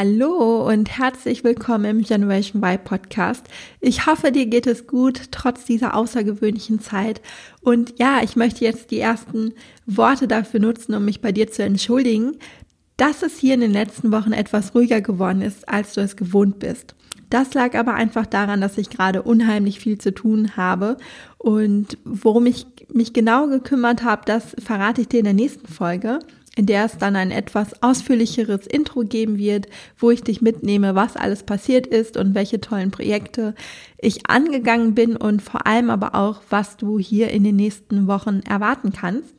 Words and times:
Hallo 0.00 0.64
und 0.64 0.96
herzlich 0.96 1.42
willkommen 1.42 1.84
im 1.84 2.02
Generation 2.02 2.62
Y 2.62 2.78
Podcast. 2.84 3.44
Ich 3.80 4.06
hoffe, 4.06 4.30
dir 4.30 4.46
geht 4.46 4.68
es 4.68 4.86
gut 4.86 5.32
trotz 5.32 5.64
dieser 5.64 5.96
außergewöhnlichen 5.96 6.78
Zeit. 6.78 7.20
Und 7.62 7.98
ja, 7.98 8.20
ich 8.22 8.36
möchte 8.36 8.64
jetzt 8.64 8.92
die 8.92 9.00
ersten 9.00 9.54
Worte 9.86 10.28
dafür 10.28 10.60
nutzen, 10.60 10.94
um 10.94 11.04
mich 11.04 11.20
bei 11.20 11.32
dir 11.32 11.50
zu 11.50 11.64
entschuldigen, 11.64 12.36
dass 12.96 13.24
es 13.24 13.38
hier 13.38 13.54
in 13.54 13.60
den 13.60 13.72
letzten 13.72 14.12
Wochen 14.12 14.32
etwas 14.32 14.72
ruhiger 14.72 15.00
geworden 15.00 15.42
ist, 15.42 15.68
als 15.68 15.94
du 15.94 16.00
es 16.00 16.14
gewohnt 16.14 16.60
bist. 16.60 16.94
Das 17.28 17.52
lag 17.54 17.74
aber 17.74 17.94
einfach 17.94 18.26
daran, 18.26 18.60
dass 18.60 18.78
ich 18.78 18.90
gerade 18.90 19.24
unheimlich 19.24 19.80
viel 19.80 19.98
zu 19.98 20.14
tun 20.14 20.56
habe. 20.56 20.96
Und 21.38 21.98
worum 22.04 22.46
ich 22.46 22.68
mich 22.92 23.14
genau 23.14 23.48
gekümmert 23.48 24.04
habe, 24.04 24.22
das 24.26 24.54
verrate 24.64 25.00
ich 25.00 25.08
dir 25.08 25.18
in 25.18 25.24
der 25.24 25.34
nächsten 25.34 25.66
Folge 25.66 26.20
in 26.58 26.66
der 26.66 26.84
es 26.84 26.98
dann 26.98 27.14
ein 27.14 27.30
etwas 27.30 27.84
ausführlicheres 27.84 28.66
Intro 28.66 29.02
geben 29.02 29.38
wird, 29.38 29.68
wo 29.96 30.10
ich 30.10 30.24
dich 30.24 30.42
mitnehme, 30.42 30.96
was 30.96 31.16
alles 31.16 31.44
passiert 31.44 31.86
ist 31.86 32.16
und 32.16 32.34
welche 32.34 32.60
tollen 32.60 32.90
Projekte 32.90 33.54
ich 33.96 34.28
angegangen 34.28 34.96
bin 34.96 35.16
und 35.16 35.40
vor 35.40 35.68
allem 35.68 35.88
aber 35.88 36.16
auch, 36.16 36.42
was 36.50 36.76
du 36.76 36.98
hier 36.98 37.30
in 37.30 37.44
den 37.44 37.54
nächsten 37.54 38.08
Wochen 38.08 38.40
erwarten 38.40 38.92
kannst. 38.92 39.37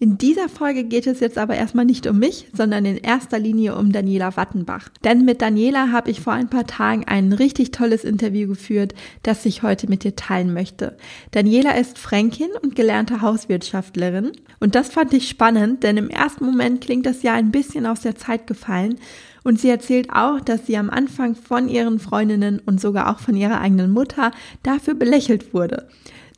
In 0.00 0.16
dieser 0.16 0.48
Folge 0.48 0.84
geht 0.84 1.06
es 1.06 1.18
jetzt 1.18 1.38
aber 1.38 1.56
erstmal 1.56 1.84
nicht 1.84 2.06
um 2.06 2.18
mich, 2.18 2.46
sondern 2.52 2.84
in 2.84 2.98
erster 2.98 3.38
Linie 3.38 3.74
um 3.76 3.90
Daniela 3.90 4.36
Wattenbach. 4.36 4.88
Denn 5.02 5.24
mit 5.24 5.42
Daniela 5.42 5.90
habe 5.90 6.10
ich 6.10 6.20
vor 6.20 6.32
ein 6.32 6.48
paar 6.48 6.66
Tagen 6.66 7.04
ein 7.06 7.32
richtig 7.32 7.72
tolles 7.72 8.04
Interview 8.04 8.46
geführt, 8.46 8.94
das 9.24 9.44
ich 9.44 9.62
heute 9.62 9.88
mit 9.88 10.04
dir 10.04 10.14
teilen 10.14 10.54
möchte. 10.54 10.96
Daniela 11.32 11.72
ist 11.72 11.98
Fränkin 11.98 12.50
und 12.62 12.76
gelernte 12.76 13.22
Hauswirtschaftlerin. 13.22 14.32
Und 14.60 14.76
das 14.76 14.88
fand 14.90 15.12
ich 15.14 15.28
spannend, 15.28 15.82
denn 15.82 15.96
im 15.96 16.10
ersten 16.10 16.44
Moment 16.44 16.80
klingt 16.80 17.06
das 17.06 17.22
ja 17.22 17.34
ein 17.34 17.50
bisschen 17.50 17.84
aus 17.84 18.00
der 18.00 18.14
Zeit 18.14 18.46
gefallen. 18.46 18.98
Und 19.42 19.58
sie 19.58 19.70
erzählt 19.70 20.10
auch, 20.12 20.40
dass 20.40 20.66
sie 20.66 20.76
am 20.76 20.90
Anfang 20.90 21.34
von 21.34 21.68
ihren 21.68 21.98
Freundinnen 21.98 22.60
und 22.64 22.80
sogar 22.80 23.10
auch 23.10 23.18
von 23.18 23.36
ihrer 23.36 23.60
eigenen 23.60 23.90
Mutter 23.90 24.30
dafür 24.62 24.94
belächelt 24.94 25.54
wurde. 25.54 25.88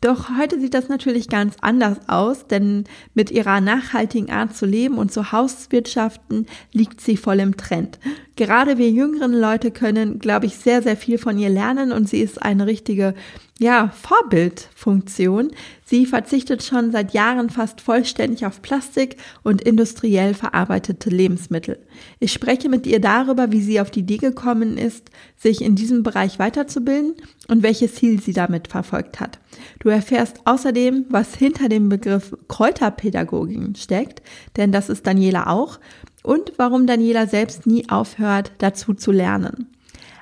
Doch 0.01 0.31
heute 0.39 0.59
sieht 0.59 0.73
das 0.73 0.89
natürlich 0.89 1.29
ganz 1.29 1.56
anders 1.61 2.09
aus, 2.09 2.47
denn 2.47 2.84
mit 3.12 3.31
ihrer 3.31 3.61
nachhaltigen 3.61 4.31
Art 4.31 4.56
zu 4.56 4.65
leben 4.65 4.97
und 4.97 5.12
zu 5.12 5.31
Hauswirtschaften 5.31 6.47
liegt 6.72 7.03
sie 7.03 7.19
voll 7.19 7.38
im 7.41 7.59
Trend. 7.59 7.99
Gerade 8.34 8.78
wir 8.78 8.91
jüngeren 8.91 9.34
Leute 9.34 9.71
können, 9.71 10.19
glaube 10.19 10.47
ich, 10.47 10.56
sehr, 10.56 10.81
sehr 10.83 10.97
viel 10.97 11.19
von 11.19 11.38
ihr 11.38 11.50
lernen 11.50 11.93
und 11.93 12.09
sie 12.09 12.21
ist 12.21 12.41
eine 12.41 12.66
richtige 12.66 13.15
ja, 13.60 13.91
Vorbildfunktion. 13.91 15.50
Sie 15.84 16.06
verzichtet 16.06 16.62
schon 16.62 16.93
seit 16.93 17.12
Jahren 17.12 17.50
fast 17.50 17.82
vollständig 17.82 18.47
auf 18.47 18.62
Plastik 18.62 19.19
und 19.43 19.60
industriell 19.60 20.32
verarbeitete 20.32 21.10
Lebensmittel. 21.10 21.78
Ich 22.20 22.32
spreche 22.32 22.70
mit 22.70 22.87
ihr 22.87 23.03
darüber, 23.03 23.53
wie 23.53 23.60
sie 23.60 23.78
auf 23.78 23.91
die 23.91 24.00
Idee 24.00 24.16
gekommen 24.16 24.78
ist, 24.78 25.10
sich 25.37 25.60
in 25.60 25.75
diesem 25.75 26.03
Bereich 26.03 26.38
weiterzubilden 26.38 27.16
und 27.49 27.62
welches 27.62 27.97
Ziel 27.97 28.19
sie 28.22 28.32
damit 28.32 28.69
verfolgt 28.69 29.20
hat. 29.20 29.41
Du 29.81 29.91
erfährst 29.91 30.41
außerdem, 30.47 31.04
was 31.10 31.34
hinter 31.34 31.69
dem 31.69 31.91
Begriff 31.91 32.34
Kräuterpädagogin 32.49 33.75
steckt, 33.75 34.22
denn 34.56 34.72
das 34.72 34.88
ist 34.88 35.06
Daniela 35.06 35.49
auch, 35.49 35.78
und 36.22 36.54
warum 36.56 36.87
Daniela 36.87 37.26
selbst 37.26 37.66
nie 37.66 37.91
aufhört, 37.91 38.53
dazu 38.56 38.94
zu 38.94 39.12
lernen. 39.12 39.69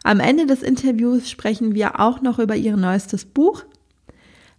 Am 0.04 0.20
Ende 0.20 0.46
des 0.46 0.62
Interviews 0.62 1.30
sprechen 1.30 1.74
wir 1.74 2.00
auch 2.00 2.22
noch 2.22 2.38
über 2.38 2.56
ihr 2.56 2.76
neuestes 2.76 3.24
Buch. 3.24 3.64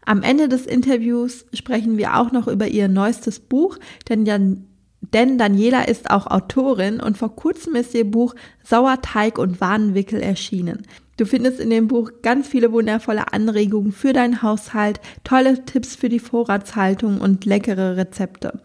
Am 0.06 0.22
Ende 0.22 0.50
des 0.50 0.66
Interviews 0.66 1.46
sprechen 1.54 1.98
wir 1.98 2.18
auch 2.18 2.32
noch 2.32 2.48
über 2.48 2.68
ihr 2.68 2.88
neuestes 2.88 3.40
Buch, 3.40 3.78
denn, 4.08 4.26
Dan 4.26 4.66
denn 5.02 5.38
Daniela 5.38 5.84
ist 5.84 6.12
auch 6.12 6.28
Autorin 6.28 7.00
und 7.00 7.18
vor 7.18 7.36
kurzem 7.36 7.76
ist 7.76 7.96
ihr 7.96 8.10
Buch 8.10 8.36
Sauerteig 8.64 9.38
und 9.38 9.62
Wadenwickel 9.62 10.22
erschienen. 10.22 10.84
Du 11.18 11.26
findest 11.26 11.60
in 11.60 11.70
dem 11.70 11.88
Buch 11.88 12.12
ganz 12.22 12.48
viele 12.48 12.72
wundervolle 12.72 13.34
Anregungen 13.34 13.92
für 13.92 14.14
deinen 14.14 14.42
Haushalt, 14.42 15.00
tolle 15.24 15.66
Tipps 15.66 15.96
für 15.96 16.10
die 16.10 16.20
Vorratshaltung 16.20 17.20
und 17.22 17.46
leckere 17.46 17.98
Rezepte. 17.98 18.62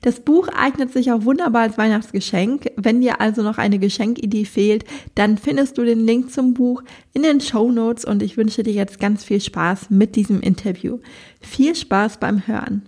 Das 0.00 0.20
Buch 0.20 0.48
eignet 0.48 0.92
sich 0.92 1.10
auch 1.10 1.24
wunderbar 1.24 1.62
als 1.62 1.78
Weihnachtsgeschenk. 1.78 2.70
Wenn 2.76 3.00
dir 3.00 3.20
also 3.20 3.42
noch 3.42 3.58
eine 3.58 3.78
Geschenkidee 3.78 4.44
fehlt, 4.44 4.84
dann 5.14 5.38
findest 5.38 5.78
du 5.78 5.84
den 5.84 6.00
Link 6.00 6.30
zum 6.30 6.54
Buch 6.54 6.82
in 7.12 7.22
den 7.22 7.40
Show 7.40 7.70
Notes 7.70 8.04
und 8.04 8.22
ich 8.22 8.36
wünsche 8.36 8.62
dir 8.62 8.72
jetzt 8.72 9.00
ganz 9.00 9.24
viel 9.24 9.40
Spaß 9.40 9.90
mit 9.90 10.16
diesem 10.16 10.40
Interview. 10.40 10.98
Viel 11.40 11.74
Spaß 11.74 12.18
beim 12.20 12.46
Hören. 12.46 12.82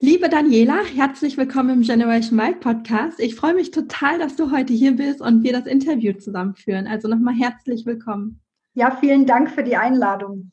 Liebe 0.00 0.28
Daniela, 0.28 0.80
herzlich 0.94 1.36
willkommen 1.38 1.70
im 1.70 1.82
Generation 1.82 2.38
Wild 2.38 2.60
Podcast. 2.60 3.18
Ich 3.20 3.34
freue 3.34 3.54
mich 3.54 3.70
total, 3.70 4.18
dass 4.18 4.36
du 4.36 4.50
heute 4.50 4.72
hier 4.74 4.92
bist 4.92 5.20
und 5.20 5.42
wir 5.42 5.52
das 5.52 5.66
Interview 5.66 6.12
zusammenführen. 6.12 6.86
Also 6.86 7.08
nochmal 7.08 7.34
herzlich 7.34 7.86
willkommen. 7.86 8.40
Ja, 8.74 8.96
vielen 9.00 9.24
Dank 9.24 9.50
für 9.50 9.62
die 9.62 9.76
Einladung. 9.76 10.50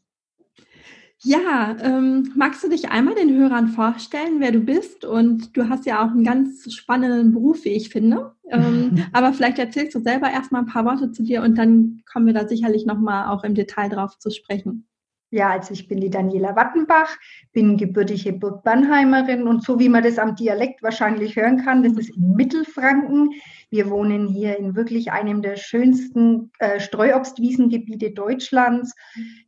Ja, 1.24 1.76
ähm, 1.80 2.32
magst 2.36 2.64
du 2.64 2.70
dich 2.70 2.90
einmal 2.90 3.14
den 3.14 3.36
Hörern 3.38 3.68
vorstellen, 3.68 4.40
wer 4.40 4.52
du 4.52 4.60
bist? 4.60 5.06
Und 5.06 5.56
du 5.56 5.70
hast 5.70 5.86
ja 5.86 6.04
auch 6.04 6.10
einen 6.10 6.24
ganz 6.24 6.74
spannenden 6.74 7.32
Beruf, 7.32 7.64
wie 7.64 7.70
ich 7.70 7.90
finde. 7.90 8.34
Ähm, 8.50 9.06
aber 9.14 9.32
vielleicht 9.34 9.60
erzählst 9.60 9.94
du 9.94 10.00
selber 10.00 10.32
erstmal 10.32 10.62
ein 10.62 10.68
paar 10.68 10.86
Worte 10.86 11.12
zu 11.12 11.22
dir 11.22 11.44
und 11.44 11.58
dann 11.60 12.02
kommen 12.12 12.26
wir 12.26 12.34
da 12.34 12.48
sicherlich 12.48 12.88
nochmal 12.88 13.30
auch 13.30 13.44
im 13.44 13.54
Detail 13.54 13.90
drauf 13.90 14.18
zu 14.18 14.32
sprechen. 14.32 14.88
Ja, 15.34 15.52
also 15.52 15.74
ich 15.74 15.88
bin 15.88 16.02
die 16.02 16.10
Daniela 16.10 16.58
Wattenbach, 16.58 17.10
bin 17.54 17.78
gebürtige 17.78 18.34
Burg-Bannheimerin 18.34 19.48
und 19.48 19.64
so 19.64 19.80
wie 19.80 19.88
man 19.88 20.04
das 20.04 20.20
am 20.20 20.36
Dialekt 20.36 20.84
wahrscheinlich 20.84 21.38
hören 21.38 21.64
kann, 21.64 21.84
das 21.84 21.94
ist 21.94 22.10
in 22.18 22.36
Mittelfranken. 22.36 23.32
Wir 23.70 23.90
wohnen 23.90 24.28
hier 24.28 24.60
in 24.60 24.76
wirklich 24.76 25.14
einem 25.14 25.42
der 25.42 25.56
schönsten 25.56 26.52
äh, 26.60 26.82
Streuobstwiesengebiete 26.82 28.12
Deutschlands. 28.12 28.94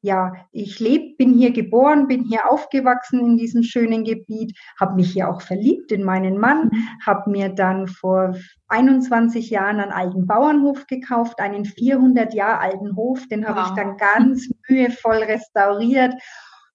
Ja, 0.01 0.31
ich 0.53 0.79
lebe, 0.79 1.16
bin 1.17 1.33
hier 1.33 1.51
geboren, 1.51 2.07
bin 2.07 2.23
hier 2.23 2.49
aufgewachsen 2.49 3.19
in 3.19 3.35
diesem 3.35 3.63
schönen 3.63 4.05
Gebiet, 4.05 4.57
habe 4.79 4.95
mich 4.95 5.11
hier 5.11 5.29
auch 5.29 5.41
verliebt 5.41 5.91
in 5.91 6.05
meinen 6.05 6.38
Mann, 6.38 6.72
habe 7.05 7.29
mir 7.29 7.49
dann 7.49 7.88
vor 7.88 8.35
21 8.73 9.50
Jahren 9.51 9.79
einen 9.79 9.91
alten 9.91 10.25
Bauernhof 10.25 10.88
gekauft, 10.88 11.39
einen 11.39 11.66
400 11.66 12.34
Jahre 12.34 12.59
alten 12.59 12.96
Hof, 12.96 13.28
den 13.28 13.47
habe 13.47 13.61
wow. 13.61 13.67
ich 13.70 13.75
dann 13.75 13.97
ganz 13.97 14.49
mühevoll 14.67 15.17
restauriert 15.17 16.16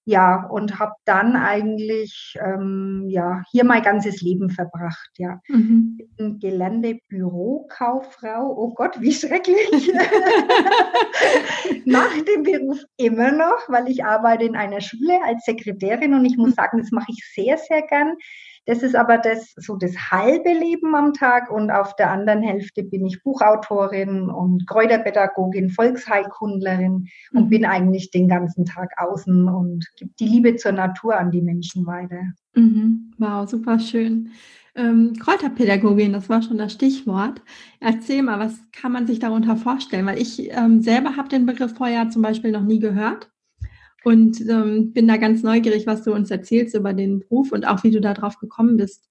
ja, 0.09 0.47
und 0.49 0.79
habe 0.79 0.93
dann 1.05 1.35
eigentlich 1.35 2.33
ähm, 2.43 3.05
ja, 3.09 3.43
hier 3.51 3.63
mein 3.63 3.83
ganzes 3.83 4.21
Leben 4.21 4.49
verbracht. 4.49 5.11
Ja. 5.17 5.39
Mhm. 5.47 5.99
Bin 6.17 6.39
gelernte 6.39 6.97
Bürokauffrau. 7.09 8.55
Oh 8.57 8.73
Gott, 8.73 8.99
wie 8.99 9.13
schrecklich. 9.13 9.93
Nach 11.85 12.11
dem 12.11 12.41
Beruf 12.41 12.79
immer 12.97 13.31
noch, 13.31 13.59
weil 13.67 13.87
ich 13.87 14.03
arbeite 14.03 14.45
in 14.45 14.55
einer 14.55 14.81
Schule 14.81 15.19
als 15.23 15.45
Sekretärin 15.45 16.15
und 16.15 16.25
ich 16.25 16.37
muss 16.37 16.49
mhm. 16.49 16.55
sagen, 16.55 16.79
das 16.79 16.89
mache 16.89 17.11
ich 17.11 17.23
sehr, 17.35 17.59
sehr 17.59 17.83
gern. 17.83 18.15
Das 18.69 18.83
ist 18.83 18.95
aber 18.95 19.17
das, 19.17 19.51
so 19.55 19.77
das 19.77 19.95
halbe 20.11 20.53
Leben 20.53 20.93
am 20.93 21.13
Tag 21.13 21.49
und 21.49 21.71
auf 21.71 21.95
der 21.95 22.11
anderen 22.11 22.43
Hälfte 22.43 22.83
bin 22.83 23.03
ich 23.03 23.23
Buchautorin 23.23 24.29
und 24.29 24.67
Kräuterpädagogin, 24.67 25.71
Volksheilkundlerin 25.71 27.07
und 27.33 27.45
mhm. 27.45 27.49
bin 27.49 27.65
eigentlich 27.65 28.11
den 28.11 28.27
ganzen 28.27 28.65
Tag 28.65 28.91
außen 28.97 29.47
und 29.47 29.87
gebe 29.97 30.11
die 30.19 30.27
Liebe 30.27 30.55
zur 30.55 30.73
Natur 30.73 31.17
an 31.17 31.31
die 31.31 31.41
Menschen 31.41 31.87
weiter. 31.87 32.21
Mhm. 32.53 33.11
Wow, 33.17 33.49
super 33.49 33.79
schön. 33.79 34.33
Ähm, 34.75 35.13
Kräuterpädagogin, 35.19 36.13
das 36.13 36.29
war 36.29 36.43
schon 36.43 36.59
das 36.59 36.73
Stichwort. 36.73 37.41
Erzähl 37.79 38.21
mal, 38.21 38.37
was 38.37 38.61
kann 38.71 38.91
man 38.91 39.07
sich 39.07 39.17
darunter 39.17 39.57
vorstellen? 39.57 40.05
Weil 40.05 40.21
ich 40.21 40.47
ähm, 40.51 40.83
selber 40.83 41.17
habe 41.17 41.27
den 41.27 41.47
Begriff 41.47 41.73
vorher 41.73 42.11
zum 42.11 42.21
Beispiel 42.21 42.51
noch 42.51 42.61
nie 42.61 42.79
gehört. 42.79 43.31
Und 44.03 44.41
ähm, 44.41 44.93
bin 44.93 45.07
da 45.07 45.17
ganz 45.17 45.43
neugierig, 45.43 45.85
was 45.85 46.03
du 46.03 46.13
uns 46.13 46.31
erzählst 46.31 46.75
über 46.75 46.93
den 46.93 47.19
Beruf 47.19 47.51
und 47.51 47.67
auch 47.67 47.83
wie 47.83 47.91
du 47.91 47.99
darauf 47.99 48.37
gekommen 48.37 48.77
bist. 48.77 49.09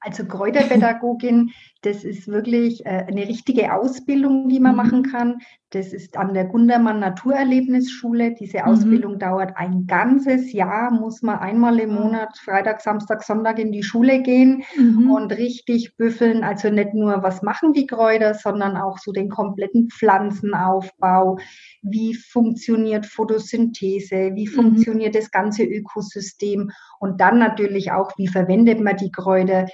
Also 0.00 0.24
Kräuterpädagogin, 0.24 1.50
das 1.86 2.02
ist 2.02 2.26
wirklich 2.26 2.84
äh, 2.84 3.04
eine 3.06 3.28
richtige 3.28 3.72
Ausbildung, 3.72 4.48
die 4.48 4.58
man 4.58 4.72
mhm. 4.72 4.76
machen 4.76 5.02
kann. 5.04 5.38
Das 5.70 5.92
ist 5.92 6.16
an 6.16 6.34
der 6.34 6.46
Gundermann 6.46 6.98
Naturerlebnisschule. 6.98 8.34
Diese 8.34 8.58
mhm. 8.58 8.64
Ausbildung 8.64 9.14
mhm. 9.14 9.18
dauert 9.20 9.52
ein 9.56 9.86
ganzes 9.86 10.52
Jahr, 10.52 10.90
muss 10.90 11.22
man 11.22 11.38
einmal 11.38 11.78
im 11.78 11.94
Monat, 11.94 12.36
Freitag, 12.38 12.80
Samstag, 12.80 13.22
Sonntag 13.22 13.60
in 13.60 13.70
die 13.70 13.84
Schule 13.84 14.20
gehen 14.20 14.64
mhm. 14.76 15.12
und 15.12 15.32
richtig 15.32 15.96
büffeln. 15.96 16.42
Also 16.42 16.70
nicht 16.70 16.92
nur, 16.92 17.22
was 17.22 17.42
machen 17.42 17.72
die 17.72 17.86
Kräuter, 17.86 18.34
sondern 18.34 18.76
auch 18.76 18.98
so 18.98 19.12
den 19.12 19.28
kompletten 19.28 19.88
Pflanzenaufbau. 19.88 21.38
Wie 21.82 22.14
funktioniert 22.14 23.06
Photosynthese? 23.06 24.32
Wie 24.34 24.48
mhm. 24.48 24.52
funktioniert 24.52 25.14
das 25.14 25.30
ganze 25.30 25.62
Ökosystem? 25.62 26.72
Und 26.98 27.20
dann 27.20 27.38
natürlich 27.38 27.92
auch, 27.92 28.10
wie 28.16 28.26
verwendet 28.26 28.80
man 28.80 28.96
die 28.96 29.12
Kräuter? 29.12 29.66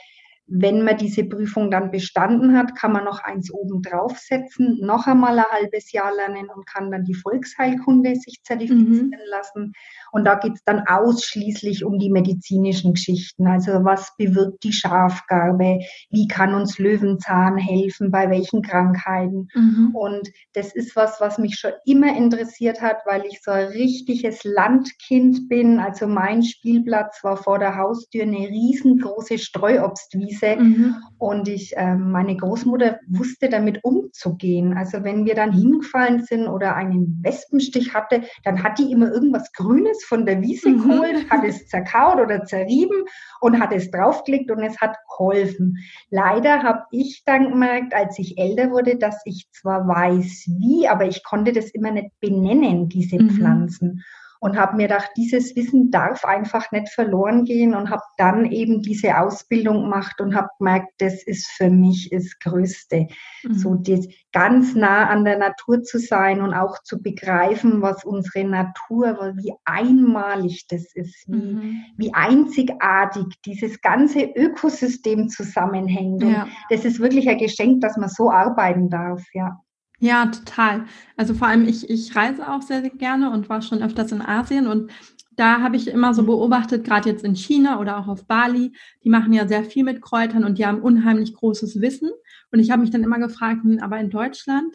Wenn 0.47 0.83
man 0.83 0.99
diese 0.99 1.25
Prüfung 1.25 1.71
dann 1.71 1.91
bestanden 1.91 2.57
hat, 2.57 2.77
kann 2.77 2.93
man 2.93 3.05
noch 3.05 3.21
eins 3.21 3.51
oben 3.53 3.81
draufsetzen, 3.81 4.79
noch 4.81 5.07
einmal 5.07 5.39
ein 5.39 5.45
halbes 5.51 5.93
Jahr 5.93 6.13
lernen 6.15 6.49
und 6.55 6.67
kann 6.67 6.91
dann 6.91 7.05
die 7.05 7.15
Volksheilkunde 7.15 8.17
sich 8.17 8.43
zertifizieren 8.43 9.09
mhm. 9.09 9.31
lassen. 9.31 9.73
Und 10.11 10.25
da 10.25 10.35
geht 10.35 10.55
es 10.55 10.65
dann 10.65 10.83
ausschließlich 10.87 11.85
um 11.85 11.99
die 11.99 12.11
medizinischen 12.11 12.95
Geschichten. 12.95 13.47
Also 13.47 13.85
was 13.85 14.13
bewirkt 14.19 14.65
die 14.65 14.73
Schafgarbe? 14.73 15.79
Wie 16.11 16.27
kann 16.27 16.55
uns 16.55 16.79
Löwenzahn 16.79 17.57
helfen? 17.57 18.11
Bei 18.11 18.29
welchen 18.29 18.63
Krankheiten? 18.63 19.49
Mhm. 19.55 19.95
Und 19.95 20.29
das 20.55 20.75
ist 20.75 20.97
was, 20.97 21.21
was 21.21 21.39
mich 21.39 21.55
schon 21.55 21.73
immer 21.87 22.15
interessiert 22.17 22.83
hat, 22.83 22.99
weil 23.07 23.25
ich 23.27 23.41
so 23.43 23.53
ein 23.53 23.69
richtiges 23.69 24.43
Landkind 24.45 25.49
bin. 25.49 25.79
Also 25.79 26.09
mein 26.09 26.43
Spielplatz 26.43 27.23
war 27.23 27.37
vor 27.37 27.59
der 27.59 27.77
Haustür 27.77 28.25
eine 28.25 28.49
riesengroße 28.49 29.39
Streuobstwiese. 29.39 30.32
Mhm. 30.41 30.97
Und 31.19 31.49
ich, 31.49 31.77
äh, 31.77 31.95
meine 31.95 32.37
Großmutter 32.37 32.99
wusste 33.09 33.49
damit 33.49 33.85
umzugehen. 33.85 34.77
Also 34.77 35.05
wenn 35.05 35.25
wir 35.25 35.35
dann 35.35 35.53
hingefallen 35.53 36.25
sind 36.25 36.49
oder 36.49 36.75
einen 36.75 37.21
Wespenstich 37.23 37.95
hatte, 37.95 38.23
dann 38.45 38.63
hat 38.63 38.79
die 38.79 38.91
immer 38.91 39.13
irgendwas 39.13 39.53
Grünes 39.53 40.05
von 40.05 40.27
der 40.27 40.41
Wiese 40.41 40.71
mhm. 40.71 40.83
geholt, 40.83 41.31
hat 41.31 41.45
es 41.45 41.67
zerkaut 41.69 42.21
oder 42.21 42.45
zerrieben 42.45 43.05
und 43.41 43.61
hat 43.61 43.73
es 43.73 43.91
draufgelegt 43.91 44.51
und 44.51 44.63
es 44.63 44.81
hat 44.81 44.97
geholfen. 45.09 45.79
Leider 46.11 46.63
habe 46.63 46.83
ich 46.91 47.23
dann 47.25 47.51
gemerkt, 47.51 47.95
als 47.95 48.19
ich 48.19 48.39
älter 48.39 48.71
wurde, 48.71 48.97
dass 48.97 49.21
ich 49.25 49.49
zwar 49.53 49.87
weiß 49.87 50.51
wie, 50.59 50.89
aber 50.89 51.07
ich 51.07 51.23
konnte 51.23 51.53
das 51.53 51.71
immer 51.71 51.91
nicht 51.91 52.11
benennen, 52.21 52.89
diese 52.89 53.23
mhm. 53.23 53.31
Pflanzen 53.31 54.03
und 54.43 54.59
habe 54.59 54.77
mir 54.77 54.89
gedacht, 54.89 55.11
dieses 55.17 55.55
Wissen 55.55 55.93
darf 55.93 56.25
einfach 56.25 56.73
nicht 56.73 56.89
verloren 56.89 57.45
gehen 57.45 57.77
und 57.77 57.91
habe 57.91 58.03
dann 58.17 58.51
eben 58.51 58.83
diese 58.83 59.17
Ausbildung 59.17 59.85
gemacht 59.85 60.21
und 60.21 60.35
habe 60.35 60.49
gemerkt, 60.59 60.89
das 60.99 61.23
ist 61.23 61.47
für 61.47 61.71
mich 61.71 62.11
das 62.11 62.37
Größte, 62.41 63.07
mhm. 63.45 63.55
so 63.55 63.77
das 63.77 64.09
ganz 64.33 64.75
nah 64.75 65.09
an 65.09 65.25
der 65.25 65.39
Natur 65.39 65.85
zu 65.85 66.01
sein 66.01 66.41
und 66.41 66.55
auch 66.55 66.83
zu 66.83 67.01
begreifen, 67.01 67.83
was 67.83 68.05
unsere 68.05 68.45
Natur, 68.45 69.33
wie 69.37 69.55
einmalig 69.65 70.67
das 70.67 70.93
ist, 70.93 71.25
wie, 71.29 71.53
mhm. 71.53 71.85
wie 71.97 72.13
einzigartig 72.13 73.27
dieses 73.47 73.81
ganze 73.81 74.25
Ökosystem 74.25 75.29
zusammenhängt. 75.29 76.25
Und 76.25 76.33
ja. 76.33 76.49
das 76.69 76.85
ist 76.85 76.99
wirklich 76.99 77.29
ein 77.29 77.39
Geschenk, 77.39 77.81
dass 77.81 77.97
man 77.97 78.09
so 78.09 78.29
arbeiten 78.29 78.91
darf, 78.91 79.23
ja. 79.35 79.61
Ja, 80.03 80.27
total. 80.27 80.87
Also 81.17 81.33
vor 81.33 81.47
allem 81.47 81.65
ich, 81.69 81.89
ich 81.89 82.17
reise 82.17 82.51
auch 82.51 82.61
sehr, 82.61 82.81
sehr 82.81 82.91
gerne 82.91 83.31
und 83.31 83.49
war 83.49 83.63
schon 83.63 83.85
öfters 83.85 84.11
in 84.11 84.21
Asien 84.21 84.67
und 84.67 84.91
da 85.37 85.61
habe 85.61 85.77
ich 85.77 85.87
immer 85.87 86.13
so 86.13 86.25
beobachtet, 86.25 86.85
gerade 86.85 87.09
jetzt 87.09 87.23
in 87.23 87.37
China 87.37 87.79
oder 87.79 87.99
auch 87.99 88.09
auf 88.09 88.27
Bali, 88.27 88.73
die 89.05 89.11
machen 89.11 89.33
ja 89.33 89.47
sehr 89.47 89.63
viel 89.63 89.85
mit 89.85 90.03
Kräutern 90.03 90.43
und 90.43 90.59
die 90.59 90.67
haben 90.67 90.83
unheimlich 90.83 91.33
großes 91.35 91.81
Wissen. 91.81 92.11
Und 92.51 92.59
ich 92.59 92.73
habe 92.73 92.83
mich 92.83 92.91
dann 92.91 93.05
immer 93.05 93.21
gefragt, 93.21 93.63
hm, 93.63 93.79
aber 93.79 93.99
in 94.01 94.11
Deutschland 94.11 94.75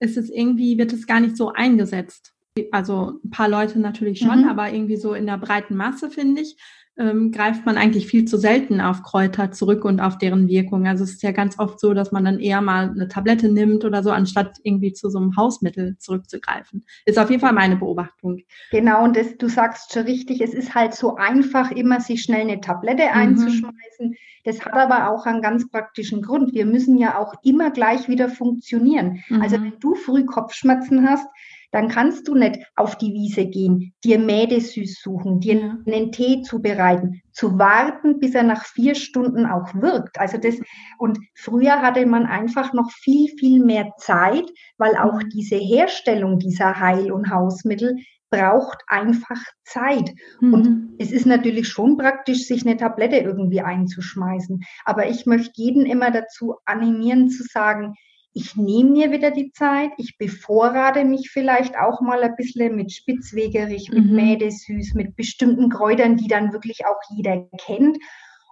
ist 0.00 0.16
es 0.16 0.30
irgendwie, 0.30 0.78
wird 0.78 0.92
es 0.92 1.06
gar 1.06 1.20
nicht 1.20 1.36
so 1.36 1.52
eingesetzt. 1.52 2.34
Also 2.72 3.20
ein 3.24 3.30
paar 3.30 3.48
Leute 3.48 3.78
natürlich 3.78 4.18
schon, 4.18 4.42
mhm. 4.42 4.48
aber 4.48 4.72
irgendwie 4.72 4.96
so 4.96 5.14
in 5.14 5.26
der 5.26 5.38
breiten 5.38 5.76
Masse, 5.76 6.10
finde 6.10 6.42
ich, 6.42 6.56
ähm, 6.98 7.30
greift 7.30 7.66
man 7.66 7.76
eigentlich 7.76 8.06
viel 8.06 8.24
zu 8.24 8.38
selten 8.38 8.80
auf 8.80 9.02
Kräuter 9.02 9.50
zurück 9.52 9.84
und 9.84 10.00
auf 10.00 10.16
deren 10.18 10.48
Wirkung. 10.48 10.86
Also 10.86 11.04
es 11.04 11.12
ist 11.12 11.22
ja 11.22 11.32
ganz 11.32 11.58
oft 11.58 11.78
so, 11.78 11.92
dass 11.92 12.12
man 12.12 12.24
dann 12.24 12.40
eher 12.40 12.60
mal 12.60 12.90
eine 12.90 13.08
Tablette 13.08 13.50
nimmt 13.50 13.84
oder 13.84 14.02
so, 14.02 14.10
anstatt 14.10 14.58
irgendwie 14.62 14.92
zu 14.92 15.10
so 15.10 15.18
einem 15.18 15.36
Hausmittel 15.36 15.96
zurückzugreifen. 15.98 16.86
Ist 17.04 17.18
auf 17.18 17.30
jeden 17.30 17.40
Fall 17.40 17.52
meine 17.52 17.76
Beobachtung. 17.76 18.40
Genau, 18.70 19.04
und 19.04 19.16
das, 19.16 19.36
du 19.36 19.48
sagst 19.48 19.92
schon 19.92 20.04
richtig, 20.04 20.40
es 20.40 20.54
ist 20.54 20.74
halt 20.74 20.94
so 20.94 21.16
einfach, 21.16 21.70
immer 21.70 22.00
sich 22.00 22.22
schnell 22.22 22.42
eine 22.42 22.60
Tablette 22.60 23.04
mhm. 23.04 23.20
einzuschmeißen. 23.20 24.16
Das 24.44 24.64
hat 24.64 24.74
aber 24.74 25.10
auch 25.10 25.26
einen 25.26 25.42
ganz 25.42 25.68
praktischen 25.68 26.22
Grund. 26.22 26.54
Wir 26.54 26.66
müssen 26.66 26.96
ja 26.96 27.18
auch 27.18 27.34
immer 27.42 27.70
gleich 27.72 28.08
wieder 28.08 28.28
funktionieren. 28.28 29.22
Also 29.28 29.34
mhm. 29.34 29.42
Also 29.42 29.56
wenn 29.56 29.80
du 29.80 29.94
früh 29.94 30.24
Kopfschmerzen 30.24 31.08
hast, 31.08 31.26
dann 31.72 31.88
kannst 31.88 32.28
du 32.28 32.34
nicht 32.34 32.58
auf 32.74 32.96
die 32.96 33.12
Wiese 33.12 33.46
gehen, 33.46 33.92
dir 34.04 34.18
Mädesüß 34.18 35.00
suchen, 35.00 35.40
dir 35.40 35.78
einen 35.86 36.12
Tee 36.12 36.42
zubereiten, 36.42 37.22
zu 37.32 37.58
warten, 37.58 38.18
bis 38.18 38.34
er 38.34 38.44
nach 38.44 38.64
vier 38.64 38.94
Stunden 38.94 39.46
auch 39.46 39.74
wirkt. 39.74 40.18
Also 40.18 40.38
das, 40.38 40.56
und 40.98 41.18
früher 41.34 41.82
hatte 41.82 42.06
man 42.06 42.26
einfach 42.26 42.72
noch 42.72 42.90
viel, 42.90 43.28
viel 43.38 43.62
mehr 43.62 43.92
Zeit, 43.98 44.50
weil 44.78 44.96
auch 44.96 45.22
mhm. 45.22 45.28
diese 45.30 45.56
Herstellung 45.56 46.38
dieser 46.38 46.80
Heil- 46.80 47.12
und 47.12 47.30
Hausmittel 47.30 47.96
braucht 48.30 48.82
einfach 48.88 49.40
Zeit. 49.64 50.12
Mhm. 50.40 50.54
Und 50.54 50.94
es 50.98 51.12
ist 51.12 51.26
natürlich 51.26 51.68
schon 51.68 51.96
praktisch, 51.96 52.46
sich 52.46 52.66
eine 52.66 52.76
Tablette 52.76 53.16
irgendwie 53.16 53.60
einzuschmeißen. 53.60 54.62
Aber 54.84 55.08
ich 55.08 55.26
möchte 55.26 55.52
jeden 55.54 55.86
immer 55.86 56.10
dazu 56.10 56.56
animieren 56.64 57.28
zu 57.28 57.42
sagen, 57.44 57.94
ich 58.36 58.54
nehme 58.54 58.90
mir 58.90 59.12
wieder 59.12 59.30
die 59.30 59.50
Zeit, 59.50 59.92
ich 59.96 60.18
bevorrate 60.18 61.06
mich 61.06 61.30
vielleicht 61.30 61.74
auch 61.78 62.02
mal 62.02 62.22
ein 62.22 62.36
bisschen 62.36 62.76
mit 62.76 62.92
Spitzwegerich, 62.92 63.88
mit 63.90 64.04
mhm. 64.04 64.14
Mädesüß, 64.14 64.92
mit 64.92 65.16
bestimmten 65.16 65.70
Kräutern, 65.70 66.18
die 66.18 66.28
dann 66.28 66.52
wirklich 66.52 66.84
auch 66.84 67.00
jeder 67.16 67.48
kennt 67.56 67.96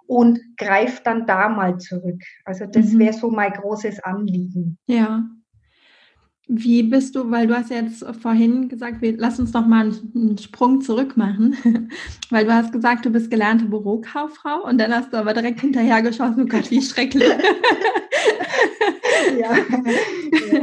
und 0.07 0.39
greife 0.57 1.03
dann 1.03 1.27
da 1.27 1.49
mal 1.49 1.77
zurück. 1.77 2.19
Also 2.45 2.65
das 2.65 2.93
mhm. 2.93 2.99
wäre 2.99 3.13
so 3.13 3.29
mein 3.29 3.53
großes 3.53 3.99
Anliegen. 3.99 4.79
Ja, 4.87 5.23
wie 6.47 6.83
bist 6.83 7.15
du, 7.15 7.31
weil 7.31 7.47
du 7.47 7.55
hast 7.55 7.71
jetzt 7.71 8.05
vorhin 8.21 8.69
gesagt, 8.69 9.01
wir, 9.01 9.17
lass 9.17 9.39
uns 9.39 9.53
noch 9.53 9.65
mal 9.65 9.91
einen, 10.13 10.37
Sprung 10.37 10.81
zurück 10.81 11.17
machen, 11.17 11.57
weil 12.29 12.45
du 12.45 12.53
hast 12.53 12.71
gesagt, 12.71 13.05
du 13.05 13.09
bist 13.09 13.31
gelernte 13.31 13.65
Bürokauffrau 13.65 14.63
und 14.63 14.77
dann 14.77 14.93
hast 14.93 15.11
du 15.11 15.17
aber 15.17 15.33
direkt 15.33 15.61
hinterher 15.61 16.01
geschossen, 16.01 16.43
oh 16.43 16.47
Gott, 16.47 16.69
wie 16.69 16.81
schrecklich. 16.81 17.23
ja, 19.39 19.55
ja, 20.51 20.61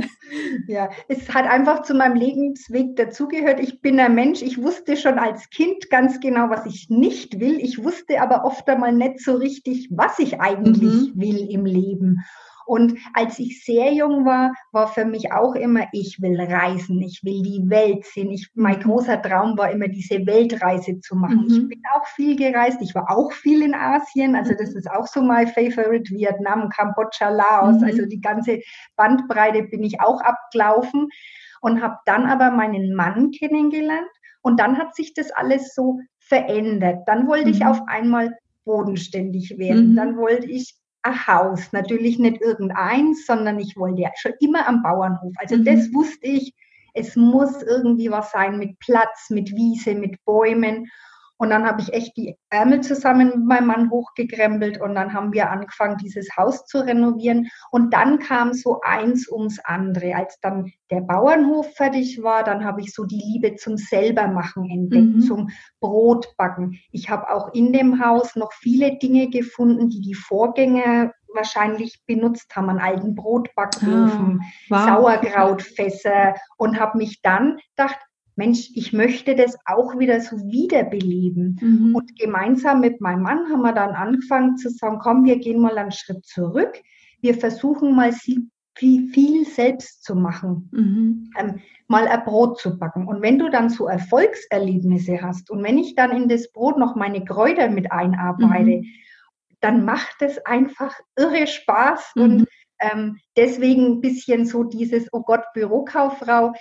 ja, 0.67 0.91
es 1.09 1.33
hat 1.33 1.47
einfach 1.47 1.83
zu 1.83 1.95
meinem 1.95 2.17
Lebensweg 2.17 2.97
dazugehört. 2.97 3.61
Ich 3.61 3.81
bin 3.81 3.99
ein 3.99 4.15
Mensch, 4.15 4.43
ich 4.43 4.63
wusste 4.63 4.97
schon 4.97 5.19
als 5.19 5.51
Kind 5.51 5.91
ganz 5.91 6.21
genau, 6.21 6.49
was 6.49 6.67
ich 6.67 6.89
nicht 6.91 7.41
will. 7.41 7.59
Ich 7.61 7.83
wusste 7.83 8.21
aber 8.21 8.45
oft 8.45 8.69
einmal 8.69 8.93
nicht 8.93 9.21
so 9.21 9.35
richtig, 9.35 9.89
was 9.91 10.19
ich 10.19 10.41
eigentlich 10.41 11.15
mhm. 11.15 11.21
will 11.21 11.51
im 11.51 11.65
Leben. 11.65 12.25
Und 12.67 12.95
als 13.15 13.39
ich 13.39 13.65
sehr 13.65 13.93
jung 13.93 14.25
war, 14.25 14.53
war 14.73 14.89
für 14.89 15.05
mich 15.05 15.33
auch 15.33 15.55
immer, 15.55 15.87
ich 15.93 16.21
will 16.21 16.41
reisen, 16.41 17.01
ich 17.03 17.21
will 17.23 17.43
die 17.43 17.69
Welt 17.69 18.05
sehen. 18.05 18.31
Ich, 18.31 18.49
mein 18.55 18.81
großer 18.81 19.21
Traum 19.21 19.57
war 19.59 19.71
immer, 19.71 19.89
diese 19.89 20.27
Weltreise 20.27 21.01
zu 21.01 21.17
machen. 21.17 21.45
Mhm. 21.45 21.51
Ich 21.51 21.69
bin 21.69 21.83
auch 21.95 22.07
viel 22.07 22.37
gereist. 22.37 22.81
Ich 22.81 22.95
war 22.95 23.11
auch 23.11 23.33
viel 23.33 23.63
in 23.63 23.75
Asien. 23.75 24.37
Also 24.37 24.55
das 24.59 24.73
mhm. 24.73 24.79
ist 24.79 24.91
auch 24.91 25.07
so 25.07 25.23
mein 25.23 25.49
Favorite. 25.49 26.11
Vietnam, 26.11 26.69
Kambodscha, 26.69 27.29
Laos. 27.29 27.81
Mhm. 27.81 27.85
Also 27.85 28.07
die 28.07 28.21
ganze 28.21 28.61
Bandbreite 28.97 29.65
bin 29.65 29.83
ich 29.83 30.01
auch 30.01 30.21
abgelaufen 30.21 31.09
und 31.61 31.83
habe 31.83 31.97
dann 32.07 32.27
aber 32.27 32.51
meinen 32.51 32.95
Mann 32.95 33.31
kennengelernt. 33.31 34.09
Und 34.43 34.59
dann 34.59 34.79
hat 34.79 34.95
sich 34.95 35.15
das 35.15 35.31
alles 35.31 35.75
so 35.75 36.01
verändert. 36.19 37.01
Dann 37.07 37.27
wollte 37.29 37.51
ich 37.51 37.61
mhm. 37.61 37.67
auf 37.67 37.81
einmal 37.87 38.37
bodenständig 38.65 39.59
werden. 39.59 39.91
Mhm. 39.91 39.97
Dann 39.97 40.17
wollte 40.17 40.47
ich 40.47 40.75
ein 41.03 41.27
Haus, 41.27 41.73
natürlich 41.73 42.19
nicht 42.19 42.41
irgendeins, 42.41 43.27
sondern 43.27 43.59
ich 43.59 43.77
wollte 43.77 44.03
ja 44.03 44.11
schon 44.17 44.33
immer 44.41 44.69
am 44.69 44.83
Bauernhof. 44.83 45.35
Also 45.37 45.57
mhm. 45.57 45.65
das 45.65 45.93
wusste 45.93 46.27
ich, 46.27 46.55
es 46.95 47.17
muss 47.17 47.63
irgendwie 47.63 48.11
was 48.11 48.33
sein 48.33 48.59
mit 48.59 48.79
Platz, 48.79 49.31
mit 49.31 49.51
Wiese, 49.55 49.95
mit 49.95 50.25
Bäumen. 50.25 50.91
Und 51.43 51.51
dann 51.51 51.67
habe 51.67 51.81
ich 51.81 51.93
echt 51.93 52.17
die 52.17 52.39
Ärmel 52.51 52.83
zusammen 52.83 53.31
mit 53.31 53.45
meinem 53.45 53.67
Mann 53.67 53.91
hochgekrempelt 53.91 54.81
und 54.81 54.95
dann 54.95 55.13
haben 55.13 55.33
wir 55.33 55.51
angefangen, 55.51 55.97
dieses 55.97 56.37
Haus 56.37 56.67
zu 56.67 56.79
renovieren. 56.87 57.49
Und 57.73 57.93
dann 57.93 58.21
kam 58.21 58.53
so 58.53 58.81
eins 58.85 59.29
ums 59.29 59.59
andere. 59.65 60.15
Als 60.15 60.39
dann 60.41 60.71
der 60.93 61.01
Bauernhof 61.01 61.75
fertig 61.75 62.23
war, 62.23 62.45
dann 62.45 62.65
habe 62.65 62.81
ich 62.81 62.95
so 62.95 63.07
die 63.07 63.21
Liebe 63.21 63.57
zum 63.57 63.77
Selbermachen 63.77 64.71
entdeckt, 64.71 65.17
mhm. 65.17 65.21
zum 65.23 65.51
Brotbacken. 65.81 66.79
Ich 66.93 67.11
habe 67.11 67.29
auch 67.29 67.53
in 67.53 67.73
dem 67.73 68.01
Haus 68.01 68.37
noch 68.37 68.53
viele 68.53 68.99
Dinge 68.99 69.29
gefunden, 69.29 69.89
die 69.91 70.01
die 70.01 70.15
Vorgänger 70.15 71.11
wahrscheinlich 71.35 72.05
benutzt 72.07 72.55
haben, 72.55 72.71
einen 72.71 72.79
alten 72.79 73.17
Brotbackofen, 73.17 74.41
ah, 74.41 74.47
wow. 74.69 74.85
Sauerkrautfässer 74.85 76.37
und 76.57 76.79
habe 76.79 76.99
mich 76.99 77.21
dann 77.21 77.59
gedacht, 77.75 77.99
Mensch, 78.37 78.71
ich 78.75 78.93
möchte 78.93 79.35
das 79.35 79.57
auch 79.67 79.99
wieder 79.99 80.21
so 80.21 80.37
wiederbeleben. 80.39 81.59
Mhm. 81.61 81.95
Und 81.95 82.19
gemeinsam 82.19 82.81
mit 82.81 83.01
meinem 83.01 83.23
Mann 83.23 83.51
haben 83.51 83.63
wir 83.63 83.73
dann 83.73 83.95
angefangen 83.95 84.57
zu 84.57 84.71
sagen, 84.71 84.99
komm, 85.01 85.25
wir 85.25 85.39
gehen 85.39 85.61
mal 85.61 85.77
einen 85.77 85.93
Schritt 85.93 86.25
zurück. 86.25 86.81
Wir 87.21 87.35
versuchen 87.35 87.95
mal 87.95 88.13
viel, 88.13 89.45
selbst 89.45 90.03
zu 90.03 90.15
machen. 90.15 90.69
Mhm. 90.73 91.31
Ähm, 91.39 91.61
mal 91.89 92.09
ein 92.09 92.25
Brot 92.25 92.59
zu 92.59 92.79
backen. 92.79 93.07
Und 93.07 93.23
wenn 93.23 93.39
du 93.39 93.51
dann 93.51 93.69
so 93.69 93.87
Erfolgserlebnisse 93.87 95.21
hast 95.21 95.51
und 95.51 95.63
wenn 95.63 95.79
ich 95.79 95.95
dann 95.95 96.11
in 96.11 96.29
das 96.29 96.51
Brot 96.53 96.79
noch 96.79 96.97
meine 96.97 97.25
Kräuter 97.25 97.69
mit 97.69 97.93
einarbeite, 97.93 98.79
mhm. 98.79 98.87
dann 99.61 99.85
macht 99.85 100.23
es 100.23 100.45
einfach 100.47 100.99
irre 101.17 101.47
Spaß. 101.47 102.13
Mhm. 102.17 102.23
Und 102.23 102.49
ähm, 102.81 103.19
deswegen 103.37 103.87
ein 103.87 104.01
bisschen 104.01 104.47
so 104.47 104.65
dieses, 104.65 105.09
oh 105.13 105.23
Gott, 105.23 105.43
Bürokauffrau. 105.55 106.55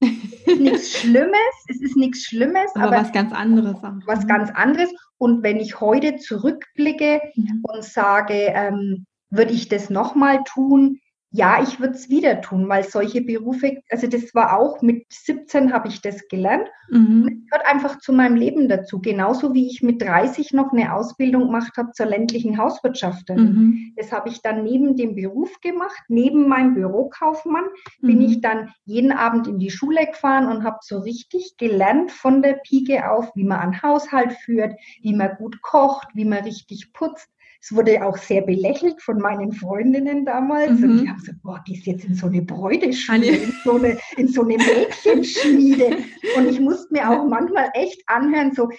Nichts 0.00 0.98
Schlimmes, 0.98 1.36
es 1.68 1.80
ist 1.80 1.96
nichts 1.96 2.24
Schlimmes, 2.24 2.70
aber, 2.74 2.86
aber 2.86 2.96
was 2.96 3.12
ganz 3.12 3.32
anderes. 3.32 3.76
Was 4.06 4.24
mhm. 4.24 4.28
ganz 4.28 4.50
anderes. 4.50 4.90
Und 5.18 5.42
wenn 5.42 5.58
ich 5.58 5.80
heute 5.80 6.16
zurückblicke 6.16 7.20
mhm. 7.34 7.60
und 7.62 7.84
sage, 7.84 8.52
ähm, 8.54 9.06
würde 9.30 9.52
ich 9.52 9.68
das 9.68 9.90
nochmal 9.90 10.42
tun? 10.44 10.98
Ja, 11.32 11.62
ich 11.62 11.78
würde 11.78 11.94
es 11.94 12.08
wieder 12.08 12.40
tun, 12.40 12.68
weil 12.68 12.82
solche 12.82 13.20
Berufe, 13.20 13.82
also 13.88 14.08
das 14.08 14.34
war 14.34 14.58
auch 14.58 14.82
mit 14.82 15.04
17 15.10 15.72
habe 15.72 15.86
ich 15.86 16.02
das 16.02 16.26
gelernt. 16.26 16.68
Mhm. 16.88 17.22
Und 17.22 17.32
es 17.32 17.50
gehört 17.50 17.66
einfach 17.66 18.00
zu 18.00 18.12
meinem 18.12 18.34
Leben 18.34 18.68
dazu. 18.68 19.00
Genauso 19.00 19.54
wie 19.54 19.68
ich 19.68 19.80
mit 19.80 20.02
30 20.02 20.52
noch 20.52 20.72
eine 20.72 20.92
Ausbildung 20.92 21.46
gemacht 21.46 21.76
habe 21.76 21.92
zur 21.92 22.06
ländlichen 22.06 22.58
Hauswirtschafterin. 22.58 23.44
Mhm. 23.44 23.92
Das 23.96 24.10
habe 24.10 24.28
ich 24.28 24.42
dann 24.42 24.64
neben 24.64 24.96
dem 24.96 25.14
Beruf 25.14 25.60
gemacht, 25.60 26.02
neben 26.08 26.48
meinem 26.48 26.74
Bürokaufmann 26.74 27.64
mhm. 28.00 28.06
bin 28.06 28.20
ich 28.22 28.40
dann 28.40 28.72
jeden 28.84 29.12
Abend 29.12 29.46
in 29.46 29.60
die 29.60 29.70
Schule 29.70 30.06
gefahren 30.06 30.48
und 30.48 30.64
habe 30.64 30.78
so 30.80 30.98
richtig 30.98 31.56
gelernt 31.58 32.10
von 32.10 32.42
der 32.42 32.54
Pike 32.54 33.08
auf, 33.08 33.30
wie 33.36 33.44
man 33.44 33.60
einen 33.60 33.82
Haushalt 33.82 34.32
führt, 34.32 34.74
wie 35.00 35.14
man 35.14 35.36
gut 35.36 35.62
kocht, 35.62 36.08
wie 36.14 36.24
man 36.24 36.42
richtig 36.42 36.92
putzt. 36.92 37.28
Es 37.62 37.74
wurde 37.74 38.02
auch 38.04 38.16
sehr 38.16 38.40
belächelt 38.40 39.02
von 39.02 39.18
meinen 39.18 39.52
Freundinnen 39.52 40.24
damals. 40.24 40.80
Mhm. 40.80 40.84
Und 40.84 41.02
die 41.02 41.08
haben 41.08 41.18
gesagt, 41.18 41.42
boah, 41.42 41.62
gehst 41.66 41.86
jetzt 41.86 42.04
in 42.04 42.14
so 42.14 42.26
eine 42.26 42.40
Bräuteschule, 42.40 43.26
in 43.26 43.52
so 43.64 43.76
eine, 43.76 43.98
in 44.16 44.28
so 44.28 44.42
eine 44.42 44.56
Mädchenschmiede. 44.56 45.98
Und 46.36 46.48
ich 46.48 46.58
musste 46.58 46.92
mir 46.92 47.10
auch 47.10 47.26
manchmal 47.26 47.70
echt 47.74 48.02
anhören, 48.06 48.54
so, 48.54 48.70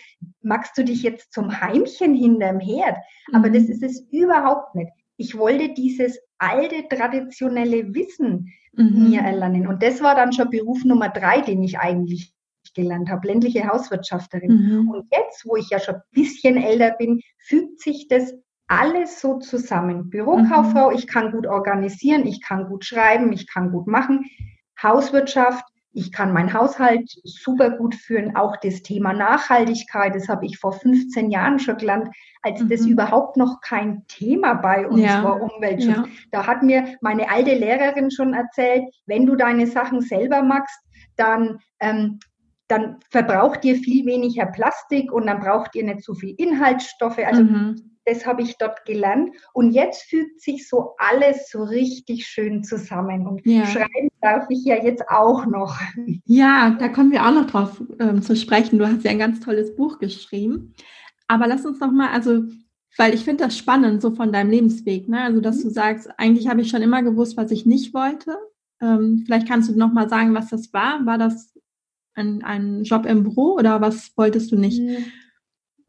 magst 0.41 0.77
du 0.77 0.83
dich 0.83 1.03
jetzt 1.03 1.31
zum 1.31 1.61
Heimchen 1.61 2.15
hinterm 2.15 2.59
Herd? 2.59 2.97
Aber 3.33 3.49
mhm. 3.49 3.53
das 3.53 3.63
ist 3.65 3.83
es 3.83 4.01
überhaupt 4.11 4.73
nicht. 4.73 4.91
Ich 5.17 5.37
wollte 5.37 5.73
dieses 5.75 6.19
alte, 6.39 6.87
traditionelle 6.89 7.93
Wissen 7.93 8.51
mhm. 8.73 9.09
mir 9.09 9.21
erlernen. 9.21 9.67
Und 9.67 9.83
das 9.83 10.01
war 10.01 10.15
dann 10.15 10.33
schon 10.33 10.49
Beruf 10.49 10.83
Nummer 10.85 11.09
drei, 11.09 11.41
den 11.41 11.61
ich 11.61 11.77
eigentlich 11.77 12.33
gelernt 12.73 13.09
habe, 13.09 13.27
ländliche 13.27 13.67
Hauswirtschafterin. 13.67 14.51
Mhm. 14.51 14.89
Und 14.89 15.05
jetzt, 15.11 15.45
wo 15.45 15.55
ich 15.55 15.69
ja 15.69 15.79
schon 15.79 15.95
ein 15.95 16.01
bisschen 16.11 16.57
älter 16.57 16.91
bin, 16.97 17.21
fügt 17.37 17.79
sich 17.79 18.07
das 18.07 18.33
alles 18.71 19.19
so 19.19 19.37
zusammen. 19.37 20.09
Bürokauffrau, 20.09 20.89
mhm. 20.89 20.95
ich 20.95 21.05
kann 21.05 21.31
gut 21.31 21.45
organisieren, 21.45 22.25
ich 22.25 22.41
kann 22.41 22.67
gut 22.67 22.85
schreiben, 22.85 23.33
ich 23.33 23.45
kann 23.45 23.71
gut 23.71 23.85
machen. 23.85 24.25
Hauswirtschaft, 24.81 25.65
ich 25.91 26.13
kann 26.13 26.31
meinen 26.31 26.53
Haushalt 26.53 27.11
super 27.25 27.71
gut 27.71 27.95
führen. 27.95 28.37
Auch 28.37 28.55
das 28.55 28.81
Thema 28.81 29.11
Nachhaltigkeit, 29.11 30.15
das 30.15 30.29
habe 30.29 30.45
ich 30.45 30.57
vor 30.57 30.71
15 30.71 31.29
Jahren 31.31 31.59
schon 31.59 31.77
gelernt, 31.77 32.07
als 32.43 32.61
mhm. 32.61 32.69
das 32.69 32.85
überhaupt 32.85 33.35
noch 33.35 33.59
kein 33.59 34.05
Thema 34.07 34.53
bei 34.53 34.87
uns 34.87 35.01
ja. 35.01 35.21
war, 35.21 35.41
Umweltschutz. 35.41 35.97
Ja. 35.97 36.05
Da 36.31 36.47
hat 36.47 36.63
mir 36.63 36.95
meine 37.01 37.29
alte 37.29 37.53
Lehrerin 37.53 38.09
schon 38.09 38.33
erzählt, 38.33 38.83
wenn 39.05 39.25
du 39.25 39.35
deine 39.35 39.67
Sachen 39.67 39.99
selber 39.99 40.43
machst, 40.43 40.79
dann 41.17 41.59
ähm, 41.79 42.19
dann 42.69 42.99
verbraucht 43.09 43.65
ihr 43.65 43.75
viel 43.75 44.05
weniger 44.05 44.45
Plastik 44.45 45.11
und 45.11 45.27
dann 45.27 45.41
braucht 45.41 45.75
ihr 45.75 45.83
nicht 45.83 46.05
so 46.05 46.13
viel 46.13 46.33
Inhaltsstoffe. 46.37 47.19
Also 47.19 47.43
mhm 47.43 47.90
das 48.05 48.25
habe 48.25 48.41
ich 48.41 48.57
dort 48.57 48.85
gelernt. 48.85 49.35
Und 49.53 49.71
jetzt 49.71 50.03
fügt 50.03 50.41
sich 50.41 50.67
so 50.67 50.95
alles 50.97 51.49
so 51.49 51.63
richtig 51.63 52.25
schön 52.25 52.63
zusammen. 52.63 53.27
Und 53.27 53.45
ja. 53.45 53.65
schreiben 53.65 54.09
darf 54.21 54.45
ich 54.49 54.63
ja 54.63 54.83
jetzt 54.83 55.07
auch 55.09 55.45
noch. 55.45 55.79
Ja, 56.25 56.75
da 56.79 56.87
kommen 56.87 57.11
wir 57.11 57.25
auch 57.25 57.33
noch 57.33 57.47
drauf 57.47 57.81
ähm, 57.99 58.21
zu 58.21 58.35
sprechen. 58.35 58.79
Du 58.79 58.87
hast 58.87 59.03
ja 59.03 59.11
ein 59.11 59.19
ganz 59.19 59.39
tolles 59.39 59.75
Buch 59.75 59.99
geschrieben. 59.99 60.73
Aber 61.27 61.47
lass 61.47 61.65
uns 61.65 61.79
noch 61.79 61.91
mal, 61.91 62.09
also, 62.09 62.43
weil 62.97 63.13
ich 63.13 63.23
finde 63.23 63.45
das 63.45 63.57
spannend, 63.57 64.01
so 64.01 64.11
von 64.11 64.33
deinem 64.33 64.49
Lebensweg, 64.49 65.07
ne? 65.07 65.21
Also, 65.21 65.39
dass 65.39 65.57
mhm. 65.57 65.63
du 65.63 65.69
sagst, 65.69 66.09
eigentlich 66.17 66.47
habe 66.47 66.61
ich 66.61 66.69
schon 66.69 66.81
immer 66.81 67.03
gewusst, 67.03 67.37
was 67.37 67.51
ich 67.51 67.65
nicht 67.65 67.93
wollte. 67.93 68.37
Ähm, 68.81 69.23
vielleicht 69.25 69.47
kannst 69.47 69.69
du 69.69 69.77
noch 69.77 69.93
mal 69.93 70.09
sagen, 70.09 70.33
was 70.33 70.49
das 70.49 70.73
war. 70.73 71.05
War 71.05 71.17
das 71.17 71.53
ein, 72.15 72.43
ein 72.43 72.83
Job 72.83 73.05
im 73.05 73.23
Büro 73.23 73.53
oder 73.53 73.79
was 73.79 74.11
wolltest 74.17 74.51
du 74.51 74.57
nicht? 74.57 74.81
Mhm. 74.81 75.05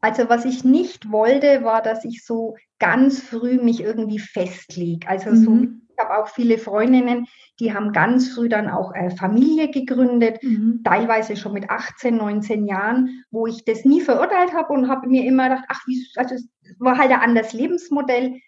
Also 0.03 0.27
was 0.27 0.43
ich 0.43 0.65
nicht 0.65 1.13
wollte, 1.13 1.63
war, 1.63 1.81
dass 1.81 2.03
ich 2.03 2.25
so 2.25 2.57
ganz 2.77 3.21
früh 3.21 3.61
mich 3.61 3.79
irgendwie 3.79 4.19
festlege. 4.19 5.07
Also 5.07 5.29
mhm. 5.29 5.35
so, 5.37 5.63
ich 5.63 5.97
habe 5.97 6.21
auch 6.21 6.27
viele 6.27 6.57
Freundinnen, 6.57 7.25
die 7.61 7.73
haben 7.73 7.93
ganz 7.93 8.33
früh 8.33 8.49
dann 8.49 8.69
auch 8.69 8.93
äh, 8.93 9.11
Familie 9.11 9.71
gegründet, 9.71 10.43
mhm. 10.43 10.81
teilweise 10.83 11.37
schon 11.37 11.53
mit 11.53 11.69
18, 11.69 12.17
19 12.17 12.65
Jahren, 12.65 13.23
wo 13.31 13.47
ich 13.47 13.63
das 13.63 13.85
nie 13.85 14.01
verurteilt 14.01 14.51
habe 14.51 14.73
und 14.73 14.89
habe 14.89 15.07
mir 15.07 15.23
immer 15.23 15.47
gedacht, 15.47 15.63
ach, 15.69 15.87
wie, 15.87 16.05
also 16.17 16.35
es 16.35 16.49
war 16.79 16.97
halt 16.97 17.11
ein 17.11 17.21
anderes 17.21 17.53
Lebensmodell. 17.53 18.41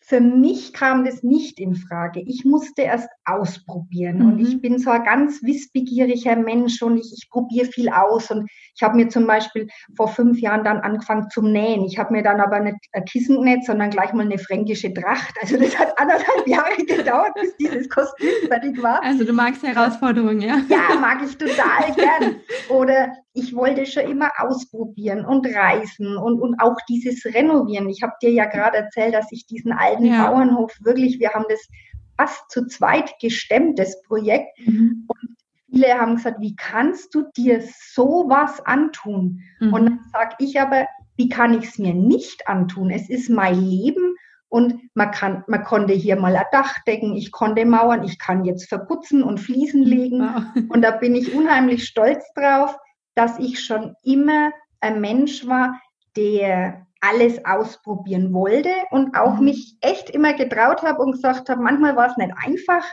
Für 0.00 0.20
mich 0.20 0.72
kam 0.72 1.04
das 1.04 1.22
nicht 1.22 1.60
in 1.60 1.76
Frage. 1.76 2.22
Ich 2.26 2.44
musste 2.44 2.82
erst 2.82 3.08
ausprobieren. 3.24 4.18
Mhm. 4.18 4.26
Und 4.26 4.38
ich 4.40 4.60
bin 4.60 4.78
so 4.78 4.90
ein 4.90 5.04
ganz 5.04 5.42
wissbegieriger 5.42 6.36
Mensch 6.36 6.82
und 6.82 6.96
ich, 6.96 7.12
ich 7.16 7.28
probiere 7.30 7.66
viel 7.66 7.88
aus. 7.88 8.30
Und 8.30 8.50
ich 8.74 8.82
habe 8.82 8.96
mir 8.96 9.08
zum 9.08 9.26
Beispiel 9.26 9.68
vor 9.96 10.08
fünf 10.08 10.40
Jahren 10.40 10.64
dann 10.64 10.78
angefangen 10.78 11.28
zum 11.30 11.52
Nähen. 11.52 11.84
Ich 11.84 11.98
habe 11.98 12.12
mir 12.12 12.22
dann 12.22 12.40
aber 12.40 12.60
nicht 12.60 12.76
ein 12.92 13.04
Kissen 13.04 13.36
genäht, 13.36 13.64
sondern 13.64 13.90
gleich 13.90 14.12
mal 14.12 14.24
eine 14.24 14.38
fränkische 14.38 14.92
Tracht. 14.92 15.34
Also 15.40 15.56
das 15.56 15.78
hat 15.78 15.98
anderthalb 15.98 16.46
Jahre 16.46 16.76
gedauert, 16.86 17.34
bis 17.40 17.56
dieses 17.56 17.88
Kostüm 17.88 18.30
fertig 18.48 18.82
war. 18.82 19.02
Also 19.02 19.24
du 19.24 19.32
magst 19.32 19.62
Herausforderungen, 19.62 20.40
ja? 20.40 20.60
Ja, 20.68 20.98
mag 21.00 21.22
ich 21.24 21.36
total 21.36 21.94
gern. 21.94 22.36
Oder 22.68 23.12
ich 23.34 23.54
wollte 23.54 23.86
schon 23.86 24.04
immer 24.04 24.30
ausprobieren 24.38 25.24
und 25.24 25.46
reisen 25.46 26.16
und, 26.16 26.40
und 26.40 26.60
auch 26.60 26.76
dieses 26.88 27.24
Renovieren. 27.24 27.88
Ich 27.88 28.02
habe 28.02 28.12
dir 28.20 28.30
ja 28.30 28.44
gerade 28.46 28.78
erzählt, 28.78 29.14
dass 29.14 29.30
ich 29.30 29.46
diesen 29.46 29.72
alten 29.72 30.06
ja. 30.06 30.26
Bauernhof 30.26 30.72
wirklich, 30.82 31.18
wir 31.18 31.30
haben 31.30 31.46
das 31.48 31.66
fast 32.16 32.50
zu 32.50 32.66
zweit 32.66 33.18
gestemmt, 33.20 33.78
das 33.78 34.00
Projekt. 34.02 34.58
Mhm. 34.66 35.04
Und 35.08 35.36
viele 35.70 35.98
haben 35.98 36.16
gesagt, 36.16 36.40
wie 36.40 36.56
kannst 36.56 37.14
du 37.14 37.24
dir 37.36 37.62
sowas 37.92 38.60
antun? 38.64 39.40
Mhm. 39.60 39.72
Und 39.72 39.84
dann 39.86 40.00
sage 40.12 40.36
ich 40.38 40.60
aber, 40.60 40.86
wie 41.16 41.28
kann 41.28 41.58
ich 41.58 41.68
es 41.68 41.78
mir 41.78 41.94
nicht 41.94 42.48
antun? 42.48 42.90
Es 42.90 43.08
ist 43.08 43.28
mein 43.28 43.60
Leben 43.60 44.16
und 44.48 44.74
man 44.94 45.10
kann, 45.10 45.44
man 45.46 45.64
konnte 45.64 45.94
hier 45.94 46.16
mal 46.16 46.36
ein 46.36 46.44
Dach 46.52 46.74
decken, 46.86 47.16
ich 47.16 47.32
konnte 47.32 47.64
Mauern, 47.64 48.04
ich 48.04 48.18
kann 48.18 48.44
jetzt 48.44 48.68
verputzen 48.68 49.22
und 49.22 49.40
Fliesen 49.40 49.82
legen. 49.82 50.20
Wow. 50.20 50.44
Und 50.68 50.82
da 50.82 50.90
bin 50.90 51.14
ich 51.14 51.34
unheimlich 51.34 51.86
stolz 51.86 52.22
drauf, 52.34 52.76
dass 53.14 53.38
ich 53.38 53.64
schon 53.64 53.94
immer 54.02 54.52
ein 54.80 55.00
Mensch 55.00 55.46
war, 55.46 55.80
der 56.16 56.86
alles 57.02 57.44
ausprobieren 57.44 58.32
wollte 58.32 58.70
und 58.90 59.16
auch 59.16 59.38
mhm. 59.38 59.46
mich 59.46 59.76
echt 59.80 60.08
immer 60.08 60.34
getraut 60.34 60.82
habe 60.82 61.02
und 61.02 61.12
gesagt 61.12 61.48
habe, 61.50 61.60
manchmal 61.60 61.96
war 61.96 62.08
es 62.08 62.16
nicht 62.16 62.32
einfach. 62.44 62.84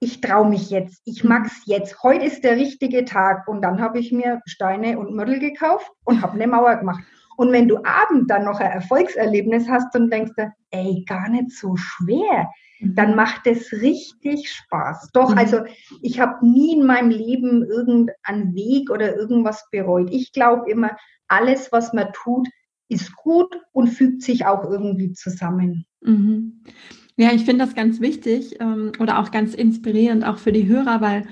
Ich 0.00 0.20
traue 0.20 0.48
mich 0.48 0.70
jetzt, 0.70 1.02
ich 1.04 1.22
mag 1.22 1.46
es 1.46 1.62
jetzt. 1.66 2.02
Heute 2.02 2.24
ist 2.24 2.44
der 2.44 2.56
richtige 2.56 3.04
Tag. 3.04 3.46
Und 3.46 3.62
dann 3.62 3.80
habe 3.80 3.98
ich 3.98 4.10
mir 4.10 4.40
Steine 4.46 4.98
und 4.98 5.14
Mörtel 5.14 5.38
gekauft 5.38 5.90
und 6.04 6.22
habe 6.22 6.34
eine 6.34 6.46
Mauer 6.46 6.76
gemacht. 6.76 7.02
Und 7.36 7.52
wenn 7.52 7.68
du 7.68 7.76
abend 7.84 8.30
dann 8.30 8.44
noch 8.44 8.60
ein 8.60 8.70
Erfolgserlebnis 8.70 9.68
hast 9.68 9.94
und 9.94 10.10
denkst, 10.10 10.32
ey, 10.70 11.04
gar 11.06 11.28
nicht 11.28 11.50
so 11.50 11.76
schwer, 11.76 12.50
dann 12.80 13.10
mhm. 13.10 13.16
macht 13.16 13.46
es 13.46 13.70
richtig 13.72 14.50
Spaß. 14.50 15.10
Doch, 15.12 15.30
mhm. 15.30 15.38
also 15.38 15.60
ich 16.00 16.20
habe 16.20 16.46
nie 16.46 16.74
in 16.74 16.86
meinem 16.86 17.10
Leben 17.10 17.64
irgendeinen 17.64 18.54
Weg 18.54 18.90
oder 18.90 19.14
irgendwas 19.14 19.68
bereut. 19.70 20.08
Ich 20.10 20.32
glaube 20.32 20.70
immer, 20.70 20.96
alles, 21.28 21.70
was 21.72 21.92
man 21.92 22.12
tut, 22.12 22.48
ist 22.88 23.16
gut 23.16 23.54
und 23.72 23.88
fügt 23.88 24.22
sich 24.22 24.46
auch 24.46 24.64
irgendwie 24.64 25.12
zusammen. 25.12 25.86
Mhm. 26.02 26.62
Ja, 27.16 27.32
ich 27.32 27.44
finde 27.44 27.64
das 27.64 27.74
ganz 27.74 28.00
wichtig 28.00 28.56
ähm, 28.60 28.92
oder 29.00 29.18
auch 29.18 29.30
ganz 29.30 29.54
inspirierend, 29.54 30.24
auch 30.24 30.38
für 30.38 30.52
die 30.52 30.66
Hörer, 30.66 31.00
weil 31.00 31.26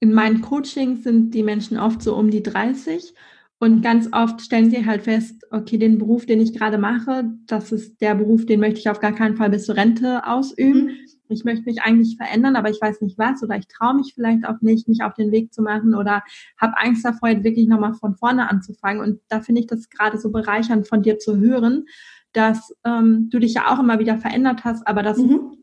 in 0.00 0.12
meinen 0.12 0.40
Coachings 0.40 1.04
sind 1.04 1.34
die 1.34 1.42
Menschen 1.42 1.78
oft 1.78 2.02
so 2.02 2.16
um 2.16 2.30
die 2.30 2.42
30 2.42 3.14
und 3.58 3.82
ganz 3.82 4.08
oft 4.12 4.40
stellen 4.42 4.70
sie 4.70 4.84
halt 4.84 5.02
fest, 5.02 5.46
okay, 5.50 5.78
den 5.78 5.98
Beruf, 5.98 6.26
den 6.26 6.40
ich 6.40 6.52
gerade 6.52 6.78
mache, 6.78 7.24
das 7.46 7.72
ist 7.72 8.00
der 8.00 8.14
Beruf, 8.14 8.44
den 8.44 8.60
möchte 8.60 8.80
ich 8.80 8.90
auf 8.90 9.00
gar 9.00 9.14
keinen 9.14 9.36
Fall 9.36 9.50
bis 9.50 9.64
zur 9.64 9.76
Rente 9.76 10.26
ausüben. 10.26 10.84
Mhm. 10.84 11.05
Ich 11.28 11.44
möchte 11.44 11.64
mich 11.64 11.82
eigentlich 11.82 12.16
verändern, 12.16 12.56
aber 12.56 12.70
ich 12.70 12.80
weiß 12.80 13.00
nicht 13.00 13.18
was 13.18 13.42
oder 13.42 13.56
ich 13.56 13.68
traue 13.68 13.94
mich 13.94 14.12
vielleicht 14.14 14.46
auch 14.46 14.60
nicht, 14.60 14.88
mich 14.88 15.02
auf 15.02 15.14
den 15.14 15.32
Weg 15.32 15.52
zu 15.52 15.62
machen 15.62 15.94
oder 15.94 16.22
habe 16.60 16.78
Angst 16.78 17.04
davor, 17.04 17.28
jetzt 17.28 17.44
wirklich 17.44 17.66
nochmal 17.66 17.94
von 17.94 18.14
vorne 18.14 18.50
anzufangen. 18.50 19.02
Und 19.02 19.20
da 19.28 19.40
finde 19.40 19.60
ich 19.60 19.66
das 19.66 19.88
gerade 19.90 20.18
so 20.18 20.30
bereichernd 20.30 20.88
von 20.88 21.02
dir 21.02 21.18
zu 21.18 21.38
hören, 21.38 21.86
dass 22.32 22.74
ähm, 22.84 23.28
du 23.30 23.38
dich 23.38 23.54
ja 23.54 23.72
auch 23.72 23.78
immer 23.78 23.98
wieder 23.98 24.18
verändert 24.18 24.64
hast, 24.64 24.86
aber 24.86 25.02
dass 25.02 25.18
mhm 25.18 25.56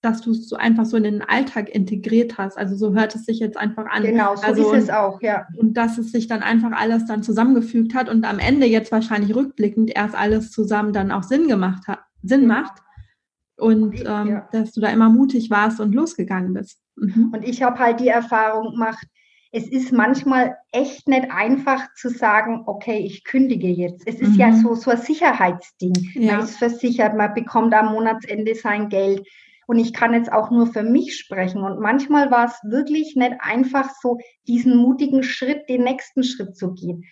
dass 0.00 0.20
du 0.20 0.30
es 0.30 0.48
so 0.48 0.56
einfach 0.56 0.84
so 0.84 0.96
in 0.96 1.02
den 1.02 1.22
Alltag 1.22 1.68
integriert 1.68 2.38
hast. 2.38 2.56
Also 2.56 2.76
so 2.76 2.94
hört 2.94 3.14
es 3.14 3.24
sich 3.24 3.40
jetzt 3.40 3.56
einfach 3.56 3.86
an. 3.86 4.04
Genau, 4.04 4.36
so 4.36 4.42
also, 4.42 4.72
ist 4.72 4.84
es 4.84 4.90
auch, 4.90 5.20
ja. 5.20 5.46
Und 5.56 5.74
dass 5.74 5.98
es 5.98 6.12
sich 6.12 6.28
dann 6.28 6.42
einfach 6.42 6.70
alles 6.72 7.06
dann 7.06 7.22
zusammengefügt 7.22 7.94
hat 7.94 8.08
und 8.08 8.24
am 8.24 8.38
Ende 8.38 8.66
jetzt 8.66 8.92
wahrscheinlich 8.92 9.34
rückblickend 9.34 9.90
erst 9.94 10.14
alles 10.14 10.52
zusammen 10.52 10.92
dann 10.92 11.10
auch 11.10 11.24
Sinn 11.24 11.48
gemacht 11.48 11.88
hat, 11.88 12.00
Sinn 12.22 12.46
macht. 12.46 12.80
Und 13.58 14.00
ähm, 14.06 14.28
ja. 14.28 14.48
dass 14.52 14.72
du 14.72 14.80
da 14.80 14.88
immer 14.88 15.08
mutig 15.08 15.50
warst 15.50 15.80
und 15.80 15.94
losgegangen 15.94 16.54
bist. 16.54 16.80
Mhm. 16.96 17.32
Und 17.34 17.44
ich 17.44 17.62
habe 17.62 17.78
halt 17.78 18.00
die 18.00 18.08
Erfahrung 18.08 18.72
gemacht, 18.72 19.06
es 19.50 19.66
ist 19.66 19.92
manchmal 19.92 20.56
echt 20.72 21.08
nicht 21.08 21.30
einfach 21.30 21.92
zu 21.94 22.10
sagen, 22.10 22.64
okay, 22.66 22.98
ich 22.98 23.24
kündige 23.24 23.68
jetzt. 23.68 24.06
Es 24.06 24.20
ist 24.20 24.32
mhm. 24.32 24.38
ja 24.38 24.52
so, 24.52 24.74
so 24.74 24.90
ein 24.90 24.98
Sicherheitsding. 24.98 25.94
Ja. 26.14 26.36
Man 26.36 26.44
ist 26.44 26.58
versichert, 26.58 27.16
man 27.16 27.34
bekommt 27.34 27.74
am 27.74 27.92
Monatsende 27.92 28.54
sein 28.54 28.88
Geld. 28.88 29.26
Und 29.66 29.78
ich 29.78 29.92
kann 29.92 30.14
jetzt 30.14 30.32
auch 30.32 30.50
nur 30.50 30.66
für 30.66 30.82
mich 30.82 31.16
sprechen. 31.16 31.62
Und 31.62 31.80
manchmal 31.80 32.30
war 32.30 32.46
es 32.46 32.58
wirklich 32.62 33.16
nicht 33.16 33.34
einfach 33.40 33.90
so, 34.00 34.18
diesen 34.46 34.76
mutigen 34.76 35.22
Schritt, 35.22 35.68
den 35.68 35.84
nächsten 35.84 36.22
Schritt 36.22 36.56
zu 36.56 36.74
gehen. 36.74 37.04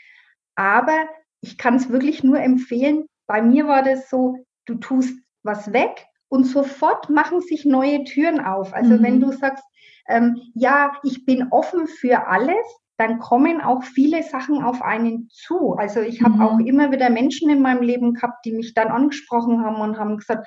Aber 0.55 1.07
ich 1.41 1.59
kann 1.59 1.77
es 1.77 1.91
wirklich 1.91 2.23
nur 2.23 2.41
empfehlen. 2.41 3.07
Bei 3.27 3.43
mir 3.43 3.67
war 3.67 3.83
das 3.83 4.09
so, 4.09 4.37
du 4.67 4.75
tust 4.77 5.19
was 5.43 5.73
weg 5.73 6.07
und 6.29 6.45
sofort 6.45 7.11
machen 7.11 7.41
sich 7.41 7.65
neue 7.65 8.05
Türen 8.05 8.41
auf. 8.41 8.75
Also 8.75 8.95
mhm. 8.95 9.03
wenn 9.03 9.21
du 9.21 9.33
sagst, 9.33 9.65
ähm, 10.09 10.41
ja, 10.55 10.93
ich 11.03 11.25
bin 11.25 11.49
offen 11.51 11.87
für 11.87 12.27
alles, 12.29 12.65
dann 12.97 13.19
kommen 13.19 13.61
auch 13.61 13.83
viele 13.83 14.23
Sachen 14.23 14.63
auf 14.63 14.81
einen 14.83 15.29
zu. 15.31 15.75
Also 15.75 16.01
ich 16.01 16.23
habe 16.23 16.37
mhm. 16.37 16.41
auch 16.41 16.59
immer 16.61 16.93
wieder 16.93 17.11
Menschen 17.11 17.51
in 17.51 17.61
meinem 17.61 17.83
Leben 17.83 18.15
gehabt, 18.15 18.45
die 18.45 18.53
mich 18.53 18.75
dann 18.75 18.89
angesprochen 18.89 19.63
haben 19.63 19.81
und 19.81 19.99
haben 19.99 20.17
gesagt, 20.17 20.47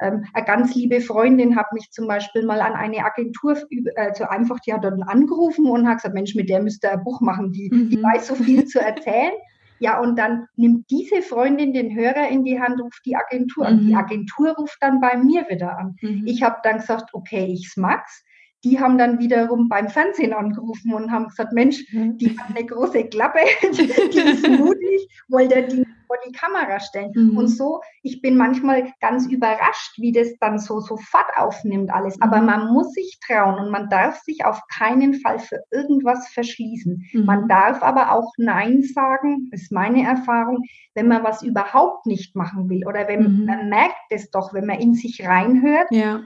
ähm, 0.00 0.24
eine 0.32 0.46
ganz 0.46 0.74
liebe 0.74 1.00
Freundin 1.00 1.56
hat 1.56 1.72
mich 1.72 1.90
zum 1.90 2.08
Beispiel 2.08 2.44
mal 2.44 2.60
an 2.62 2.72
eine 2.72 3.04
Agentur, 3.04 3.56
also 3.96 4.24
einfach, 4.24 4.58
die 4.60 4.72
hat 4.72 4.82
dann 4.82 5.02
angerufen 5.02 5.66
und 5.66 5.86
hat 5.86 5.98
gesagt, 5.98 6.14
Mensch, 6.14 6.34
mit 6.34 6.48
der 6.48 6.62
müsste 6.62 6.86
er 6.86 6.94
ein 6.94 7.04
Buch 7.04 7.20
machen, 7.20 7.52
die, 7.52 7.70
mhm. 7.70 7.90
die 7.90 8.02
weiß 8.02 8.28
so 8.28 8.34
viel 8.34 8.64
zu 8.64 8.80
erzählen. 8.80 9.32
Ja, 9.80 9.98
und 9.98 10.16
dann 10.16 10.46
nimmt 10.56 10.90
diese 10.90 11.22
Freundin 11.22 11.72
den 11.72 11.94
Hörer 11.94 12.28
in 12.28 12.44
die 12.44 12.60
Hand, 12.60 12.80
ruft 12.80 13.00
die 13.06 13.16
Agentur 13.16 13.66
an. 13.66 13.80
Die 13.80 13.92
mhm. 13.92 13.98
Agentur 13.98 14.50
ruft 14.50 14.76
dann 14.80 15.00
bei 15.00 15.16
mir 15.16 15.46
wieder 15.48 15.78
an. 15.78 15.96
Mhm. 16.02 16.24
Ich 16.26 16.42
habe 16.42 16.58
dann 16.62 16.78
gesagt, 16.78 17.14
okay, 17.14 17.46
ich's 17.46 17.76
mag's 17.78 18.22
die 18.64 18.78
haben 18.78 18.98
dann 18.98 19.18
wiederum 19.18 19.68
beim 19.68 19.88
Fernsehen 19.88 20.32
angerufen 20.32 20.92
und 20.92 21.10
haben 21.10 21.28
gesagt, 21.28 21.52
Mensch, 21.52 21.84
mhm. 21.92 22.18
die 22.18 22.38
hat 22.38 22.54
eine 22.54 22.66
große 22.66 23.04
Klappe, 23.04 23.40
die 23.62 24.18
ist 24.18 24.48
mutig, 24.48 25.08
wollte 25.28 25.66
die 25.66 25.84
vor 26.10 26.16
die 26.26 26.32
Kamera 26.32 26.80
stellen. 26.80 27.12
Mhm. 27.14 27.36
Und 27.36 27.46
so, 27.46 27.80
ich 28.02 28.20
bin 28.20 28.36
manchmal 28.36 28.92
ganz 29.00 29.28
überrascht, 29.28 29.96
wie 29.98 30.10
das 30.10 30.36
dann 30.40 30.58
so 30.58 30.80
sofort 30.80 31.30
aufnimmt 31.36 31.92
alles. 31.92 32.20
Aber 32.20 32.40
mhm. 32.40 32.46
man 32.46 32.72
muss 32.72 32.92
sich 32.92 33.20
trauen 33.24 33.64
und 33.64 33.70
man 33.70 33.88
darf 33.88 34.20
sich 34.22 34.44
auf 34.44 34.60
keinen 34.76 35.14
Fall 35.14 35.38
für 35.38 35.62
irgendwas 35.70 36.28
verschließen. 36.30 37.08
Mhm. 37.12 37.24
Man 37.24 37.46
darf 37.46 37.80
aber 37.82 38.12
auch 38.12 38.32
Nein 38.38 38.82
sagen, 38.82 39.50
ist 39.52 39.70
meine 39.70 40.02
Erfahrung, 40.02 40.64
wenn 40.94 41.06
man 41.06 41.22
was 41.22 41.42
überhaupt 41.42 42.06
nicht 42.06 42.34
machen 42.34 42.68
will 42.68 42.84
oder 42.88 43.06
wenn 43.06 43.42
mhm. 43.42 43.44
man 43.44 43.68
merkt 43.68 43.94
es 44.10 44.30
doch, 44.30 44.52
wenn 44.52 44.66
man 44.66 44.80
in 44.80 44.94
sich 44.94 45.24
reinhört. 45.24 45.86
Ja 45.92 46.22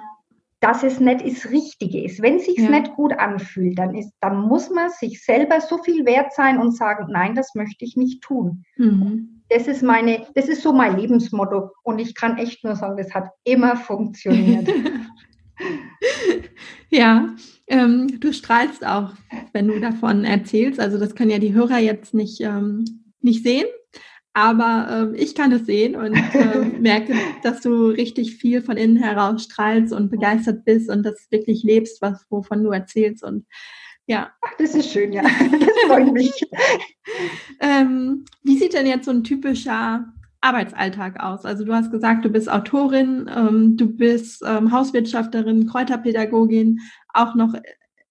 dass 0.64 0.83
es 0.83 0.99
nicht 0.99 1.21
das 1.21 1.50
Richtige 1.50 2.02
ist. 2.02 2.23
Wenn 2.23 2.37
es 2.37 2.47
sich 2.47 2.56
ja. 2.56 2.71
nicht 2.71 2.94
gut 2.94 3.12
anfühlt, 3.12 3.78
dann, 3.78 3.94
ist, 3.94 4.11
dann 4.23 4.40
muss 4.49 4.71
man 4.71 4.88
sich 4.88 5.23
selber 5.23 5.61
so 5.61 5.76
viel 5.76 6.06
wert 6.06 6.33
sein 6.33 6.59
und 6.59 6.75
sagen, 6.75 7.09
nein, 7.11 7.35
das 7.35 7.54
möchte 7.54 7.85
ich 7.85 7.97
nicht 7.97 8.23
tun. 8.23 8.64
Mhm. 8.78 9.42
Das 9.50 9.68
ist 9.68 9.83
meine, 9.83 10.26
das 10.35 10.49
ist 10.49 10.62
so 10.62 10.73
mein 10.73 10.97
Lebensmotto. 10.97 11.71
Und 11.83 11.99
ich 11.99 12.14
kann 12.14 12.38
echt 12.38 12.64
nur 12.64 12.76
sagen, 12.76 12.97
das 12.97 13.12
hat 13.12 13.28
immer 13.44 13.76
funktioniert. 13.76 14.66
ja, 16.88 17.28
ähm, 17.66 18.18
du 18.18 18.33
strahlst 18.33 18.87
auch, 18.87 19.12
wenn 19.52 19.68
du 19.68 19.78
davon 19.80 20.25
erzählst. 20.25 20.80
Also 20.80 20.99
das 20.99 21.14
können 21.14 21.30
ja 21.30 21.38
die 21.38 21.52
Hörer 21.52 21.78
jetzt 21.78 22.14
nicht, 22.14 22.40
ähm, 22.40 22.87
nicht 23.20 23.42
sehen. 23.42 23.66
Aber 24.37 24.88
ähm, 24.90 25.14
ich 25.14 25.37
kann 25.37 25.53
es 25.53 25.64
sehen 25.64 25.94
und 25.94 26.14
äh, 26.35 26.59
merke, 26.81 27.14
dass 27.44 27.61
du 27.61 27.87
richtig 27.87 28.37
viel 28.37 28.62
von 28.62 28.77
innen 28.77 28.97
heraus 28.97 29.44
strahlst 29.44 29.92
und 29.92 30.11
begeistert 30.11 30.64
bist 30.64 30.90
und 30.90 31.05
das 31.05 31.29
wirklich 31.31 31.62
lebst, 31.62 32.03
was, 32.03 32.27
wovon 32.31 32.64
du 32.64 32.70
erzählst. 32.70 33.23
Und 33.23 33.47
ja. 34.07 34.33
Ach, 34.42 34.53
das 34.59 34.75
ist 34.75 34.90
schön, 34.90 35.12
ja. 35.12 35.23
Das 35.23 35.87
freut 35.87 36.12
mich. 36.12 36.33
ähm, 37.61 38.25
wie 38.42 38.59
sieht 38.59 38.75
denn 38.75 38.88
jetzt 38.88 39.05
so 39.05 39.12
ein 39.12 39.23
typischer 39.23 40.12
Arbeitsalltag 40.40 41.23
aus? 41.23 41.44
Also 41.44 41.64
du 41.64 41.73
hast 41.73 41.92
gesagt, 41.92 42.25
du 42.25 42.29
bist 42.29 42.51
Autorin, 42.51 43.31
ähm, 43.33 43.77
du 43.77 43.88
bist 43.88 44.42
ähm, 44.44 44.73
Hauswirtschafterin, 44.73 45.68
Kräuterpädagogin, 45.68 46.81
auch 47.12 47.37
noch 47.37 47.55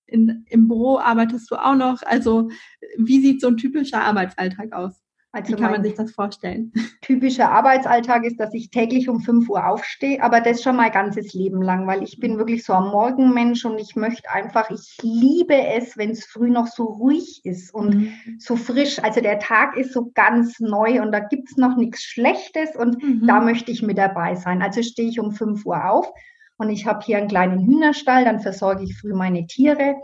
in, 0.08 0.46
im 0.48 0.70
Büro 0.70 1.00
arbeitest 1.00 1.52
du 1.52 1.56
auch 1.56 1.76
noch. 1.76 2.02
Also 2.04 2.50
wie 2.98 3.20
sieht 3.20 3.42
so 3.42 3.48
ein 3.48 3.58
typischer 3.58 4.02
Arbeitsalltag 4.02 4.72
aus? 4.72 5.03
Also 5.36 5.54
Wie 5.54 5.60
kann 5.60 5.72
man 5.72 5.84
sich 5.84 5.96
das 5.96 6.12
vorstellen? 6.12 6.72
Typischer 7.02 7.50
Arbeitsalltag 7.50 8.24
ist, 8.24 8.40
dass 8.40 8.54
ich 8.54 8.70
täglich 8.70 9.10
um 9.10 9.20
5 9.20 9.50
Uhr 9.50 9.68
aufstehe, 9.68 10.22
aber 10.22 10.42
das 10.42 10.62
schon 10.62 10.76
mein 10.76 10.92
ganzes 10.92 11.34
Leben 11.34 11.64
lang, 11.64 11.88
weil 11.88 12.04
ich 12.04 12.20
bin 12.20 12.38
wirklich 12.38 12.64
so 12.64 12.74
ein 12.74 12.84
Morgenmensch 12.84 13.66
und 13.66 13.80
ich 13.80 13.96
möchte 13.96 14.30
einfach, 14.30 14.70
ich 14.70 14.96
liebe 15.02 15.56
es, 15.56 15.98
wenn 15.98 16.12
es 16.12 16.24
früh 16.24 16.52
noch 16.52 16.68
so 16.68 16.84
ruhig 16.84 17.42
ist 17.46 17.74
und 17.74 17.96
mhm. 17.96 18.14
so 18.38 18.56
frisch. 18.56 19.00
Also 19.04 19.22
der 19.22 19.40
Tag 19.40 19.76
ist 19.76 19.92
so 19.92 20.12
ganz 20.14 20.60
neu 20.60 21.02
und 21.02 21.12
da 21.12 21.20
gibt 21.20 21.50
es 21.50 21.58
noch 21.58 21.78
nichts 21.78 22.04
Schlechtes 22.04 22.76
und 22.76 23.02
mhm. 23.02 23.26
da 23.26 23.42
möchte 23.42 23.72
ich 23.72 23.82
mit 23.82 23.98
dabei 23.98 24.36
sein. 24.36 24.62
Also 24.62 24.84
stehe 24.84 25.10
ich 25.10 25.20
um 25.20 25.32
5 25.32 25.66
Uhr 25.66 25.90
auf 25.90 26.14
und 26.58 26.70
ich 26.70 26.86
habe 26.86 27.04
hier 27.04 27.18
einen 27.18 27.28
kleinen 27.28 27.66
Hühnerstall, 27.66 28.24
dann 28.24 28.40
versorge 28.40 28.84
ich 28.84 28.96
früh 29.00 29.16
meine 29.16 29.48
Tiere 29.48 29.96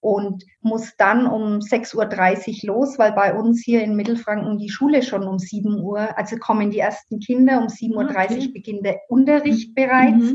und 0.00 0.44
muss 0.60 0.96
dann 0.96 1.26
um 1.26 1.58
6.30 1.58 2.64
Uhr 2.68 2.74
los, 2.74 2.98
weil 2.98 3.12
bei 3.12 3.34
uns 3.34 3.62
hier 3.64 3.82
in 3.82 3.96
Mittelfranken 3.96 4.58
die 4.58 4.70
Schule 4.70 5.02
schon 5.02 5.24
um 5.24 5.38
7 5.38 5.80
Uhr, 5.80 6.16
also 6.16 6.36
kommen 6.36 6.70
die 6.70 6.78
ersten 6.78 7.18
Kinder, 7.18 7.58
um 7.60 7.66
7.30 7.66 7.94
Uhr 7.94 8.06
okay. 8.06 8.48
beginnt 8.48 8.86
der 8.86 9.00
Unterricht 9.08 9.70
mhm. 9.70 9.74
bereits 9.74 10.34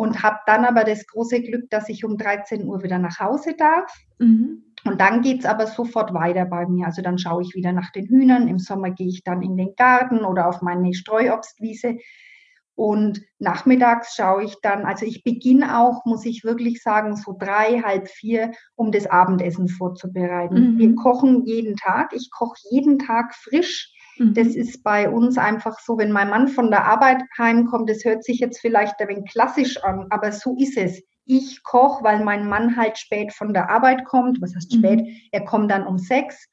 und 0.00 0.22
habe 0.22 0.38
dann 0.46 0.64
aber 0.64 0.84
das 0.84 1.06
große 1.06 1.42
Glück, 1.42 1.68
dass 1.68 1.88
ich 1.88 2.04
um 2.04 2.16
13 2.16 2.66
Uhr 2.66 2.82
wieder 2.82 2.98
nach 2.98 3.20
Hause 3.20 3.54
darf. 3.54 3.92
Mhm. 4.18 4.64
Und 4.84 5.00
dann 5.00 5.20
geht's 5.20 5.44
aber 5.44 5.66
sofort 5.66 6.14
weiter 6.14 6.46
bei 6.46 6.66
mir. 6.66 6.86
Also 6.86 7.02
dann 7.02 7.18
schaue 7.18 7.42
ich 7.42 7.54
wieder 7.54 7.72
nach 7.72 7.92
den 7.92 8.06
Hühnern. 8.06 8.48
Im 8.48 8.58
Sommer 8.58 8.90
gehe 8.90 9.08
ich 9.08 9.24
dann 9.24 9.42
in 9.42 9.58
den 9.58 9.74
Garten 9.76 10.24
oder 10.24 10.48
auf 10.48 10.62
meine 10.62 10.94
Streuobstwiese. 10.94 11.98
Und 12.80 13.20
nachmittags 13.38 14.14
schaue 14.14 14.44
ich 14.44 14.56
dann, 14.62 14.86
also 14.86 15.04
ich 15.04 15.22
beginne 15.22 15.78
auch, 15.78 16.06
muss 16.06 16.24
ich 16.24 16.44
wirklich 16.44 16.82
sagen, 16.82 17.14
so 17.14 17.36
drei, 17.38 17.82
halb 17.82 18.08
vier, 18.08 18.52
um 18.74 18.90
das 18.90 19.06
Abendessen 19.06 19.68
vorzubereiten. 19.68 20.54
Mhm. 20.54 20.78
Wir 20.78 20.94
kochen 20.94 21.44
jeden 21.44 21.76
Tag. 21.76 22.14
Ich 22.14 22.30
koche 22.30 22.56
jeden 22.70 22.98
Tag 22.98 23.34
frisch. 23.34 23.92
Mhm. 24.16 24.32
Das 24.32 24.46
ist 24.56 24.82
bei 24.82 25.10
uns 25.10 25.36
einfach 25.36 25.78
so, 25.78 25.98
wenn 25.98 26.10
mein 26.10 26.30
Mann 26.30 26.48
von 26.48 26.70
der 26.70 26.86
Arbeit 26.86 27.22
heimkommt, 27.36 27.90
das 27.90 28.02
hört 28.06 28.24
sich 28.24 28.38
jetzt 28.38 28.62
vielleicht 28.62 28.98
ein 28.98 29.08
wenig 29.08 29.30
klassisch 29.30 29.76
an, 29.84 30.06
aber 30.08 30.32
so 30.32 30.56
ist 30.58 30.78
es. 30.78 31.02
Ich 31.26 31.62
koche, 31.62 32.02
weil 32.02 32.24
mein 32.24 32.48
Mann 32.48 32.78
halt 32.78 32.96
spät 32.96 33.34
von 33.34 33.52
der 33.52 33.68
Arbeit 33.68 34.06
kommt. 34.06 34.40
Was 34.40 34.54
heißt 34.54 34.72
spät? 34.72 35.00
Mhm. 35.02 35.16
Er 35.32 35.44
kommt 35.44 35.70
dann 35.70 35.86
um 35.86 35.98
sechs 35.98 36.48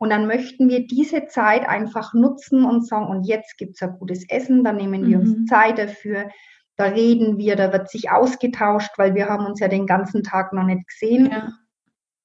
und 0.00 0.08
dann 0.08 0.26
möchten 0.26 0.70
wir 0.70 0.86
diese 0.86 1.26
Zeit 1.26 1.68
einfach 1.68 2.14
nutzen 2.14 2.64
und 2.64 2.86
sagen, 2.86 3.06
und 3.08 3.24
jetzt 3.24 3.58
gibt 3.58 3.74
es 3.74 3.82
ein 3.82 3.98
gutes 3.98 4.26
Essen, 4.30 4.64
dann 4.64 4.76
nehmen 4.76 5.06
wir 5.06 5.18
mhm. 5.18 5.24
uns 5.24 5.50
Zeit 5.50 5.76
dafür, 5.78 6.30
da 6.76 6.84
reden 6.84 7.36
wir, 7.36 7.54
da 7.54 7.70
wird 7.70 7.90
sich 7.90 8.10
ausgetauscht, 8.10 8.92
weil 8.96 9.14
wir 9.14 9.28
haben 9.28 9.44
uns 9.44 9.60
ja 9.60 9.68
den 9.68 9.86
ganzen 9.86 10.22
Tag 10.22 10.54
noch 10.54 10.62
nicht 10.62 10.88
gesehen. 10.88 11.30
Ja. 11.30 11.52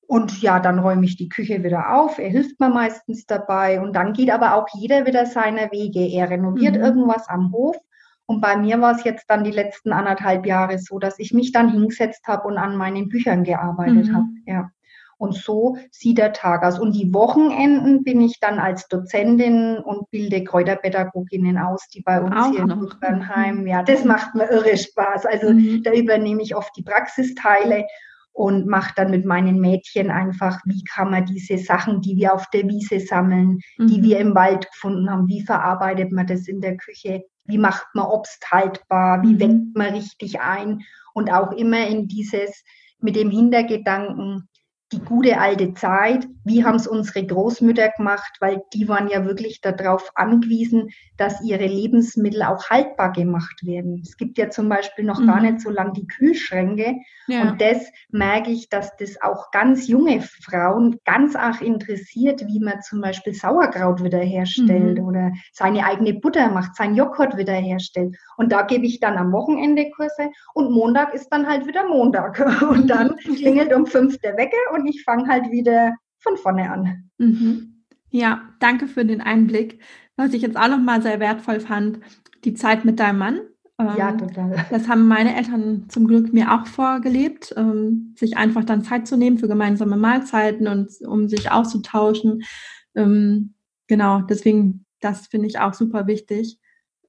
Und 0.07 0.41
ja, 0.41 0.61
dann 0.61 0.79
räume 0.79 1.03
ich 1.03 1.17
die 1.17 1.27
Küche 1.27 1.65
wieder 1.65 1.93
auf. 1.93 2.17
Er 2.17 2.29
hilft 2.29 2.61
mir 2.61 2.69
meistens 2.69 3.25
dabei. 3.25 3.81
Und 3.81 3.93
dann 3.93 4.13
geht 4.13 4.31
aber 4.31 4.55
auch 4.55 4.67
jeder 4.73 5.05
wieder 5.05 5.25
seiner 5.25 5.69
Wege. 5.73 5.99
Er 5.99 6.29
renoviert 6.29 6.77
mhm. 6.77 6.81
irgendwas 6.81 7.27
am 7.27 7.51
Hof. 7.51 7.75
Und 8.25 8.39
bei 8.39 8.55
mir 8.55 8.79
war 8.79 8.95
es 8.95 9.03
jetzt 9.03 9.29
dann 9.29 9.43
die 9.43 9.51
letzten 9.51 9.91
anderthalb 9.91 10.45
Jahre 10.45 10.79
so, 10.79 10.97
dass 10.97 11.19
ich 11.19 11.33
mich 11.33 11.51
dann 11.51 11.69
hingesetzt 11.69 12.25
habe 12.25 12.47
und 12.47 12.57
an 12.57 12.77
meinen 12.77 13.09
Büchern 13.09 13.43
gearbeitet 13.43 14.07
mhm. 14.07 14.15
habe. 14.15 14.27
Ja. 14.45 14.69
Und 15.17 15.35
so 15.35 15.77
sieht 15.91 16.17
der 16.17 16.33
Tag 16.33 16.63
aus. 16.63 16.79
Und 16.79 16.93
die 16.93 17.13
Wochenenden 17.13 18.03
bin 18.03 18.21
ich 18.21 18.39
dann 18.39 18.59
als 18.59 18.87
Dozentin 18.87 19.77
und 19.77 20.09
bilde 20.11 20.43
Kräuterpädagoginnen 20.43 21.57
aus, 21.57 21.87
die 21.93 22.01
bei 22.01 22.21
uns 22.21 22.35
Auch 22.35 22.51
hier 22.51 22.65
noch. 22.65 22.81
in 22.81 22.99
Bernheim, 22.99 23.67
ja, 23.67 23.83
das 23.83 24.03
macht 24.03 24.35
mir 24.35 24.49
irre 24.49 24.77
Spaß. 24.77 25.25
Also 25.25 25.53
mhm. 25.53 25.83
da 25.83 25.91
übernehme 25.91 26.41
ich 26.41 26.55
oft 26.55 26.75
die 26.75 26.83
Praxisteile 26.83 27.85
und 28.35 28.67
mache 28.67 28.93
dann 28.97 29.11
mit 29.11 29.23
meinen 29.23 29.61
Mädchen 29.61 30.11
einfach, 30.11 30.59
wie 30.65 30.83
kann 30.83 31.09
man 31.09 31.25
diese 31.25 31.57
Sachen, 31.57 32.01
die 32.01 32.17
wir 32.17 32.33
auf 32.33 32.49
der 32.49 32.67
Wiese 32.67 32.99
sammeln, 32.99 33.61
mhm. 33.77 33.87
die 33.87 34.03
wir 34.03 34.19
im 34.19 34.35
Wald 34.35 34.69
gefunden 34.69 35.09
haben, 35.09 35.29
wie 35.29 35.41
verarbeitet 35.41 36.11
man 36.11 36.27
das 36.27 36.49
in 36.49 36.59
der 36.59 36.75
Küche, 36.75 37.23
wie 37.45 37.57
macht 37.57 37.87
man 37.93 38.07
Obst 38.07 38.45
haltbar, 38.51 39.23
wie 39.23 39.35
mhm. 39.35 39.39
weckt 39.39 39.77
man 39.77 39.93
richtig 39.93 40.41
ein 40.41 40.81
und 41.13 41.31
auch 41.31 41.53
immer 41.53 41.87
in 41.87 42.09
dieses 42.09 42.65
mit 42.99 43.15
dem 43.15 43.29
Hintergedanken, 43.29 44.49
die 44.91 44.99
gute 44.99 45.39
alte 45.39 45.73
Zeit, 45.73 46.27
wie 46.43 46.63
haben 46.63 46.75
es 46.75 46.87
unsere 46.87 47.25
Großmütter 47.25 47.89
gemacht, 47.97 48.37
weil 48.39 48.61
die 48.73 48.87
waren 48.87 49.07
ja 49.07 49.25
wirklich 49.25 49.61
darauf 49.61 50.11
angewiesen, 50.13 50.89
dass 51.17 51.41
ihre 51.41 51.65
Lebensmittel 51.65 52.43
auch 52.43 52.69
haltbar 52.69 53.11
gemacht 53.11 53.65
werden. 53.65 54.01
Es 54.03 54.15
gibt 54.15 54.37
ja 54.37 54.51
zum 54.51 54.69
Beispiel 54.69 55.05
noch 55.05 55.19
mhm. 55.19 55.27
gar 55.27 55.41
nicht 55.41 55.61
so 55.61 55.71
lange 55.71 55.93
die 55.93 56.05
Kühlschränke. 56.05 56.97
Ja. 57.27 57.41
Und 57.41 57.61
das 57.61 57.91
merke 58.11 58.51
ich, 58.51 58.69
dass 58.69 58.95
das 58.97 59.19
auch 59.21 59.49
ganz 59.51 59.87
junge 59.87 60.21
Frauen 60.21 60.99
ganz 61.03 61.35
arg 61.35 61.61
interessiert, 61.61 62.45
wie 62.45 62.59
man 62.59 62.81
zum 62.81 63.01
Beispiel 63.01 63.33
Sauerkraut 63.33 64.03
wiederherstellt 64.03 64.99
mhm. 64.99 65.05
oder 65.05 65.31
seine 65.51 65.83
eigene 65.85 66.13
Butter 66.13 66.49
macht, 66.51 66.75
sein 66.75 66.95
Joghurt 66.95 67.37
wiederherstellt. 67.37 68.15
Und 68.37 68.51
da 68.51 68.61
gebe 68.61 68.85
ich 68.85 68.99
dann 68.99 69.17
am 69.17 69.31
Wochenende 69.31 69.89
Kurse 69.95 70.29
und 70.53 70.71
Montag 70.71 71.13
ist 71.13 71.29
dann 71.29 71.47
halt 71.47 71.65
wieder 71.65 71.87
Montag. 71.87 72.35
Und 72.65 72.87
dann 72.87 73.15
klingelt 73.17 73.73
um 73.73 73.85
fünf 73.85 74.17
der 74.19 74.37
Wecker 74.37 74.74
und 74.75 74.87
ich 74.87 75.03
fange 75.03 75.27
halt 75.27 75.51
wieder 75.51 75.95
von 76.19 76.37
vorne 76.37 76.69
an. 76.69 77.09
Mhm. 77.17 77.83
Ja, 78.09 78.43
danke 78.59 78.87
für 78.87 79.05
den 79.05 79.21
Einblick. 79.21 79.81
Was 80.15 80.33
ich 80.33 80.41
jetzt 80.41 80.57
auch 80.57 80.69
nochmal 80.69 81.01
sehr 81.01 81.19
wertvoll 81.19 81.59
fand, 81.59 81.99
die 82.45 82.53
Zeit 82.53 82.85
mit 82.85 82.99
deinem 82.99 83.19
Mann. 83.19 83.39
Ähm, 83.77 83.89
ja, 83.97 84.11
total. 84.13 84.65
Das 84.69 84.87
haben 84.87 85.07
meine 85.07 85.35
Eltern 85.35 85.89
zum 85.89 86.07
Glück 86.07 86.31
mir 86.31 86.53
auch 86.53 86.65
vorgelebt, 86.65 87.53
ähm, 87.57 88.13
sich 88.17 88.37
einfach 88.37 88.63
dann 88.63 88.83
Zeit 88.83 89.07
zu 89.07 89.17
nehmen 89.17 89.37
für 89.37 89.49
gemeinsame 89.49 89.97
Mahlzeiten 89.97 90.67
und 90.67 90.89
um 91.05 91.27
sich 91.27 91.51
auszutauschen. 91.51 92.43
Ähm, 92.95 93.55
genau, 93.87 94.21
deswegen, 94.21 94.85
das 95.01 95.27
finde 95.27 95.47
ich 95.47 95.59
auch 95.59 95.73
super 95.73 96.07
wichtig, 96.07 96.59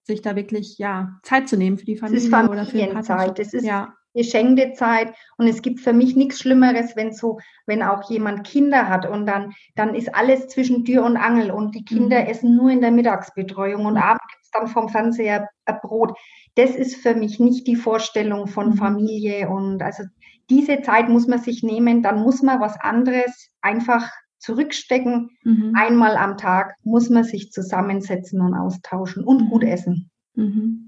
sich 0.03 0.23
da 0.23 0.35
wirklich 0.35 0.79
ja 0.79 1.21
Zeit 1.23 1.49
zu 1.49 1.57
nehmen 1.57 1.79
für 1.79 1.87
die 1.87 1.97
Familie 1.97 2.29
oder 2.49 2.67
für 2.67 2.79
die 2.79 2.87
Partnerschaft. 2.87 3.39
Es 3.39 3.55
ist 3.55 3.65
ja 3.65 3.95
geschenkte 4.17 4.73
Zeit. 4.73 5.15
Und 5.37 5.47
es 5.47 5.63
gibt 5.63 5.81
für 5.81 5.93
mich 5.93 6.17
nichts 6.17 6.41
Schlimmeres, 6.41 6.97
wenn 6.97 7.13
so, 7.13 7.39
wenn 7.67 7.83
auch 7.83 8.11
jemand 8.11 8.47
Kinder 8.47 8.89
hat 8.89 9.07
und 9.07 9.27
dann, 9.27 9.53
dann 9.77 9.95
ist 9.95 10.15
alles 10.15 10.49
zwischen 10.49 10.85
Tür 10.85 11.05
und 11.05 11.17
Angel 11.17 11.51
und 11.51 11.75
die 11.75 11.85
Kinder 11.85 12.23
mhm. 12.23 12.27
essen 12.27 12.57
nur 12.57 12.71
in 12.71 12.81
der 12.81 12.91
Mittagsbetreuung 12.91 13.87
und 13.87 13.95
mhm. 13.95 14.01
abends 14.01 14.25
gibt 14.29 14.45
es 14.45 14.51
dann 14.51 14.67
vom 14.67 14.89
Fernseher 14.89 15.49
Brot. 15.83 16.17
Das 16.57 16.75
ist 16.75 16.97
für 16.97 17.15
mich 17.15 17.39
nicht 17.39 17.67
die 17.67 17.77
Vorstellung 17.77 18.49
von 18.49 18.71
mhm. 18.71 18.77
Familie 18.77 19.49
und 19.49 19.83
also 19.83 20.03
diese 20.49 20.81
Zeit 20.83 21.09
muss 21.09 21.27
man 21.27 21.41
sich 21.41 21.63
nehmen, 21.63 22.03
dann 22.03 22.23
muss 22.23 22.43
man 22.43 22.61
was 22.61 22.79
anderes 22.81 23.51
einfach 23.61 24.11
zurückstecken. 24.39 25.31
Mhm. 25.43 25.73
Einmal 25.77 26.17
am 26.17 26.37
Tag 26.37 26.77
muss 26.85 27.11
man 27.11 27.25
sich 27.25 27.51
zusammensetzen 27.51 28.41
und 28.41 28.55
austauschen 28.55 29.25
und 29.25 29.43
mhm. 29.43 29.49
gut 29.51 29.65
essen. 29.65 30.11
Mhm. 30.35 30.86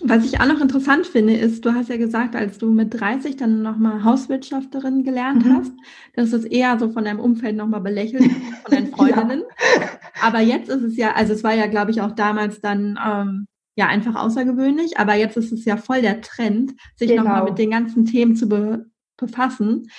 Was 0.00 0.24
ich 0.24 0.40
auch 0.40 0.46
noch 0.46 0.60
interessant 0.60 1.06
finde, 1.06 1.34
ist, 1.34 1.64
du 1.64 1.74
hast 1.74 1.88
ja 1.88 1.96
gesagt, 1.96 2.36
als 2.36 2.58
du 2.58 2.70
mit 2.70 2.98
30 2.98 3.36
dann 3.36 3.62
nochmal 3.62 4.04
Hauswirtschafterin 4.04 5.04
gelernt 5.04 5.44
mhm. 5.44 5.56
hast, 5.56 5.72
dass 6.14 6.32
es 6.32 6.44
eher 6.44 6.78
so 6.78 6.90
von 6.90 7.04
deinem 7.04 7.20
Umfeld 7.20 7.56
nochmal 7.56 7.80
belächelt, 7.80 8.22
von 8.22 8.70
deinen 8.70 8.86
Freundinnen. 8.92 9.42
ja. 9.80 9.88
Aber 10.22 10.40
jetzt 10.40 10.68
ist 10.68 10.82
es 10.82 10.96
ja, 10.96 11.12
also 11.12 11.32
es 11.32 11.44
war 11.44 11.54
ja, 11.54 11.66
glaube 11.66 11.90
ich, 11.90 12.00
auch 12.00 12.12
damals 12.12 12.60
dann 12.60 12.98
ähm, 13.04 13.46
ja 13.76 13.86
einfach 13.86 14.16
außergewöhnlich, 14.16 14.98
aber 14.98 15.14
jetzt 15.14 15.36
ist 15.36 15.52
es 15.52 15.64
ja 15.64 15.76
voll 15.76 16.02
der 16.02 16.20
Trend, 16.20 16.74
sich 16.96 17.10
genau. 17.10 17.22
nochmal 17.22 17.44
mit 17.44 17.58
den 17.58 17.70
ganzen 17.70 18.04
Themen 18.04 18.36
zu 18.36 18.48
be 18.48 18.86
befassen. 19.16 19.90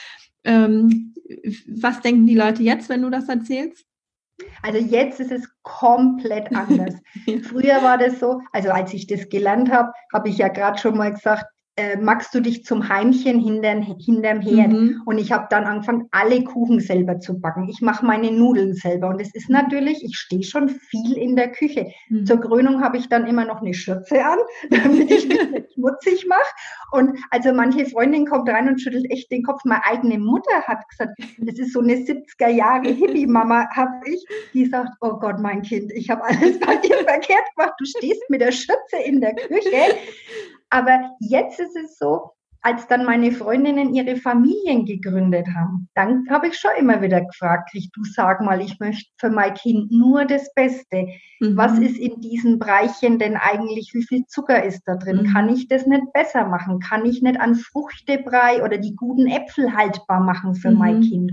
Ähm, 0.45 1.13
was 1.67 2.01
denken 2.01 2.25
die 2.25 2.35
Leute 2.35 2.63
jetzt, 2.63 2.89
wenn 2.89 3.01
du 3.01 3.09
das 3.09 3.27
erzählst? 3.27 3.85
Also 4.61 4.77
jetzt 4.79 5.19
ist 5.19 5.31
es 5.31 5.49
komplett 5.63 6.53
anders. 6.55 6.95
Früher 7.49 7.81
war 7.81 7.97
das 7.97 8.19
so, 8.19 8.41
also 8.51 8.69
als 8.69 8.93
ich 8.93 9.07
das 9.07 9.29
gelernt 9.29 9.71
habe, 9.71 9.91
habe 10.13 10.29
ich 10.29 10.37
ja 10.37 10.47
gerade 10.47 10.77
schon 10.77 10.97
mal 10.97 11.13
gesagt, 11.13 11.45
äh, 11.79 11.95
magst 11.95 12.35
du 12.35 12.41
dich 12.41 12.65
zum 12.65 12.89
Heimchen 12.89 13.39
hinterm, 13.39 13.81
hinterm 13.81 14.41
Herd? 14.41 14.73
Mhm. 14.73 15.01
Und 15.05 15.17
ich 15.17 15.31
habe 15.31 15.47
dann 15.49 15.63
angefangen, 15.63 16.09
alle 16.11 16.43
Kuchen 16.43 16.81
selber 16.81 17.21
zu 17.21 17.39
backen. 17.39 17.69
Ich 17.69 17.79
mache 17.81 18.05
meine 18.05 18.31
Nudeln 18.31 18.73
selber. 18.73 19.07
Und 19.07 19.21
es 19.21 19.33
ist 19.33 19.49
natürlich, 19.49 20.03
ich 20.03 20.17
stehe 20.17 20.43
schon 20.43 20.67
viel 20.67 21.17
in 21.17 21.37
der 21.37 21.51
Küche. 21.51 21.87
Mhm. 22.09 22.25
Zur 22.25 22.41
Krönung 22.41 22.81
habe 22.81 22.97
ich 22.97 23.07
dann 23.07 23.25
immer 23.25 23.45
noch 23.45 23.61
eine 23.61 23.73
Schürze 23.73 24.25
an, 24.25 24.39
damit 24.69 25.09
ich 25.09 25.27
mich 25.29 25.51
nicht 25.51 25.73
schmutzig 25.73 26.27
mache. 26.27 26.39
Und 26.91 27.17
also 27.31 27.53
manche 27.53 27.85
Freundin 27.85 28.25
kommt 28.25 28.49
rein 28.49 28.67
und 28.67 28.81
schüttelt 28.81 29.09
echt 29.09 29.31
den 29.31 29.43
Kopf. 29.43 29.63
Meine 29.63 29.85
eigene 29.85 30.19
Mutter 30.19 30.63
hat 30.63 30.87
gesagt, 30.89 31.17
das 31.37 31.59
ist 31.59 31.71
so 31.71 31.79
eine 31.79 31.93
70er 31.93 32.49
Jahre 32.49 32.89
Hippie-Mama, 32.89 33.69
habe 33.73 34.01
ich. 34.05 34.25
Die 34.53 34.65
sagt, 34.65 34.89
oh 34.99 35.13
Gott, 35.13 35.39
mein 35.39 35.61
Kind, 35.61 35.93
ich 35.93 36.09
habe 36.09 36.25
alles 36.25 36.59
bei 36.59 36.75
dir 36.75 36.97
verkehrt 36.97 37.45
gemacht. 37.55 37.73
Du 37.79 37.85
stehst 37.85 38.29
mit 38.29 38.41
der 38.41 38.51
Schürze 38.51 38.97
in 39.05 39.21
der 39.21 39.33
Küche. 39.33 39.95
Aber 40.69 41.15
jetzt 41.19 41.59
ist 41.59 41.75
es 41.75 41.97
so, 41.97 42.31
als 42.61 42.87
dann 42.87 43.05
meine 43.05 43.31
Freundinnen 43.31 43.93
ihre 43.93 44.17
Familien 44.17 44.85
gegründet 44.85 45.47
haben, 45.55 45.87
dann 45.95 46.25
habe 46.29 46.47
ich 46.47 46.57
schon 46.57 46.71
immer 46.77 47.01
wieder 47.01 47.21
gefragt, 47.21 47.71
du 47.73 48.03
sag 48.03 48.41
mal, 48.41 48.61
ich 48.61 48.79
möchte 48.79 49.09
für 49.17 49.29
mein 49.29 49.53
Kind 49.53 49.91
nur 49.91 50.25
das 50.25 50.53
Beste. 50.53 51.07
Mhm. 51.39 51.55
Was 51.55 51.79
ist 51.79 51.97
in 51.97 52.19
diesen 52.19 52.59
Bereichen 52.59 53.17
denn 53.17 53.37
eigentlich, 53.37 53.91
wie 53.93 54.03
viel 54.03 54.25
Zucker 54.27 54.63
ist 54.63 54.83
da 54.85 54.95
drin? 54.95 55.23
Mhm. 55.23 55.33
Kann 55.33 55.49
ich 55.49 55.69
das 55.69 55.85
nicht 55.85 56.11
besser 56.11 56.45
machen? 56.45 56.79
Kann 56.79 57.05
ich 57.05 57.21
nicht 57.21 57.39
an 57.39 57.55
Fruchtebrei 57.55 58.63
oder 58.63 58.77
die 58.77 58.95
guten 58.95 59.27
Äpfel 59.27 59.75
haltbar 59.75 60.19
machen 60.19 60.55
für 60.55 60.71
mhm. 60.71 60.77
mein 60.77 61.01
Kind? 61.01 61.31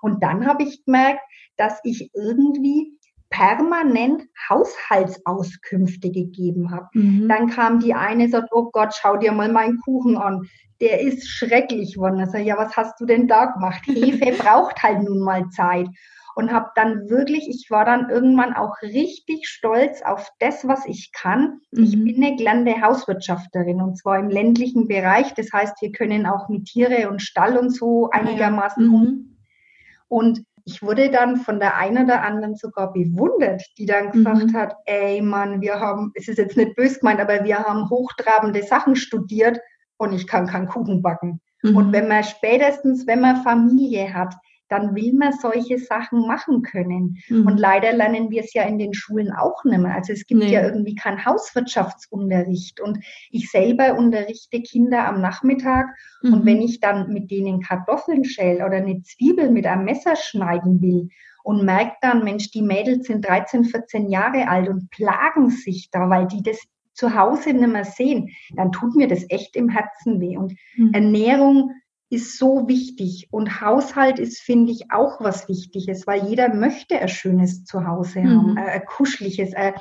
Und 0.00 0.22
dann 0.22 0.46
habe 0.46 0.62
ich 0.62 0.84
gemerkt, 0.84 1.22
dass 1.56 1.80
ich 1.82 2.10
irgendwie 2.14 2.97
permanent 3.30 4.22
Haushaltsauskünfte 4.48 6.10
gegeben 6.10 6.70
habe. 6.70 6.88
Mhm. 6.92 7.28
Dann 7.28 7.48
kam 7.48 7.80
die 7.80 7.94
eine, 7.94 8.28
sagt, 8.28 8.48
oh 8.52 8.70
Gott, 8.72 8.94
schau 8.94 9.16
dir 9.16 9.32
mal 9.32 9.52
meinen 9.52 9.80
Kuchen 9.80 10.16
an. 10.16 10.48
Der 10.80 11.00
ist 11.00 11.28
schrecklich 11.28 11.94
geworden. 11.94 12.24
Sage, 12.26 12.44
ja, 12.44 12.56
was 12.56 12.76
hast 12.76 13.00
du 13.00 13.06
denn 13.06 13.28
da 13.28 13.46
gemacht? 13.46 13.82
Hefe 13.86 14.42
braucht 14.42 14.82
halt 14.82 15.02
nun 15.02 15.20
mal 15.20 15.48
Zeit. 15.50 15.88
Und 16.34 16.52
habe 16.52 16.70
dann 16.76 17.08
wirklich, 17.10 17.48
ich 17.48 17.66
war 17.68 17.84
dann 17.84 18.10
irgendwann 18.10 18.54
auch 18.54 18.80
richtig 18.80 19.48
stolz 19.48 20.02
auf 20.02 20.30
das, 20.38 20.68
was 20.68 20.86
ich 20.86 21.10
kann. 21.12 21.60
Mhm. 21.72 21.82
Ich 21.82 21.92
bin 21.92 22.22
eine 22.22 22.36
gelernte 22.36 22.80
Hauswirtschafterin 22.80 23.82
und 23.82 23.98
zwar 23.98 24.20
im 24.20 24.28
ländlichen 24.28 24.86
Bereich. 24.86 25.34
Das 25.34 25.52
heißt, 25.52 25.82
wir 25.82 25.90
können 25.90 26.26
auch 26.26 26.48
mit 26.48 26.66
Tiere 26.66 27.10
und 27.10 27.22
Stall 27.22 27.58
und 27.58 27.70
so 27.70 28.08
einigermaßen 28.10 28.84
ja. 28.84 28.98
mhm. 28.98 29.36
Und 30.06 30.44
ich 30.68 30.82
wurde 30.82 31.10
dann 31.10 31.36
von 31.36 31.60
der 31.60 31.78
einen 31.78 32.04
oder 32.04 32.22
anderen 32.22 32.54
sogar 32.54 32.92
bewundert, 32.92 33.62
die 33.78 33.86
dann 33.86 34.10
gesagt 34.10 34.52
mhm. 34.52 34.52
hat, 34.52 34.76
ey 34.84 35.22
Mann, 35.22 35.62
wir 35.62 35.80
haben, 35.80 36.12
es 36.14 36.28
ist 36.28 36.36
jetzt 36.36 36.58
nicht 36.58 36.76
böse 36.76 37.00
gemeint, 37.00 37.20
aber 37.20 37.42
wir 37.42 37.58
haben 37.58 37.88
hochtrabende 37.88 38.62
Sachen 38.62 38.94
studiert 38.94 39.58
und 39.96 40.12
ich 40.12 40.26
kann 40.26 40.46
keinen 40.46 40.68
Kuchen 40.68 41.00
backen. 41.00 41.40
Mhm. 41.62 41.76
Und 41.76 41.92
wenn 41.92 42.06
man 42.06 42.22
spätestens, 42.22 43.06
wenn 43.06 43.22
man 43.22 43.42
Familie 43.42 44.12
hat, 44.12 44.34
dann 44.68 44.94
will 44.94 45.14
man 45.14 45.32
solche 45.32 45.78
Sachen 45.78 46.26
machen 46.26 46.62
können. 46.62 47.18
Mhm. 47.28 47.46
Und 47.46 47.58
leider 47.58 47.92
lernen 47.92 48.30
wir 48.30 48.42
es 48.42 48.52
ja 48.54 48.64
in 48.64 48.78
den 48.78 48.94
Schulen 48.94 49.32
auch 49.32 49.64
nicht 49.64 49.78
mehr. 49.78 49.94
Also 49.94 50.12
es 50.12 50.26
gibt 50.26 50.42
nee. 50.42 50.52
ja 50.52 50.64
irgendwie 50.64 50.94
keinen 50.94 51.24
Hauswirtschaftsunterricht. 51.24 52.80
Und 52.80 52.98
ich 53.30 53.50
selber 53.50 53.96
unterrichte 53.96 54.60
Kinder 54.62 55.06
am 55.06 55.20
Nachmittag. 55.20 55.86
Mhm. 56.22 56.32
Und 56.32 56.46
wenn 56.46 56.60
ich 56.60 56.80
dann 56.80 57.12
mit 57.12 57.30
denen 57.30 57.60
Kartoffeln 57.60 58.24
schäle 58.24 58.64
oder 58.64 58.76
eine 58.76 59.02
Zwiebel 59.02 59.50
mit 59.50 59.66
einem 59.66 59.84
Messer 59.84 60.16
schneiden 60.16 60.80
will 60.82 61.08
und 61.42 61.64
merke 61.64 61.96
dann, 62.02 62.24
Mensch, 62.24 62.50
die 62.50 62.62
Mädels 62.62 63.06
sind 63.06 63.26
13, 63.26 63.64
14 63.64 64.10
Jahre 64.10 64.48
alt 64.48 64.68
und 64.68 64.90
plagen 64.90 65.50
sich 65.50 65.88
da, 65.90 66.10
weil 66.10 66.26
die 66.26 66.42
das 66.42 66.58
zu 66.98 67.14
Hause 67.14 67.52
nicht 67.52 67.68
mehr 67.68 67.84
sehen, 67.84 68.30
dann 68.56 68.72
tut 68.72 68.96
mir 68.96 69.06
das 69.06 69.24
echt 69.28 69.54
im 69.56 69.68
Herzen 69.68 70.20
weh. 70.20 70.36
Und 70.36 70.54
mhm. 70.76 70.92
Ernährung 70.92 71.70
ist 72.10 72.38
so 72.38 72.68
wichtig. 72.68 73.28
Und 73.30 73.60
Haushalt 73.60 74.18
ist, 74.18 74.40
finde 74.40 74.72
ich, 74.72 74.90
auch 74.90 75.20
was 75.20 75.48
Wichtiges, 75.48 76.06
weil 76.06 76.24
jeder 76.24 76.54
möchte 76.54 76.98
ein 76.98 77.08
schönes 77.08 77.64
Zuhause 77.64 78.20
mhm. 78.20 78.28
haben, 78.28 78.58
ein, 78.58 78.84
kuscheliges, 78.86 79.54
ein, 79.54 79.74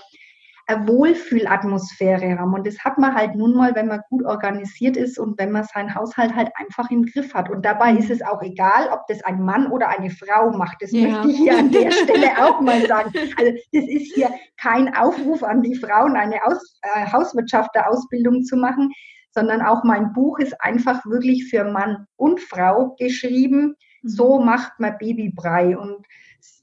eine 0.66 0.88
Wohlfühlatmosphäre 0.90 2.38
haben. 2.38 2.54
Und 2.54 2.68
das 2.68 2.80
hat 2.80 2.98
man 2.98 3.16
halt 3.16 3.36
nun 3.36 3.56
mal, 3.56 3.74
wenn 3.76 3.88
man 3.88 4.02
gut 4.10 4.26
organisiert 4.26 4.98
ist 4.98 5.18
und 5.18 5.40
wenn 5.40 5.52
man 5.52 5.64
seinen 5.64 5.96
Haushalt 5.96 6.36
halt 6.36 6.52
einfach 6.56 6.92
im 6.92 7.06
Griff 7.06 7.34
hat. 7.34 7.50
Und 7.50 7.64
dabei 7.64 7.94
ist 7.94 8.10
es 8.10 8.22
auch 8.22 8.42
egal, 8.42 8.90
ob 8.92 9.08
das 9.08 9.24
ein 9.24 9.42
Mann 9.42 9.72
oder 9.72 9.88
eine 9.88 10.10
Frau 10.10 10.52
macht. 10.52 10.82
Das 10.82 10.92
ja. 10.92 11.08
möchte 11.08 11.30
ich 11.30 11.38
hier 11.38 11.58
an 11.58 11.72
der 11.72 11.92
Stelle 12.04 12.46
auch 12.46 12.60
mal 12.60 12.86
sagen. 12.86 13.14
Also 13.38 13.54
das 13.72 13.86
ist 13.88 14.14
hier 14.14 14.30
kein 14.58 14.94
Aufruf 14.94 15.44
an 15.44 15.62
die 15.62 15.76
Frauen, 15.76 16.18
eine 16.18 16.44
Aus, 16.46 16.78
äh, 16.82 17.10
Hauswirtschafterausbildung 17.10 18.44
zu 18.44 18.58
machen 18.58 18.92
sondern 19.32 19.62
auch 19.62 19.84
mein 19.84 20.14
Buch 20.14 20.40
ist 20.40 20.60
einfach 20.62 21.06
wirklich 21.06 21.50
für 21.50 21.64
Mann 21.64 22.08
und 22.16 22.40
Frau 22.40 22.96
geschrieben. 23.00 23.76
Mhm. 24.02 24.10
So 24.10 24.40
macht 24.40 24.80
man 24.80 24.98
Babybrei 24.98 25.78
und 25.78 26.06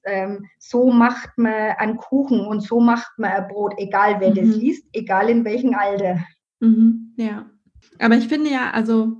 ähm, 0.04 0.46
so 0.58 0.90
macht 0.90 1.36
man 1.36 1.52
einen 1.78 1.96
Kuchen 1.96 2.40
und 2.40 2.60
so 2.60 2.80
macht 2.80 3.18
man 3.18 3.32
ein 3.32 3.48
Brot, 3.48 3.74
egal 3.78 4.16
wer 4.18 4.30
mhm. 4.30 4.34
das 4.34 4.56
liest, 4.56 4.86
egal 4.92 5.28
in 5.28 5.44
welchem 5.44 5.74
Alter. 5.74 6.24
Mhm, 6.60 7.14
ja, 7.16 7.46
aber 7.98 8.16
ich 8.16 8.28
finde 8.28 8.50
ja, 8.50 8.70
also 8.70 9.16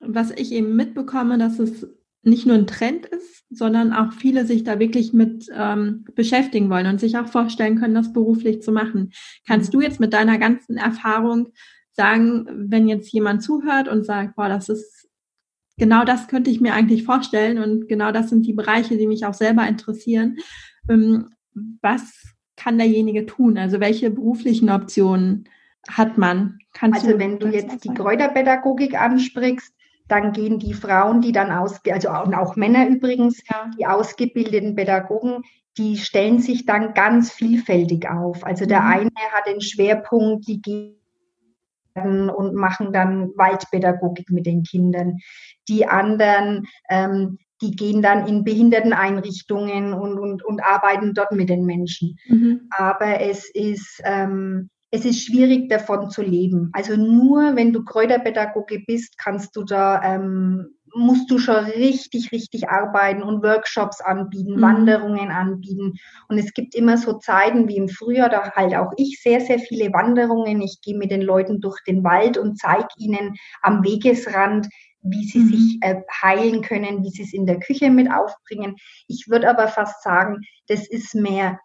was 0.00 0.30
ich 0.30 0.52
eben 0.52 0.76
mitbekomme, 0.76 1.38
dass 1.38 1.58
es 1.58 1.86
nicht 2.22 2.46
nur 2.46 2.56
ein 2.56 2.66
Trend 2.66 3.06
ist, 3.06 3.44
sondern 3.50 3.92
auch 3.92 4.12
viele 4.12 4.44
sich 4.44 4.64
da 4.64 4.78
wirklich 4.78 5.12
mit 5.12 5.48
ähm, 5.54 6.04
beschäftigen 6.14 6.68
wollen 6.68 6.86
und 6.86 7.00
sich 7.00 7.16
auch 7.16 7.28
vorstellen 7.28 7.78
können, 7.78 7.94
das 7.94 8.12
beruflich 8.12 8.60
zu 8.60 8.72
machen. 8.72 9.12
Kannst 9.46 9.72
mhm. 9.72 9.78
du 9.78 9.84
jetzt 9.84 10.00
mit 10.00 10.12
deiner 10.12 10.38
ganzen 10.38 10.76
Erfahrung 10.76 11.48
sagen, 11.98 12.46
wenn 12.70 12.88
jetzt 12.88 13.12
jemand 13.12 13.42
zuhört 13.42 13.88
und 13.88 14.06
sagt, 14.06 14.36
boah, 14.36 14.48
das 14.48 14.68
ist 14.68 15.08
genau 15.78 16.04
das 16.04 16.28
könnte 16.28 16.50
ich 16.50 16.60
mir 16.60 16.74
eigentlich 16.74 17.04
vorstellen 17.04 17.58
und 17.58 17.88
genau 17.88 18.12
das 18.12 18.28
sind 18.30 18.46
die 18.46 18.52
Bereiche, 18.52 18.96
die 18.96 19.06
mich 19.06 19.26
auch 19.26 19.34
selber 19.34 19.66
interessieren. 19.66 20.38
Ähm, 20.88 21.28
was 21.82 22.34
kann 22.56 22.78
derjenige 22.78 23.26
tun? 23.26 23.58
Also 23.58 23.80
welche 23.80 24.10
beruflichen 24.10 24.70
Optionen 24.70 25.48
hat 25.88 26.18
man? 26.18 26.58
Kannst 26.72 27.04
also 27.04 27.18
wenn 27.18 27.38
du 27.38 27.48
jetzt 27.48 27.84
die 27.84 27.94
Kräuterpädagogik 27.94 29.00
ansprichst, 29.00 29.72
dann 30.06 30.32
gehen 30.32 30.58
die 30.58 30.74
Frauen, 30.74 31.20
die 31.20 31.32
dann 31.32 31.50
aus, 31.50 31.80
also 31.90 32.08
auch, 32.08 32.32
auch 32.32 32.56
Männer 32.56 32.88
übrigens, 32.88 33.42
ja. 33.48 33.70
die 33.78 33.86
ausgebildeten 33.86 34.74
Pädagogen, 34.74 35.42
die 35.76 35.96
stellen 35.96 36.40
sich 36.40 36.64
dann 36.64 36.94
ganz 36.94 37.30
vielfältig 37.30 38.08
auf. 38.08 38.44
Also 38.44 38.66
der 38.66 38.80
mhm. 38.80 38.86
eine 38.86 39.32
hat 39.32 39.46
den 39.46 39.60
Schwerpunkt, 39.60 40.48
die 40.48 40.60
gehen 41.98 42.30
und 42.30 42.54
machen 42.54 42.92
dann 42.92 43.30
Waldpädagogik 43.36 44.30
mit 44.30 44.46
den 44.46 44.62
Kindern. 44.62 45.18
Die 45.68 45.86
anderen, 45.86 46.66
ähm, 46.88 47.38
die 47.60 47.72
gehen 47.72 48.02
dann 48.02 48.26
in 48.26 48.44
Behinderteneinrichtungen 48.44 49.92
und, 49.92 50.18
und, 50.18 50.44
und 50.44 50.60
arbeiten 50.62 51.14
dort 51.14 51.32
mit 51.32 51.48
den 51.48 51.64
Menschen. 51.64 52.16
Mhm. 52.28 52.68
Aber 52.70 53.20
es 53.20 53.50
ist, 53.52 54.00
ähm, 54.04 54.70
es 54.90 55.04
ist 55.04 55.24
schwierig 55.24 55.68
davon 55.68 56.08
zu 56.10 56.22
leben. 56.22 56.70
Also 56.72 56.96
nur 56.96 57.56
wenn 57.56 57.72
du 57.72 57.84
Kräuterpädagoge 57.84 58.82
bist, 58.86 59.18
kannst 59.18 59.54
du 59.56 59.64
da, 59.64 60.02
ähm, 60.02 60.77
musst 60.98 61.30
du 61.30 61.38
schon 61.38 61.64
richtig, 61.64 62.32
richtig 62.32 62.68
arbeiten 62.68 63.22
und 63.22 63.42
Workshops 63.42 64.00
anbieten, 64.00 64.56
mhm. 64.56 64.62
Wanderungen 64.62 65.30
anbieten. 65.30 65.94
Und 66.28 66.38
es 66.38 66.52
gibt 66.52 66.74
immer 66.74 66.98
so 66.98 67.14
Zeiten 67.14 67.68
wie 67.68 67.76
im 67.76 67.88
Frühjahr, 67.88 68.28
da 68.28 68.50
halt 68.52 68.74
auch 68.74 68.92
ich 68.96 69.20
sehr, 69.22 69.40
sehr 69.40 69.58
viele 69.58 69.92
Wanderungen. 69.92 70.60
Ich 70.60 70.80
gehe 70.82 70.96
mit 70.96 71.10
den 71.10 71.22
Leuten 71.22 71.60
durch 71.60 71.80
den 71.86 72.04
Wald 72.04 72.36
und 72.36 72.58
zeige 72.58 72.88
ihnen 72.98 73.34
am 73.62 73.84
Wegesrand, 73.84 74.68
wie 75.02 75.24
sie 75.24 75.38
mhm. 75.38 75.48
sich 75.48 75.78
äh, 75.80 76.00
heilen 76.22 76.62
können, 76.62 77.04
wie 77.04 77.10
sie 77.10 77.22
es 77.22 77.32
in 77.32 77.46
der 77.46 77.60
Küche 77.60 77.90
mit 77.90 78.10
aufbringen. 78.10 78.76
Ich 79.06 79.26
würde 79.28 79.48
aber 79.48 79.68
fast 79.68 80.02
sagen, 80.02 80.38
das 80.66 80.88
ist 80.88 81.14
mehr 81.14 81.58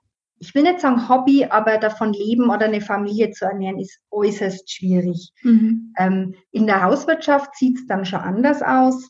ich 0.43 0.53
will 0.53 0.63
nicht 0.63 0.81
sagen 0.81 1.07
Hobby, 1.07 1.45
aber 1.45 1.77
davon 1.77 2.11
leben 2.11 2.49
oder 2.49 2.65
eine 2.65 2.81
Familie 2.81 3.31
zu 3.31 3.45
ernähren, 3.45 3.79
ist 3.79 3.99
äußerst 4.11 4.69
schwierig. 4.69 5.31
Mhm. 5.41 5.93
Ähm, 5.97 6.35
in 6.51 6.67
der 6.67 6.83
Hauswirtschaft 6.83 7.55
sieht 7.55 7.77
es 7.77 7.87
dann 7.87 8.03
schon 8.03 8.19
anders 8.19 8.61
aus. 8.61 9.09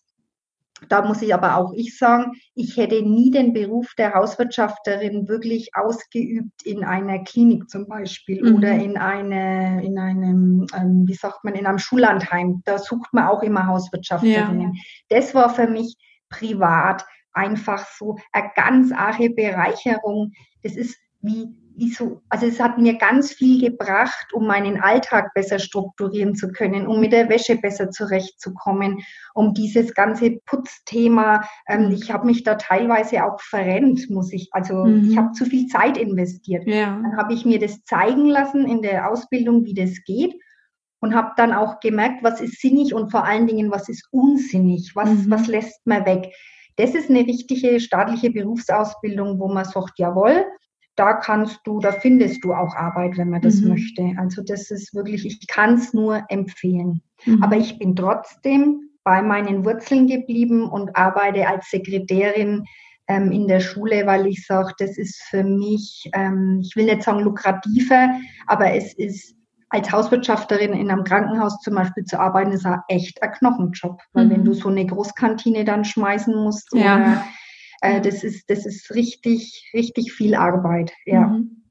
Da 0.90 1.02
muss 1.02 1.22
ich 1.22 1.34
aber 1.34 1.58
auch 1.58 1.74
ich 1.74 1.98
sagen, 1.98 2.34
ich 2.56 2.78
hätte 2.78 3.02
nie 3.02 3.32
den 3.32 3.54
Beruf 3.54 3.94
der 3.98 4.14
Hauswirtschafterin 4.14 5.28
wirklich 5.28 5.70
ausgeübt 5.76 6.64
in 6.66 6.84
einer 6.84 7.24
Klinik 7.24 7.70
zum 7.70 7.88
Beispiel 7.88 8.44
mhm. 8.44 8.56
oder 8.56 8.72
in, 8.72 8.98
eine, 8.98 9.84
in 9.84 9.98
einem, 9.98 10.66
ähm, 10.76 11.04
wie 11.08 11.14
sagt 11.14 11.44
man, 11.44 11.56
in 11.56 11.66
einem 11.66 11.80
Schullandheim. 11.80 12.62
Da 12.66 12.80
sucht 12.80 13.14
man 13.14 13.28
auch 13.28 13.44
immer 13.44 13.68
Hauswirtschafterinnen. 13.68 14.74
Ja. 14.74 14.82
Das 15.10 15.34
war 15.34 15.50
für 15.50 15.68
mich 15.68 15.96
privat 16.30 17.06
einfach 17.34 17.86
so 17.88 18.18
eine 18.32 18.52
ganz 18.56 18.92
arge 18.92 19.30
Bereicherung. 19.30 20.34
Das 20.64 20.76
ist 20.76 20.98
wie, 21.24 21.56
so, 21.92 22.22
also 22.30 22.46
es 22.46 22.60
hat 22.60 22.78
mir 22.78 22.98
ganz 22.98 23.32
viel 23.32 23.62
gebracht, 23.62 24.32
um 24.34 24.46
meinen 24.46 24.80
Alltag 24.80 25.34
besser 25.34 25.58
strukturieren 25.58 26.36
zu 26.36 26.50
können, 26.50 26.86
um 26.86 27.00
mit 27.00 27.14
der 27.14 27.30
Wäsche 27.30 27.56
besser 27.56 27.90
zurechtzukommen, 27.90 29.00
um 29.34 29.54
dieses 29.54 29.94
ganze 29.94 30.38
Putzthema. 30.46 31.48
Ähm, 31.68 31.92
ich 31.92 32.12
habe 32.12 32.28
mich 32.28 32.44
da 32.44 32.56
teilweise 32.56 33.26
auch 33.26 33.40
verrennt, 33.42 34.10
muss 34.10 34.32
ich, 34.32 34.50
also 34.52 34.86
mhm. 34.86 35.10
ich 35.10 35.18
habe 35.18 35.32
zu 35.32 35.46
viel 35.46 35.68
Zeit 35.68 35.98
investiert. 35.98 36.68
Ja. 36.68 37.00
Dann 37.02 37.18
habe 37.18 37.34
ich 37.34 37.46
mir 37.46 37.60
das 37.60 37.84
zeigen 37.86 38.28
lassen 38.28 38.68
in 38.68 38.82
der 38.82 39.10
Ausbildung, 39.10 39.66
wie 39.66 39.74
das 39.74 40.04
geht 40.06 40.36
und 41.00 41.16
habe 41.16 41.32
dann 41.38 41.54
auch 41.54 41.80
gemerkt, 41.80 42.24
was 42.24 42.40
ist 42.40 42.62
sinnig 42.62 42.94
und 42.94 43.10
vor 43.12 43.26
allen 43.26 43.48
Dingen, 43.48 43.72
was 43.72 43.90
ist 43.90 44.08
unsinnig, 44.12 44.92
was, 44.96 45.10
mhm. 45.10 45.32
was 45.32 45.48
lässt 45.48 45.86
man 45.88 46.06
weg. 46.06 46.34
Das 46.76 46.96
ist 46.96 47.10
eine 47.10 47.20
richtige 47.20 47.80
staatliche 47.80 48.32
Berufsausbildung, 48.32 49.40
wo 49.40 49.48
man 49.48 49.66
sagt, 49.66 50.00
jawohl, 50.00 50.46
da 50.96 51.14
kannst 51.14 51.60
du, 51.66 51.80
da 51.80 51.92
findest 51.92 52.44
du 52.44 52.54
auch 52.54 52.76
Arbeit, 52.76 53.18
wenn 53.18 53.30
man 53.30 53.42
das 53.42 53.62
mhm. 53.62 53.70
möchte. 53.70 54.14
Also 54.18 54.44
das 54.44 54.70
ist 54.72 54.94
wirklich, 54.94 55.26
ich 55.26 55.48
kann 55.48 55.76
es 55.76 55.94
nur 55.94 56.24
empfehlen. 56.30 57.02
Mhm. 57.26 57.44
Aber 57.44 57.58
ich 57.58 57.80
bin 57.80 57.96
trotzdem 57.96 58.90
bei 59.04 59.22
meinen 59.22 59.66
Wurzeln 59.66 60.08
geblieben 60.08 60.70
und 60.70 60.96
arbeite 60.96 61.48
als 61.48 61.70
Sekretärin 61.70 62.66
ähm, 63.08 63.32
in 63.32 63.48
der 63.48 63.60
Schule, 63.60 64.06
weil 64.06 64.28
ich 64.28 64.46
sage, 64.46 64.74
das 64.78 64.98
ist 64.98 65.22
für 65.24 65.44
mich, 65.44 66.10
ähm, 66.14 66.60
ich 66.62 66.76
will 66.76 66.86
nicht 66.86 67.04
sagen 67.04 67.20
lukrativer, 67.20 68.10
aber 68.48 68.74
es 68.74 68.94
ist 68.94 69.36
als 69.70 69.92
Hauswirtschafterin 69.92 70.74
in 70.74 70.92
einem 70.92 71.04
Krankenhaus 71.04 71.60
zum 71.62 71.74
Beispiel 71.74 72.06
zu 72.06 72.20
arbeiten, 72.20 72.52
ist 72.52 72.66
ein 72.66 72.80
echt 72.88 73.22
ein 73.24 73.32
Knochenjob. 73.32 74.00
Weil 74.14 74.28
mhm. 74.28 74.30
wenn 74.30 74.46
du 74.46 74.54
so 74.54 74.70
eine 74.70 74.86
Großkantine 74.86 75.66
dann 75.66 75.84
schmeißen 75.84 76.36
musst 76.36 76.70
ja. 76.74 76.96
oder 76.96 77.24
äh, 77.84 78.02
das 78.02 78.24
ist, 78.24 78.50
das 78.50 78.66
ist 78.66 78.96
richtig, 78.96 79.70
richtig 79.74 80.14
viel 80.14 80.36
Arbeit, 80.36 80.94
ja. 81.06 81.28
Mhm. 81.28 81.64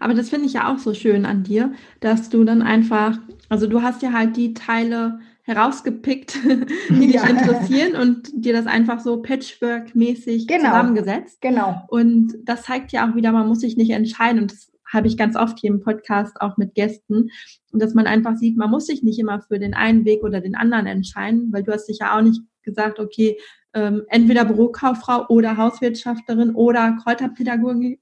Aber 0.00 0.14
das 0.14 0.30
finde 0.30 0.46
ich 0.46 0.54
ja 0.54 0.72
auch 0.72 0.78
so 0.78 0.94
schön 0.94 1.26
an 1.26 1.44
dir, 1.44 1.72
dass 2.00 2.30
du 2.30 2.42
dann 2.42 2.62
einfach, 2.62 3.18
also 3.48 3.66
du 3.66 3.82
hast 3.82 4.02
ja 4.02 4.12
halt 4.12 4.36
die 4.36 4.54
Teile 4.54 5.20
herausgepickt, 5.42 6.38
die 6.88 7.10
ja. 7.10 7.22
dich 7.22 7.30
interessieren 7.30 8.00
und 8.00 8.30
dir 8.32 8.54
das 8.54 8.66
einfach 8.66 9.00
so 9.00 9.20
Patchwork-mäßig 9.20 10.46
genau. 10.46 10.70
zusammengesetzt. 10.70 11.40
Genau. 11.42 11.82
Und 11.88 12.34
das 12.44 12.62
zeigt 12.62 12.92
ja 12.92 13.08
auch 13.08 13.14
wieder, 13.14 13.30
man 13.32 13.46
muss 13.46 13.60
sich 13.60 13.76
nicht 13.76 13.90
entscheiden 13.90 14.40
und 14.40 14.52
das 14.52 14.72
habe 14.90 15.06
ich 15.06 15.18
ganz 15.18 15.36
oft 15.36 15.58
hier 15.58 15.70
im 15.70 15.80
Podcast 15.80 16.40
auch 16.40 16.56
mit 16.56 16.74
Gästen, 16.74 17.28
dass 17.72 17.92
man 17.92 18.06
einfach 18.06 18.36
sieht, 18.36 18.56
man 18.56 18.70
muss 18.70 18.86
sich 18.86 19.02
nicht 19.02 19.18
immer 19.18 19.42
für 19.42 19.58
den 19.58 19.74
einen 19.74 20.06
Weg 20.06 20.22
oder 20.22 20.40
den 20.40 20.54
anderen 20.54 20.86
entscheiden, 20.86 21.52
weil 21.52 21.62
du 21.62 21.72
hast 21.72 21.86
dich 21.86 21.98
ja 21.98 22.16
auch 22.16 22.22
nicht 22.22 22.40
gesagt, 22.62 22.98
okay, 22.98 23.36
ähm, 23.74 24.02
entweder 24.08 24.44
Bürokauffrau 24.44 25.26
oder 25.28 25.56
Hauswirtschafterin 25.56 26.54
oder 26.54 26.96
Kräuterpädagogin, 27.02 27.98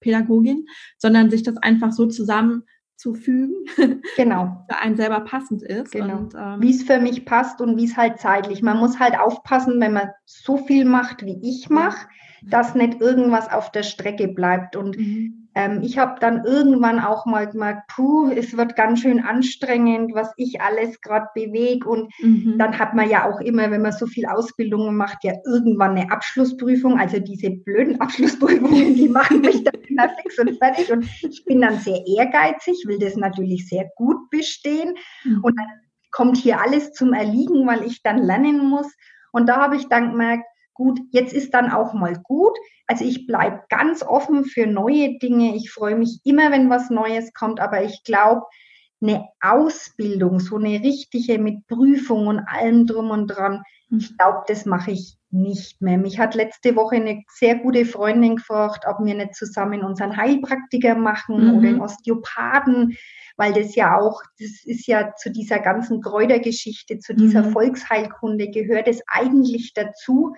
Pädagogin, 0.00 0.66
sondern 0.98 1.30
sich 1.30 1.42
das 1.42 1.56
einfach 1.56 1.92
so 1.92 2.06
zusammenzufügen, 2.06 3.54
genau. 4.16 4.64
für 4.68 4.78
einen 4.78 4.96
selber 4.96 5.20
passend 5.20 5.62
ist. 5.62 5.92
Genau. 5.92 6.28
ähm, 6.36 6.62
wie 6.62 6.70
es 6.70 6.84
für 6.84 7.00
mich 7.00 7.24
passt 7.24 7.60
und 7.60 7.76
wie 7.76 7.84
es 7.84 7.96
halt 7.96 8.18
zeitlich. 8.18 8.62
Man 8.62 8.78
muss 8.78 8.98
halt 8.98 9.18
aufpassen, 9.18 9.80
wenn 9.80 9.92
man 9.92 10.10
so 10.24 10.56
viel 10.56 10.84
macht, 10.84 11.24
wie 11.24 11.38
ich 11.42 11.68
mache, 11.68 12.06
dass 12.42 12.74
nicht 12.74 13.00
irgendwas 13.00 13.50
auf 13.50 13.70
der 13.72 13.82
Strecke 13.82 14.28
bleibt. 14.28 14.76
Und 14.76 14.98
mhm. 14.98 15.48
Ähm, 15.58 15.80
ich 15.82 15.98
habe 15.98 16.20
dann 16.20 16.44
irgendwann 16.44 17.00
auch 17.00 17.26
mal 17.26 17.48
gemerkt, 17.48 17.88
puh, 17.88 18.30
es 18.30 18.56
wird 18.56 18.76
ganz 18.76 19.00
schön 19.00 19.18
anstrengend, 19.18 20.14
was 20.14 20.32
ich 20.36 20.60
alles 20.60 21.00
gerade 21.00 21.26
bewege. 21.34 21.88
Und 21.88 22.12
mhm. 22.20 22.54
dann 22.58 22.78
hat 22.78 22.94
man 22.94 23.10
ja 23.10 23.28
auch 23.28 23.40
immer, 23.40 23.68
wenn 23.72 23.82
man 23.82 23.90
so 23.90 24.06
viel 24.06 24.26
Ausbildungen 24.26 24.96
macht, 24.96 25.24
ja 25.24 25.32
irgendwann 25.44 25.98
eine 25.98 26.12
Abschlussprüfung. 26.12 27.00
Also 27.00 27.18
diese 27.18 27.50
blöden 27.50 28.00
Abschlussprüfungen, 28.00 28.94
die 28.94 29.08
machen 29.08 29.40
mich 29.40 29.64
dann 29.64 29.80
immer 29.88 30.08
fix 30.10 30.38
und 30.38 30.56
fertig. 30.58 30.92
Und 30.92 31.08
ich 31.22 31.44
bin 31.44 31.60
dann 31.60 31.78
sehr 31.80 32.06
ehrgeizig, 32.06 32.84
will 32.86 33.00
das 33.00 33.16
natürlich 33.16 33.68
sehr 33.68 33.90
gut 33.96 34.30
bestehen. 34.30 34.94
Mhm. 35.24 35.42
Und 35.42 35.58
dann 35.58 35.66
kommt 36.12 36.36
hier 36.36 36.60
alles 36.60 36.92
zum 36.92 37.12
Erliegen, 37.12 37.66
weil 37.66 37.82
ich 37.82 38.02
dann 38.04 38.18
lernen 38.18 38.64
muss. 38.64 38.86
Und 39.32 39.48
da 39.48 39.56
habe 39.56 39.74
ich 39.74 39.88
dann 39.88 40.12
gemerkt, 40.12 40.44
gut, 40.78 41.00
jetzt 41.10 41.32
ist 41.32 41.52
dann 41.52 41.72
auch 41.72 41.92
mal 41.92 42.14
gut. 42.22 42.56
Also 42.86 43.04
ich 43.04 43.26
bleibe 43.26 43.64
ganz 43.68 44.02
offen 44.02 44.44
für 44.44 44.66
neue 44.66 45.18
Dinge. 45.18 45.56
Ich 45.56 45.72
freue 45.72 45.96
mich 45.96 46.20
immer, 46.24 46.52
wenn 46.52 46.70
was 46.70 46.88
Neues 46.88 47.34
kommt, 47.34 47.58
aber 47.58 47.82
ich 47.82 48.04
glaube, 48.04 48.46
eine 49.00 49.26
Ausbildung, 49.40 50.40
so 50.40 50.56
eine 50.56 50.80
richtige 50.82 51.38
mit 51.38 51.66
Prüfung 51.66 52.28
und 52.28 52.40
allem 52.40 52.86
drum 52.86 53.10
und 53.10 53.26
dran, 53.26 53.62
hm. 53.90 53.98
ich 53.98 54.16
glaube, 54.16 54.44
das 54.46 54.66
mache 54.66 54.92
ich 54.92 55.18
nicht 55.30 55.82
mehr. 55.82 55.98
Mich 55.98 56.18
hat 56.18 56.34
letzte 56.34 56.74
Woche 56.76 56.96
eine 56.96 57.22
sehr 57.28 57.56
gute 57.56 57.84
Freundin 57.84 58.36
gefragt, 58.36 58.84
ob 58.88 59.04
wir 59.04 59.14
nicht 59.14 59.34
zusammen 59.34 59.82
unseren 59.82 60.16
Heilpraktiker 60.16 60.94
machen 60.94 61.48
mhm. 61.48 61.58
oder 61.58 61.68
einen 61.68 61.80
Osteopathen, 61.82 62.96
weil 63.36 63.52
das 63.52 63.74
ja 63.74 63.98
auch, 63.98 64.22
das 64.38 64.64
ist 64.64 64.86
ja 64.86 65.14
zu 65.16 65.30
dieser 65.30 65.58
ganzen 65.58 66.00
Kräutergeschichte, 66.00 66.98
zu 66.98 67.14
dieser 67.14 67.42
mhm. 67.42 67.52
Volksheilkunde 67.52 68.50
gehört 68.50 68.88
es 68.88 69.02
eigentlich 69.06 69.74
dazu, 69.74 70.34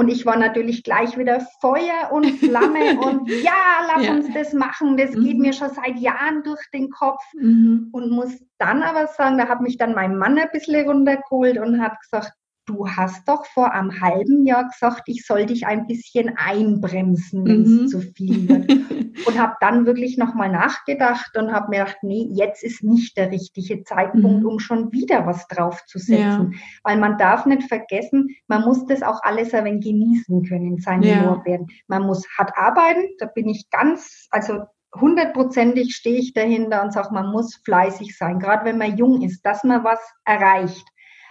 und 0.00 0.08
ich 0.08 0.24
war 0.24 0.38
natürlich 0.38 0.82
gleich 0.82 1.18
wieder 1.18 1.46
Feuer 1.60 2.10
und 2.10 2.24
Flamme 2.38 2.98
und 3.00 3.28
ja, 3.28 3.52
lass 3.86 4.06
ja. 4.06 4.12
uns 4.12 4.32
das 4.32 4.54
machen. 4.54 4.96
Das 4.96 5.10
mhm. 5.10 5.24
geht 5.24 5.38
mir 5.38 5.52
schon 5.52 5.68
seit 5.68 5.98
Jahren 5.98 6.42
durch 6.42 6.62
den 6.72 6.88
Kopf. 6.88 7.22
Mhm. 7.34 7.90
Und 7.92 8.10
muss 8.10 8.42
dann 8.56 8.82
aber 8.82 9.08
sagen, 9.08 9.36
da 9.36 9.46
hat 9.46 9.60
mich 9.60 9.76
dann 9.76 9.94
mein 9.94 10.16
Mann 10.16 10.38
ein 10.38 10.48
bisschen 10.54 10.88
runtergeholt 10.88 11.58
und 11.58 11.82
hat 11.82 12.00
gesagt, 12.00 12.32
du 12.70 12.88
hast 12.88 13.28
doch 13.28 13.44
vor 13.46 13.72
einem 13.72 14.00
halben 14.00 14.46
Jahr 14.46 14.68
gesagt, 14.68 15.02
ich 15.06 15.26
soll 15.26 15.46
dich 15.46 15.66
ein 15.66 15.86
bisschen 15.86 16.36
einbremsen, 16.36 17.44
wenn 17.44 17.62
es 17.62 17.68
mhm. 17.68 17.88
zu 17.88 18.00
viel 18.00 18.48
wird. 18.48 18.70
und 19.26 19.38
habe 19.38 19.54
dann 19.60 19.86
wirklich 19.86 20.16
nochmal 20.16 20.50
nachgedacht 20.50 21.36
und 21.36 21.52
habe 21.52 21.70
mir 21.70 21.84
gedacht, 21.84 21.98
nee, 22.02 22.28
jetzt 22.30 22.62
ist 22.62 22.82
nicht 22.82 23.16
der 23.16 23.30
richtige 23.30 23.82
Zeitpunkt, 23.82 24.42
mhm. 24.42 24.46
um 24.46 24.58
schon 24.58 24.92
wieder 24.92 25.26
was 25.26 25.46
draufzusetzen. 25.48 26.52
Ja. 26.52 26.58
Weil 26.84 26.98
man 26.98 27.18
darf 27.18 27.46
nicht 27.46 27.64
vergessen, 27.64 28.28
man 28.46 28.62
muss 28.62 28.86
das 28.86 29.02
auch 29.02 29.22
alles 29.22 29.52
ein 29.52 29.64
wenig 29.64 29.84
genießen 29.84 30.44
können, 30.44 30.78
seine 30.78 31.08
ja. 31.08 31.24
Lorbeeren. 31.24 31.66
Man 31.88 32.04
muss 32.04 32.26
hart 32.38 32.52
arbeiten, 32.56 33.08
da 33.18 33.26
bin 33.26 33.48
ich 33.48 33.68
ganz, 33.70 34.28
also 34.30 34.60
hundertprozentig 34.94 35.94
stehe 35.94 36.18
ich 36.18 36.32
dahinter 36.32 36.82
und 36.82 36.92
sage, 36.92 37.12
man 37.12 37.30
muss 37.30 37.60
fleißig 37.64 38.16
sein, 38.16 38.38
gerade 38.38 38.64
wenn 38.64 38.78
man 38.78 38.96
jung 38.96 39.22
ist, 39.22 39.42
dass 39.42 39.64
man 39.64 39.84
was 39.84 40.00
erreicht. 40.24 40.86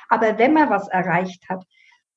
Aber 0.09 0.37
wenn 0.37 0.53
man 0.53 0.69
was 0.69 0.87
erreicht 0.87 1.47
hat, 1.49 1.63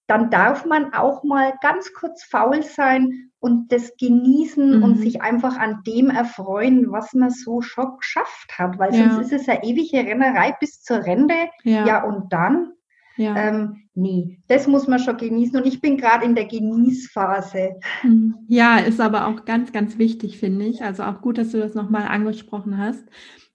dann 0.06 0.30
darf 0.30 0.66
man 0.66 0.92
auch 0.92 1.22
mal 1.22 1.54
ganz 1.62 1.92
kurz 1.94 2.24
faul 2.24 2.62
sein 2.62 3.30
und 3.38 3.72
das 3.72 3.96
genießen 3.96 4.78
mhm. 4.78 4.82
und 4.82 4.96
sich 4.96 5.22
einfach 5.22 5.56
an 5.58 5.82
dem 5.86 6.10
erfreuen, 6.10 6.90
was 6.90 7.12
man 7.14 7.30
so 7.30 7.60
schon 7.60 7.96
geschafft 7.98 8.58
hat. 8.58 8.78
Weil 8.78 8.94
ja. 8.94 9.10
sonst 9.10 9.32
ist 9.32 9.40
es 9.40 9.46
ja 9.46 9.62
ewige 9.62 9.98
Rennerei 9.98 10.54
bis 10.60 10.82
zur 10.82 11.04
Rente. 11.04 11.34
Ja, 11.64 11.86
ja 11.86 12.04
und 12.04 12.32
dann? 12.32 12.72
Ja. 13.16 13.36
Ähm, 13.36 13.84
nee, 13.94 14.38
das 14.48 14.66
muss 14.66 14.86
man 14.86 14.98
schon 14.98 15.16
genießen. 15.16 15.56
Und 15.56 15.66
ich 15.66 15.80
bin 15.80 15.96
gerade 15.96 16.24
in 16.24 16.34
der 16.34 16.46
Genießphase. 16.46 17.80
Mhm. 18.02 18.36
Ja, 18.48 18.78
ist 18.78 19.00
aber 19.00 19.26
auch 19.26 19.44
ganz, 19.44 19.72
ganz 19.72 19.98
wichtig, 19.98 20.38
finde 20.38 20.66
ich. 20.66 20.82
Also 20.82 21.02
auch 21.04 21.20
gut, 21.20 21.38
dass 21.38 21.50
du 21.50 21.58
das 21.58 21.74
nochmal 21.74 22.06
angesprochen 22.06 22.78
hast. 22.78 23.04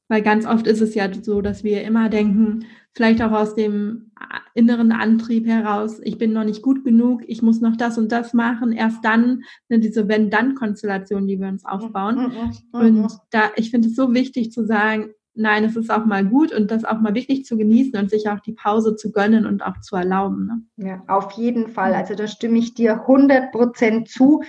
Weil 0.08 0.22
ganz 0.22 0.46
oft 0.46 0.67
ist 0.67 0.82
es 0.82 0.96
ja 0.96 1.10
so, 1.13 1.41
dass 1.41 1.63
wir 1.63 1.84
immer 1.84 2.10
denken, 2.10 2.65
vielleicht 2.93 3.22
auch 3.22 3.32
aus 3.32 3.56
dem 3.56 4.12
inneren 4.54 4.91
Antrieb 4.91 5.46
heraus, 5.46 6.00
ich 6.04 6.17
bin 6.17 6.34
noch 6.34 6.43
nicht 6.43 6.62
gut 6.62 6.84
genug, 6.84 7.22
ich 7.28 7.41
muss 7.41 7.62
noch 7.62 7.76
das 7.76 7.98
und 7.98 8.12
das 8.12 8.34
machen. 8.34 8.72
Erst 8.72 9.04
dann, 9.06 9.43
ne, 9.70 9.80
diese 9.80 10.08
Wenn-Dann-Konstellation, 10.08 11.28
die 11.28 11.39
wir 11.39 11.48
uns 11.48 11.65
aufbauen. 11.65 12.15
Mhm, 12.15 12.80
mhm, 12.80 12.98
mhm, 12.98 13.04
und 13.04 13.12
da, 13.30 13.52
ich 13.56 13.70
finde 13.70 13.89
es 13.89 13.96
so 13.96 14.13
wichtig 14.13 14.52
zu 14.52 14.65
sagen, 14.65 15.12
nein, 15.38 15.63
es 15.63 15.76
ist 15.76 15.91
auch 15.91 16.06
mal 16.06 16.26
gut 16.26 16.52
und 16.52 16.72
das 16.72 16.84
auch 16.84 17.00
mal 17.00 17.13
wirklich 17.13 17.46
zu 17.46 17.58
genießen 17.58 18.00
und 18.00 18.10
sich 18.10 18.28
auch 18.30 18.39
die 18.39 18.54
Pause 18.54 18.96
zu 18.96 19.12
gönnen 19.12 19.46
und 19.46 19.63
auch 19.63 19.80
zu 19.82 19.96
erlauben. 19.96 20.48
Ne? 20.48 20.88
Ja, 20.88 21.04
auf 21.08 21.34
jeden 21.34 21.70
Fall. 21.70 21.93
Also 21.93 22.15
da 22.15 22.28
stimme 22.28 22.58
ich 22.58 22.74
dir 22.74 23.02
100 23.02 23.52
Prozent 23.52 24.10
zu. 24.10 24.41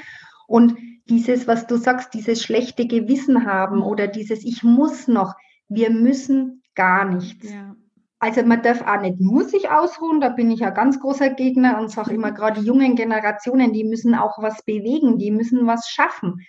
Und 0.46 0.76
dieses, 1.10 1.46
was 1.46 1.66
du 1.66 1.76
sagst, 1.76 2.14
dieses 2.14 2.42
schlechte 2.42 2.86
Gewissen 2.86 3.44
haben 3.44 3.82
oder 3.82 4.06
dieses 4.06 4.44
Ich 4.44 4.62
muss 4.62 5.08
noch, 5.08 5.34
wir 5.68 5.90
müssen 5.90 6.62
gar 6.74 7.04
nichts. 7.04 7.52
Ja. 7.52 7.74
Also 8.20 8.42
man 8.42 8.62
darf 8.62 8.82
auch 8.82 9.00
nicht 9.00 9.20
nur 9.20 9.44
sich 9.44 9.70
ausruhen, 9.70 10.20
da 10.20 10.28
bin 10.28 10.50
ich 10.50 10.60
ja 10.60 10.70
ganz 10.70 10.98
großer 10.98 11.30
Gegner 11.30 11.78
und 11.78 11.90
sage 11.90 12.14
immer, 12.14 12.32
gerade 12.32 12.60
die 12.60 12.66
jungen 12.66 12.96
Generationen, 12.96 13.72
die 13.72 13.84
müssen 13.84 14.14
auch 14.14 14.42
was 14.42 14.64
bewegen, 14.64 15.18
die 15.18 15.30
müssen 15.30 15.66
was 15.66 15.88
schaffen. 15.88 16.44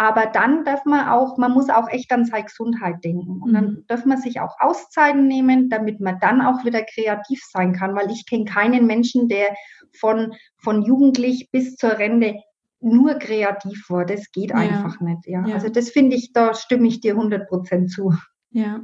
Aber 0.00 0.24
dann 0.24 0.64
darf 0.64 0.86
man 0.86 1.08
auch, 1.08 1.36
man 1.36 1.52
muss 1.52 1.68
auch 1.68 1.86
echt 1.88 2.10
an 2.10 2.24
seine 2.24 2.44
Gesundheit 2.44 3.04
denken. 3.04 3.42
Und 3.42 3.52
dann 3.52 3.64
mhm. 3.64 3.84
darf 3.86 4.06
man 4.06 4.16
sich 4.16 4.40
auch 4.40 4.56
Auszeiten 4.58 5.26
nehmen, 5.26 5.68
damit 5.68 6.00
man 6.00 6.18
dann 6.20 6.40
auch 6.40 6.64
wieder 6.64 6.82
kreativ 6.82 7.42
sein 7.50 7.74
kann. 7.74 7.94
Weil 7.94 8.10
ich 8.10 8.24
kenne 8.26 8.46
keinen 8.46 8.86
Menschen, 8.86 9.28
der 9.28 9.54
von, 9.98 10.32
von 10.56 10.82
jugendlich 10.82 11.50
bis 11.50 11.76
zur 11.76 11.98
Rente 11.98 12.36
nur 12.80 13.16
kreativ 13.16 13.90
war. 13.90 14.06
Das 14.06 14.32
geht 14.32 14.50
ja. 14.50 14.56
einfach 14.56 15.00
nicht. 15.00 15.26
Ja. 15.26 15.46
ja. 15.46 15.54
Also 15.54 15.68
das 15.68 15.90
finde 15.90 16.16
ich, 16.16 16.32
da 16.32 16.54
stimme 16.54 16.88
ich 16.88 17.02
dir 17.02 17.12
100 17.12 17.46
Prozent 17.46 17.90
zu. 17.90 18.14
Ja. 18.50 18.80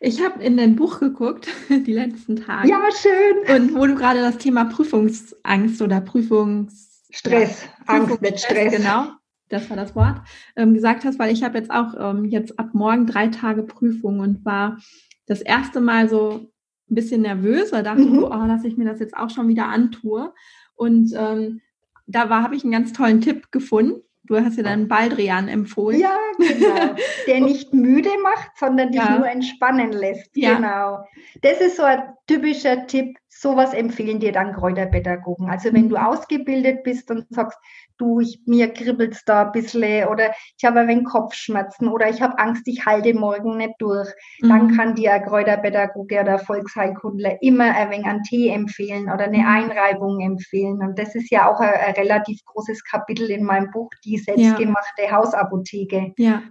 Ich 0.00 0.24
habe 0.24 0.42
in 0.42 0.56
dein 0.56 0.76
Buch 0.76 1.00
geguckt, 1.00 1.48
die 1.68 1.92
letzten 1.92 2.36
Tage. 2.36 2.68
Ja, 2.68 2.80
schön. 2.92 3.56
Und 3.56 3.74
wo 3.74 3.86
du 3.86 3.94
gerade 3.94 4.20
das 4.20 4.38
Thema 4.38 4.64
Prüfungsangst 4.64 5.82
oder 5.82 6.00
Prüfungsstress, 6.00 7.64
ja, 7.64 7.70
Angst 7.86 8.20
mit 8.20 8.40
Stress, 8.40 8.74
genau, 8.76 9.08
das 9.48 9.68
war 9.70 9.76
das 9.76 9.94
Wort, 9.96 10.20
ähm, 10.56 10.74
gesagt 10.74 11.04
hast, 11.04 11.18
weil 11.18 11.32
ich 11.32 11.42
habe 11.42 11.58
jetzt 11.58 11.70
auch 11.70 11.94
ähm, 11.98 12.24
jetzt 12.26 12.58
ab 12.58 12.70
morgen 12.74 13.06
drei 13.06 13.28
Tage 13.28 13.62
Prüfung 13.62 14.20
und 14.20 14.44
war 14.44 14.78
das 15.26 15.40
erste 15.40 15.80
Mal 15.80 16.08
so 16.08 16.50
ein 16.90 16.94
bisschen 16.94 17.22
nervös, 17.22 17.72
weil 17.72 17.82
dachte, 17.82 18.02
mhm. 18.02 18.24
oh, 18.24 18.46
dass 18.46 18.64
ich 18.64 18.76
mir 18.76 18.84
das 18.84 19.00
jetzt 19.00 19.16
auch 19.16 19.30
schon 19.30 19.48
wieder 19.48 19.66
antue. 19.66 20.32
Und 20.74 21.12
ähm, 21.16 21.60
da 22.06 22.28
habe 22.28 22.56
ich 22.56 22.62
einen 22.62 22.72
ganz 22.72 22.92
tollen 22.92 23.20
Tipp 23.20 23.50
gefunden. 23.50 24.02
Du 24.28 24.36
hast 24.36 24.58
ja 24.58 24.62
dann 24.62 24.88
Baldrian 24.88 25.48
empfohlen. 25.48 26.00
Ja, 26.00 26.16
genau. 26.36 26.94
Der 27.26 27.40
nicht 27.40 27.72
müde 27.72 28.10
macht, 28.22 28.50
sondern 28.56 28.92
dich 28.92 29.00
ja. 29.00 29.16
nur 29.16 29.26
entspannen 29.26 29.90
lässt. 29.90 30.36
Ja. 30.36 30.54
Genau. 30.54 30.98
Das 31.40 31.60
ist 31.60 31.76
so 31.76 31.82
ein 31.82 32.02
typischer 32.26 32.86
Tipp. 32.86 33.16
Sowas 33.28 33.74
empfehlen 33.74 34.20
dir 34.20 34.32
dann 34.32 34.54
Kräuterpädagogen. 34.54 35.48
Also 35.48 35.72
wenn 35.72 35.88
du 35.88 35.96
mhm. 35.96 36.02
ausgebildet 36.02 36.82
bist 36.82 37.10
und 37.10 37.26
sagst, 37.30 37.58
du, 37.98 38.20
ich, 38.20 38.40
mir 38.46 38.72
kribbelt's 38.72 39.24
da 39.24 39.46
ein 39.46 39.52
bisschen 39.52 40.08
oder 40.08 40.30
ich 40.56 40.64
habe 40.64 40.80
ein 40.80 40.88
wenig 40.88 41.04
Kopfschmerzen 41.04 41.88
oder 41.88 42.08
ich 42.08 42.22
habe 42.22 42.38
Angst, 42.38 42.66
ich 42.66 42.86
halte 42.86 43.12
morgen 43.14 43.56
nicht 43.58 43.74
durch, 43.78 44.08
mhm. 44.40 44.48
dann 44.48 44.76
kann 44.76 44.94
dir 44.94 45.12
ein 45.12 45.24
Kräuterpädagoge 45.24 46.20
oder 46.20 46.38
Volksheilkundler 46.38 47.42
immer 47.42 47.74
ein 47.74 47.90
wenig 47.90 48.06
einen 48.06 48.22
Tee 48.22 48.48
empfehlen 48.48 49.04
oder 49.04 49.24
eine 49.24 49.38
mhm. 49.38 49.46
Einreibung 49.46 50.20
empfehlen. 50.20 50.78
Und 50.80 50.98
das 50.98 51.14
ist 51.14 51.30
ja 51.30 51.50
auch 51.50 51.60
ein, 51.60 51.74
ein 51.74 51.94
relativ 51.94 52.44
großes 52.44 52.82
Kapitel 52.84 53.30
in 53.30 53.44
meinem 53.44 53.70
Buch, 53.70 53.90
die 54.04 54.18
selbstgemachte 54.18 55.02
ja. 55.04 55.12
Hausapotheke. 55.12 56.12
Ja. 56.16 56.42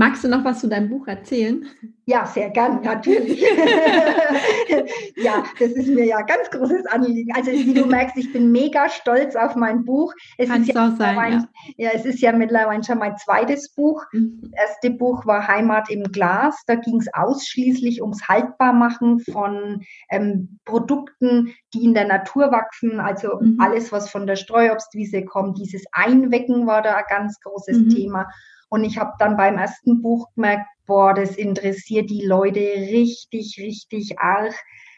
Magst 0.00 0.24
du 0.24 0.28
noch 0.28 0.46
was 0.46 0.60
zu 0.60 0.66
deinem 0.66 0.88
Buch 0.88 1.06
erzählen? 1.08 1.66
Ja, 2.06 2.24
sehr 2.24 2.48
gern, 2.48 2.80
natürlich. 2.80 3.42
ja, 5.16 5.44
das 5.58 5.72
ist 5.72 5.88
mir 5.88 6.06
ja 6.06 6.22
ganz 6.22 6.48
großes 6.50 6.86
Anliegen. 6.86 7.30
Also 7.34 7.52
wie 7.52 7.74
du 7.74 7.84
merkst, 7.84 8.16
ich 8.16 8.32
bin 8.32 8.50
mega 8.50 8.88
stolz 8.88 9.36
auf 9.36 9.56
mein 9.56 9.84
Buch. 9.84 10.14
Es 10.38 10.48
Kann 10.48 10.62
ist 10.62 10.72
ja, 10.72 10.88
auch 10.88 10.96
sein, 10.96 11.46
ja. 11.76 11.88
ja. 11.88 11.90
es 11.92 12.06
ist 12.06 12.22
ja 12.22 12.32
mittlerweile 12.32 12.82
schon 12.82 12.96
mein 12.96 13.18
zweites 13.18 13.74
Buch. 13.74 14.02
Mhm. 14.12 14.38
Das 14.40 14.70
erste 14.70 14.90
Buch 14.90 15.26
war 15.26 15.46
Heimat 15.46 15.90
im 15.90 16.04
Glas. 16.04 16.62
Da 16.66 16.76
ging 16.76 16.98
es 16.98 17.12
ausschließlich 17.12 18.00
ums 18.00 18.26
Haltbarmachen 18.26 19.20
von 19.30 19.82
ähm, 20.08 20.60
Produkten, 20.64 21.52
die 21.74 21.84
in 21.84 21.92
der 21.92 22.06
Natur 22.06 22.50
wachsen. 22.52 23.00
Also 23.00 23.38
mhm. 23.38 23.58
alles, 23.60 23.92
was 23.92 24.08
von 24.08 24.26
der 24.26 24.36
Streuobstwiese 24.36 25.26
kommt. 25.26 25.58
Dieses 25.58 25.84
Einwecken 25.92 26.66
war 26.66 26.80
da 26.80 26.94
ein 26.94 27.04
ganz 27.10 27.38
großes 27.40 27.80
mhm. 27.80 27.88
Thema. 27.90 28.26
Und 28.70 28.84
ich 28.84 28.98
habe 28.98 29.12
dann 29.18 29.36
beim 29.36 29.58
ersten 29.58 30.00
Buch 30.00 30.28
gemerkt, 30.34 30.66
boah, 30.86 31.12
das 31.12 31.36
interessiert 31.36 32.08
die 32.08 32.24
Leute 32.24 32.60
richtig, 32.60 33.58
richtig 33.58 34.18
arg. 34.18 34.54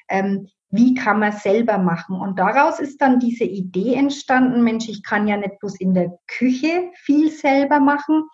Ähm, 0.08 0.48
wie 0.70 0.94
kann 0.94 1.20
man 1.20 1.32
selber 1.32 1.78
machen? 1.78 2.16
Und 2.16 2.38
daraus 2.38 2.80
ist 2.80 3.00
dann 3.02 3.18
diese 3.18 3.44
Idee 3.44 3.94
entstanden, 3.94 4.62
Mensch, 4.62 4.88
ich 4.88 5.02
kann 5.02 5.28
ja 5.28 5.36
nicht 5.36 5.58
bloß 5.58 5.78
in 5.80 5.92
der 5.92 6.18
Küche 6.26 6.90
viel 6.94 7.30
selber 7.30 7.80
machen. 7.80 8.24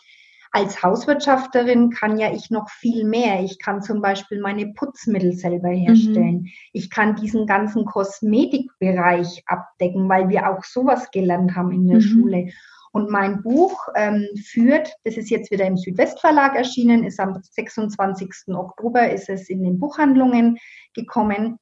Als 0.51 0.83
Hauswirtschafterin 0.83 1.91
kann 1.91 2.17
ja 2.19 2.33
ich 2.33 2.51
noch 2.51 2.71
viel 2.71 3.05
mehr. 3.05 3.43
Ich 3.43 3.59
kann 3.59 3.83
zum 3.83 4.01
Beispiel 4.01 4.41
meine 4.41 4.73
Putzmittel 4.73 5.33
selber 5.33 5.69
herstellen. 5.69 6.43
Mhm. 6.43 6.49
Ich 6.73 6.91
kann 6.91 7.17
diesen 7.17 7.47
ganzen 7.47 7.85
Kosmetikbereich 7.85 9.43
abdecken, 9.47 10.09
weil 10.09 10.29
wir 10.29 10.49
auch 10.49 10.65
sowas 10.65 11.11
gelernt 11.11 11.55
haben 11.55 11.73
in 11.73 11.87
der 11.87 11.97
mhm. 11.97 12.03
Schule. 12.03 12.49
Und 12.93 13.11
mein 13.11 13.43
Buch 13.43 13.89
ähm, 13.95 14.27
führt, 14.45 14.93
das 15.05 15.17
ist 15.17 15.31
jetzt 15.31 15.51
wieder 15.51 15.67
im 15.67 15.77
Südwestverlag 15.77 16.57
erschienen, 16.57 17.05
ist 17.05 17.21
am 17.21 17.39
26. 17.43 18.55
Oktober 18.55 19.11
ist 19.11 19.29
es 19.29 19.49
in 19.49 19.63
den 19.63 19.79
Buchhandlungen 19.79 20.59
gekommen. 20.95 21.59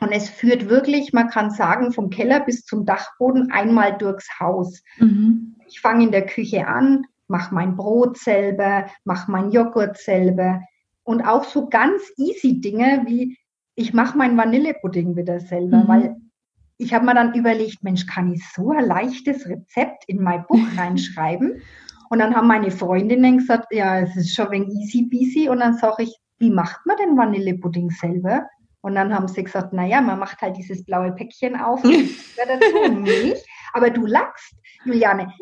Und 0.00 0.10
es 0.10 0.28
führt 0.28 0.68
wirklich, 0.68 1.12
man 1.12 1.28
kann 1.28 1.50
sagen, 1.50 1.92
vom 1.92 2.10
Keller 2.10 2.40
bis 2.40 2.64
zum 2.64 2.84
Dachboden 2.84 3.52
einmal 3.52 3.96
durchs 3.96 4.40
Haus. 4.40 4.82
Mhm. 4.98 5.56
Ich 5.68 5.80
fange 5.80 6.04
in 6.04 6.10
der 6.12 6.26
Küche 6.26 6.66
an, 6.66 7.04
mache 7.28 7.54
mein 7.54 7.76
Brot 7.76 8.18
selber, 8.18 8.86
mache 9.04 9.30
mein 9.30 9.52
Joghurt 9.52 9.96
selber. 9.98 10.60
Und 11.04 11.22
auch 11.22 11.44
so 11.44 11.68
ganz 11.68 12.02
easy 12.16 12.60
Dinge 12.60 13.04
wie, 13.06 13.38
ich 13.74 13.94
mache 13.94 14.18
mein 14.18 14.36
Vanillepudding 14.36 15.16
wieder 15.16 15.40
selber, 15.40 15.78
mhm. 15.78 15.88
weil 15.88 16.16
ich 16.82 16.92
habe 16.92 17.06
mir 17.06 17.14
dann 17.14 17.34
überlegt, 17.34 17.82
Mensch, 17.82 18.06
kann 18.06 18.32
ich 18.32 18.42
so 18.54 18.70
ein 18.70 18.84
leichtes 18.86 19.46
Rezept 19.48 20.04
in 20.08 20.22
mein 20.22 20.44
Buch 20.46 20.58
reinschreiben? 20.76 21.62
Und 22.10 22.18
dann 22.18 22.34
haben 22.34 22.48
meine 22.48 22.70
Freundinnen 22.70 23.38
gesagt, 23.38 23.68
ja, 23.72 24.00
es 24.00 24.16
ist 24.16 24.34
schon 24.34 24.46
ein 24.46 24.52
wenig 24.52 24.74
easy 24.74 25.08
peasy. 25.08 25.48
Und 25.48 25.60
dann 25.60 25.74
sage 25.74 26.02
ich, 26.02 26.14
wie 26.38 26.50
macht 26.50 26.84
man 26.84 26.96
denn 26.98 27.16
Vanillepudding 27.16 27.90
selber? 27.90 28.46
Und 28.82 28.96
dann 28.96 29.14
haben 29.14 29.28
sie 29.28 29.44
gesagt, 29.44 29.72
naja, 29.72 30.00
man 30.00 30.18
macht 30.18 30.42
halt 30.42 30.56
dieses 30.56 30.84
blaue 30.84 31.12
Päckchen 31.12 31.56
auf 31.56 31.82
und 31.84 31.94
dazu 32.36 32.92
Milch. 32.92 33.42
Aber 33.72 33.90
du 33.90 34.04
lachst, 34.04 34.54
Juliane. 34.84 35.32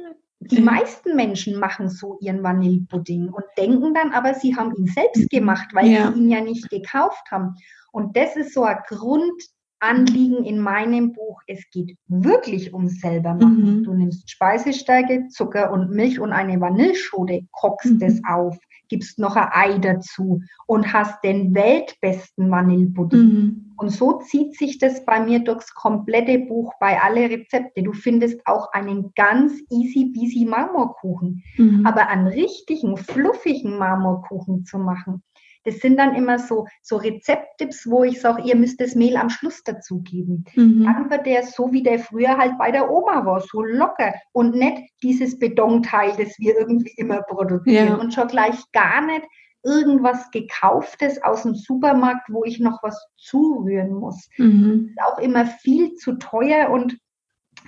Die 0.43 0.63
meisten 0.63 1.17
Menschen 1.17 1.59
machen 1.59 1.91
so 1.91 2.17
ihren 2.21 2.43
Vanillepudding 2.43 3.29
und 3.29 3.45
denken 3.59 3.93
dann 3.93 4.13
aber, 4.13 4.33
sie 4.33 4.57
haben 4.57 4.75
ihn 4.75 4.87
selbst 4.87 5.29
gemacht, 5.29 5.69
weil 5.75 5.89
ja. 5.89 6.11
sie 6.11 6.19
ihn 6.19 6.31
ja 6.31 6.41
nicht 6.41 6.71
gekauft 6.71 7.31
haben. 7.31 7.57
Und 7.93 8.17
das 8.17 8.37
ist 8.37 8.55
so 8.55 8.65
ein 8.65 8.79
Grund, 8.89 9.43
Anliegen 9.81 10.45
in 10.45 10.61
meinem 10.61 11.13
Buch, 11.13 11.41
es 11.47 11.69
geht 11.71 11.97
wirklich 12.07 12.73
ums 12.73 13.01
selber 13.01 13.35
machen. 13.35 13.79
Mhm. 13.79 13.85
Du 13.85 13.95
nimmst 13.95 14.31
Speisestärke, 14.31 15.29
Zucker 15.29 15.73
und 15.73 15.91
Milch 15.91 16.21
und 16.21 16.33
eine 16.33 16.61
Vanilleschote, 16.61 17.43
kochst 17.51 17.95
mhm. 17.95 18.03
es 18.03 18.21
auf, 18.25 18.59
gibst 18.89 19.19
noch 19.19 19.37
ein 19.37 19.49
Ei 19.53 19.79
dazu 19.79 20.43
und 20.67 20.93
hast 20.93 21.25
den 21.25 21.55
weltbesten 21.55 22.51
Vanillepudding. 22.51 23.21
Mhm. 23.21 23.73
Und 23.79 23.91
so 23.91 24.19
zieht 24.19 24.57
sich 24.59 24.79
das 24.79 25.07
bei 25.07 25.21
mir 25.21 25.39
durchs 25.39 25.73
komplette 25.73 26.39
Buch 26.41 26.75
bei 26.79 27.01
alle 27.01 27.31
Rezepte. 27.31 27.83
Du 27.83 27.95
findest 27.95 28.47
auch 28.47 28.71
einen 28.73 29.13
ganz 29.15 29.55
easy 29.71 30.13
peasy 30.13 30.45
Marmorkuchen. 30.45 31.43
Mhm. 31.57 31.87
Aber 31.87 32.09
einen 32.09 32.27
richtigen, 32.27 32.99
fluffigen 32.99 33.79
Marmorkuchen 33.79 34.67
zu 34.67 34.79
machen, 34.79 35.23
das 35.65 35.77
sind 35.79 35.99
dann 35.99 36.15
immer 36.15 36.39
so, 36.39 36.67
so 36.83 36.97
Rezepttipps, 36.97 37.87
wo 37.89 38.05
ich 38.05 38.21
sage, 38.21 38.43
ihr 38.43 38.57
müsst 38.57 38.81
das 38.81 38.95
Mehl 38.95 39.17
am 39.17 39.31
Schluss 39.31 39.63
dazugeben. 39.63 40.45
Mhm. 40.55 40.85
Dann 40.85 41.11
wird 41.11 41.27
der 41.27 41.43
so, 41.43 41.73
wie 41.73 41.83
der 41.83 41.99
früher 41.99 42.39
halt 42.39 42.57
bei 42.59 42.71
der 42.71 42.91
Oma 42.91 43.25
war, 43.27 43.41
so 43.41 43.63
locker 43.63 44.15
und 44.33 44.55
nicht 44.55 44.83
dieses 45.03 45.39
Betonteil, 45.39 46.13
das 46.17 46.39
wir 46.39 46.59
irgendwie 46.59 46.95
immer 46.97 47.23
produzieren 47.23 47.89
ja. 47.89 47.95
und 47.95 48.15
schon 48.15 48.29
gleich 48.29 48.57
gar 48.73 49.05
nicht 49.05 49.23
irgendwas 49.63 50.31
gekauftes 50.31 51.23
aus 51.23 51.43
dem 51.43 51.55
Supermarkt, 51.55 52.31
wo 52.31 52.45
ich 52.45 52.61
noch 52.61 52.83
was 52.83 52.99
zurühren 53.17 53.93
muss. 53.93 54.29
Mhm. 54.39 54.89
Ist 54.91 55.03
auch 55.03 55.19
immer 55.19 55.47
viel 55.47 55.95
zu 55.97 56.15
teuer 56.15 56.71
und 56.71 56.97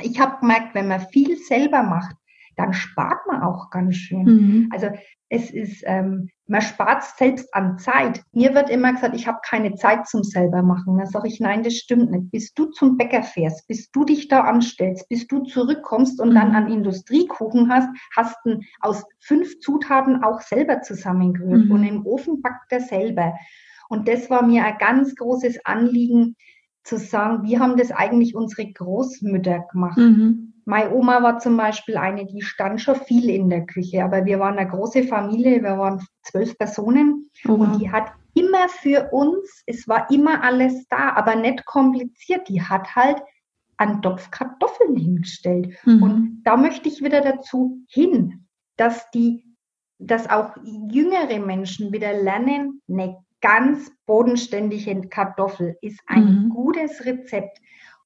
ich 0.01 0.19
habe 0.19 0.41
gemerkt, 0.41 0.75
wenn 0.75 0.89
man 0.89 1.01
viel 1.01 1.37
selber 1.37 1.83
macht, 1.83 2.17
dann 2.57 2.73
spart 2.73 3.27
man 3.27 3.43
auch 3.43 3.71
ganz 3.71 3.97
schön. 3.97 4.25
Mhm. 4.25 4.69
Also 4.73 4.89
es 5.29 5.51
ist, 5.51 5.83
ähm, 5.87 6.31
man 6.53 6.61
spart 6.61 7.03
selbst 7.03 7.53
an 7.55 7.79
Zeit. 7.79 8.23
Mir 8.33 8.55
wird 8.55 8.69
immer 8.69 8.93
gesagt, 8.93 9.17
ich 9.17 9.27
habe 9.27 9.39
keine 9.43 9.75
Zeit 9.75 10.07
zum 10.07 10.23
selber 10.23 10.63
machen. 10.63 10.99
Dann 10.99 11.07
sage 11.07 11.27
ich, 11.27 11.41
nein, 11.41 11.63
das 11.63 11.75
stimmt 11.75 12.11
nicht. 12.11 12.31
Bis 12.31 12.53
du 12.53 12.67
zum 12.67 12.99
Bäcker 12.99 13.23
fährst, 13.23 13.67
bis 13.69 13.91
du 13.91 14.05
dich 14.05 14.29
da 14.29 14.43
anstellst, 14.43 15.09
bis 15.09 15.27
du 15.27 15.45
zurückkommst 15.45 16.21
und 16.21 16.31
mhm. 16.31 16.35
dann 16.35 16.55
an 16.55 16.71
Industriekuchen 16.71 17.71
hast, 17.73 17.89
hast 18.15 18.37
du 18.45 18.61
aus 18.81 19.03
fünf 19.19 19.61
Zutaten 19.61 20.23
auch 20.23 20.43
selber 20.43 20.83
zusammengerührt 20.83 21.65
mhm. 21.65 21.71
und 21.71 21.85
im 21.85 22.07
Ofen 22.07 22.43
backt 22.43 22.71
er 22.71 22.81
selber. 22.81 23.35
Und 23.89 24.07
das 24.07 24.29
war 24.29 24.43
mir 24.43 24.67
ein 24.67 24.77
ganz 24.77 25.15
großes 25.15 25.65
Anliegen, 25.65 26.37
zu 26.85 26.99
sagen, 26.99 27.45
wie 27.45 27.59
haben 27.59 27.77
das 27.77 27.93
eigentlich 27.93 28.35
unsere 28.35 28.71
Großmütter 28.71 29.67
gemacht? 29.73 29.97
Mhm. 29.97 30.52
Meine 30.65 30.95
Oma 30.95 31.23
war 31.23 31.39
zum 31.39 31.57
Beispiel 31.57 31.97
eine, 31.97 32.27
die 32.27 32.43
stand 32.43 32.81
schon 32.81 32.97
viel 32.97 33.31
in 33.31 33.51
der 33.51 33.67
Küche, 33.67 34.05
aber 34.05 34.25
wir 34.25 34.39
waren 34.39 34.59
eine 34.59 34.71
große 34.71 35.05
Familie, 35.05 35.63
wir 35.63 35.79
waren 35.79 36.05
zwölf 36.23 36.57
Personen 36.57 37.31
oh, 37.49 37.55
und 37.55 37.81
die 37.81 37.91
hat 37.91 38.13
immer 38.35 38.69
für 38.69 39.11
uns, 39.13 39.63
es 39.67 39.89
war 39.89 40.11
immer 40.11 40.43
alles 40.43 40.87
da, 40.89 41.11
aber 41.15 41.37
nicht 41.37 41.65
kompliziert. 41.65 42.49
Die 42.49 42.63
hat 42.63 42.95
halt 42.95 43.21
einen 43.77 44.01
Topf 44.03 44.31
Kartoffeln 44.31 44.97
hingestellt. 44.97 45.75
Mhm. 45.85 46.03
Und 46.03 46.43
da 46.45 46.57
möchte 46.57 46.89
ich 46.89 47.03
wieder 47.03 47.21
dazu 47.21 47.79
hin, 47.89 48.47
dass 48.77 49.11
die, 49.11 49.45
dass 49.99 50.31
auch 50.31 50.57
jüngere 50.91 51.41
Menschen 51.41 51.93
wieder 51.93 52.13
lernen, 52.13 52.81
eine 52.89 53.19
ganz 53.41 53.91
bodenständige 54.07 55.09
Kartoffel 55.09 55.77
ist 55.83 56.01
ein 56.07 56.45
mhm. 56.45 56.49
gutes 56.51 57.05
Rezept. 57.05 57.59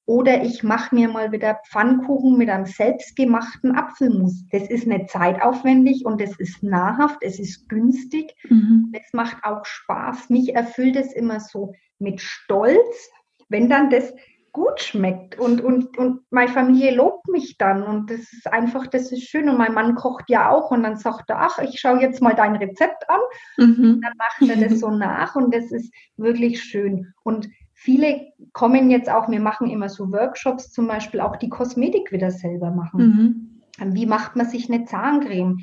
Oder 0.06 0.44
ich 0.44 0.62
mache 0.62 0.94
mir 0.94 1.08
mal 1.08 1.32
wieder 1.32 1.60
Pfannkuchen 1.68 2.38
mit 2.38 2.48
einem 2.48 2.66
selbstgemachten 2.66 3.74
Apfelmus. 3.74 4.44
Das 4.52 4.68
ist 4.68 4.86
nicht 4.86 5.10
zeitaufwendig 5.10 6.06
und 6.06 6.20
es 6.22 6.38
ist 6.38 6.62
nahrhaft, 6.62 7.18
es 7.22 7.40
ist 7.40 7.68
günstig. 7.68 8.34
Mhm. 8.48 8.92
Es 8.92 9.12
macht 9.12 9.38
auch 9.42 9.64
Spaß. 9.64 10.30
Mich 10.30 10.54
erfüllt 10.54 10.94
es 10.94 11.12
immer 11.12 11.40
so 11.40 11.74
mit 11.98 12.20
Stolz, 12.20 13.10
wenn 13.48 13.68
dann 13.68 13.90
das 13.90 14.12
gut 14.56 14.80
schmeckt 14.80 15.38
und, 15.38 15.60
und, 15.60 15.98
und 15.98 16.20
meine 16.30 16.50
Familie 16.50 16.94
lobt 16.94 17.28
mich 17.28 17.58
dann 17.58 17.82
und 17.82 18.10
das 18.10 18.20
ist 18.20 18.50
einfach, 18.50 18.86
das 18.86 19.12
ist 19.12 19.28
schön 19.28 19.50
und 19.50 19.58
mein 19.58 19.74
Mann 19.74 19.96
kocht 19.96 20.30
ja 20.30 20.50
auch 20.50 20.70
und 20.70 20.82
dann 20.82 20.96
sagt 20.96 21.28
er, 21.28 21.42
ach, 21.42 21.58
ich 21.58 21.78
schaue 21.78 22.00
jetzt 22.00 22.22
mal 22.22 22.34
dein 22.34 22.56
Rezept 22.56 23.04
an 23.10 23.20
mhm. 23.58 23.84
und 23.84 24.00
dann 24.00 24.14
macht 24.16 24.50
er 24.50 24.66
das 24.66 24.80
so 24.80 24.90
nach 24.90 25.36
und 25.36 25.54
das 25.54 25.72
ist 25.72 25.92
wirklich 26.16 26.62
schön 26.62 27.12
und 27.22 27.50
viele 27.76 28.32
kommen 28.52 28.90
jetzt 28.90 29.08
auch, 29.08 29.28
wir 29.28 29.38
machen 29.38 29.68
immer 29.68 29.88
so 29.88 30.10
Workshops, 30.10 30.72
zum 30.72 30.88
Beispiel 30.88 31.20
auch 31.20 31.36
die 31.36 31.50
Kosmetik 31.50 32.10
wieder 32.10 32.30
selber 32.30 32.70
machen. 32.70 33.60
Mhm. 33.78 33.94
Wie 33.94 34.06
macht 34.06 34.34
man 34.34 34.48
sich 34.48 34.72
eine 34.72 34.86
Zahncreme? 34.86 35.58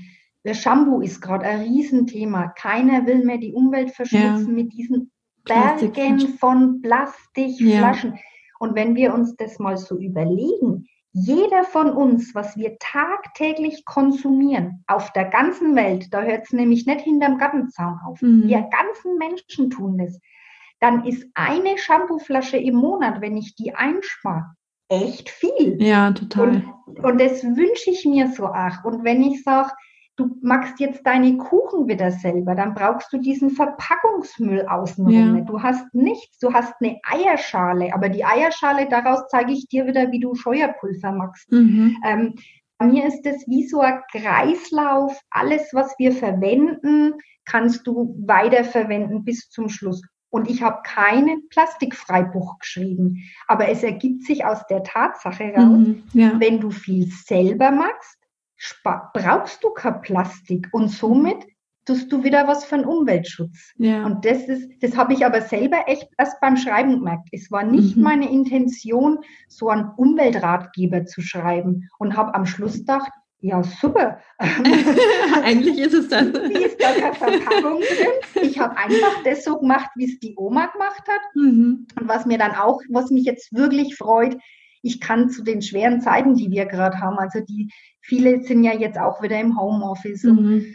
Der 0.45 0.53
Shampoo 0.53 1.01
ist 1.01 1.21
gerade 1.21 1.45
ein 1.45 1.61
Riesenthema. 1.61 2.47
Keiner 2.49 3.07
will 3.07 3.25
mehr 3.25 3.39
die 3.39 3.53
Umwelt 3.53 3.91
verschmutzen 3.91 4.49
ja. 4.49 4.53
mit 4.53 4.73
diesen 4.73 5.11
Bergen 5.43 6.19
von 6.37 6.81
Plastikflaschen. 6.81 8.13
Ja. 8.13 8.19
Und 8.59 8.75
wenn 8.75 8.95
wir 8.95 9.13
uns 9.13 9.35
das 9.35 9.57
mal 9.57 9.77
so 9.77 9.97
überlegen, 9.97 10.85
jeder 11.11 11.63
von 11.63 11.91
uns, 11.91 12.35
was 12.35 12.57
wir 12.57 12.77
tagtäglich 12.79 13.85
konsumieren, 13.85 14.83
auf 14.87 15.11
der 15.13 15.25
ganzen 15.25 15.75
Welt, 15.75 16.13
da 16.13 16.21
hört 16.21 16.45
es 16.45 16.53
nämlich 16.53 16.85
nicht 16.85 17.01
hinterm 17.01 17.37
Gartenzaun 17.37 17.99
auf, 18.05 18.21
mhm. 18.21 18.47
wir 18.47 18.61
ganzen 18.61 19.17
Menschen 19.17 19.69
tun 19.69 19.97
das, 19.97 20.19
dann 20.83 21.05
ist 21.05 21.25
eine 21.33 21.77
Shampooflasche 21.77 22.57
im 22.57 22.75
Monat, 22.75 23.21
wenn 23.21 23.37
ich 23.37 23.55
die 23.55 23.73
einspare, 23.73 24.53
echt 24.89 25.29
viel. 25.29 25.81
Ja, 25.81 26.11
total. 26.11 26.61
Und, 26.85 26.99
und 26.99 27.21
das 27.21 27.41
wünsche 27.41 27.89
ich 27.89 28.05
mir 28.05 28.27
so 28.27 28.47
auch. 28.47 28.83
Und 28.83 29.05
wenn 29.05 29.23
ich 29.23 29.43
sage, 29.43 29.71
du 30.17 30.35
machst 30.41 30.81
jetzt 30.81 31.07
deine 31.07 31.37
Kuchen 31.37 31.87
wieder 31.87 32.11
selber, 32.11 32.53
dann 32.53 32.73
brauchst 32.73 33.13
du 33.13 33.17
diesen 33.17 33.51
Verpackungsmüll 33.51 34.67
außenrum. 34.67 35.37
Ja. 35.37 35.41
Du 35.45 35.63
hast 35.63 35.85
nichts, 35.93 36.37
du 36.39 36.51
hast 36.51 36.73
eine 36.81 36.99
Eierschale, 37.03 37.93
aber 37.93 38.09
die 38.09 38.25
Eierschale, 38.25 38.89
daraus 38.89 39.21
zeige 39.29 39.53
ich 39.53 39.69
dir 39.69 39.87
wieder, 39.87 40.11
wie 40.11 40.19
du 40.19 40.35
Scheuerpulver 40.35 41.13
machst. 41.13 41.49
Mhm. 41.49 41.95
Ähm, 42.05 42.33
bei 42.77 42.87
mir 42.87 43.07
ist 43.07 43.25
es 43.25 43.47
wie 43.47 43.65
so 43.65 43.79
ein 43.79 44.01
Kreislauf. 44.11 45.17
Alles, 45.29 45.69
was 45.71 45.95
wir 45.97 46.11
verwenden, 46.11 47.13
kannst 47.45 47.87
du 47.87 48.17
weiterverwenden 48.27 49.23
bis 49.23 49.49
zum 49.49 49.69
Schluss. 49.69 50.01
Und 50.33 50.49
ich 50.49 50.63
habe 50.63 50.81
keinen 50.83 51.47
Plastikfreibuch 51.49 52.57
geschrieben. 52.57 53.23
Aber 53.47 53.69
es 53.69 53.83
ergibt 53.83 54.23
sich 54.23 54.43
aus 54.43 54.65
der 54.65 54.81
Tatsache 54.81 55.53
raus, 55.55 55.77
mhm, 55.77 56.03
ja. 56.13 56.31
wenn 56.39 56.59
du 56.59 56.71
viel 56.71 57.05
selber 57.05 57.69
machst, 57.69 58.17
brauchst 59.13 59.63
du 59.63 59.69
kein 59.69 60.01
Plastik. 60.01 60.69
Und 60.71 60.87
somit 60.87 61.45
tust 61.85 62.11
du 62.11 62.23
wieder 62.23 62.47
was 62.47 62.65
für 62.65 62.77
den 62.77 62.85
Umweltschutz. 62.85 63.73
Ja. 63.77 64.07
Und 64.07 64.25
das 64.25 64.45
ist, 64.45 64.71
das 64.81 64.97
habe 64.97 65.13
ich 65.13 65.23
aber 65.23 65.41
selber 65.41 65.83
echt 65.85 66.09
erst 66.17 66.41
beim 66.41 66.57
Schreiben 66.57 66.93
gemerkt. 66.93 67.29
Es 67.31 67.51
war 67.51 67.63
nicht 67.63 67.95
mhm. 67.95 68.01
meine 68.01 68.31
Intention, 68.31 69.19
so 69.47 69.69
einen 69.69 69.91
Umweltratgeber 69.95 71.05
zu 71.05 71.21
schreiben 71.21 71.89
und 71.99 72.17
habe 72.17 72.33
am 72.33 72.47
Schluss 72.47 72.79
gedacht, 72.79 73.11
ja, 73.45 73.61
super. 73.61 74.19
Eigentlich 75.43 75.77
ist 75.77 75.93
es 75.93 76.07
dann. 76.07 76.33
Wie 76.49 76.63
ist 76.63 76.81
da 76.81 76.91
eine 76.91 77.13
Verpackung 77.13 77.81
drin? 77.81 78.41
Ich 78.41 78.57
habe 78.57 78.77
einfach 78.77 79.21
das 79.25 79.43
so 79.43 79.59
gemacht, 79.59 79.89
wie 79.95 80.05
es 80.05 80.17
die 80.19 80.33
Oma 80.37 80.67
gemacht 80.67 81.03
hat. 81.09 81.21
Mhm. 81.35 81.85
Und 81.99 82.07
was 82.07 82.25
mir 82.25 82.37
dann 82.37 82.55
auch, 82.55 82.79
was 82.87 83.09
mich 83.11 83.25
jetzt 83.25 83.53
wirklich 83.53 83.97
freut, 83.97 84.37
ich 84.81 85.01
kann 85.01 85.29
zu 85.29 85.43
den 85.43 85.61
schweren 85.61 85.99
Zeiten, 85.99 86.35
die 86.35 86.51
wir 86.51 86.65
gerade 86.67 87.01
haben, 87.01 87.17
also 87.19 87.41
die 87.41 87.69
viele 87.99 88.41
sind 88.43 88.63
ja 88.63 88.73
jetzt 88.73 88.97
auch 88.97 89.21
wieder 89.21 89.37
im 89.37 89.59
Homeoffice. 89.59 90.23
Mhm. 90.23 90.37
Und, 90.37 90.65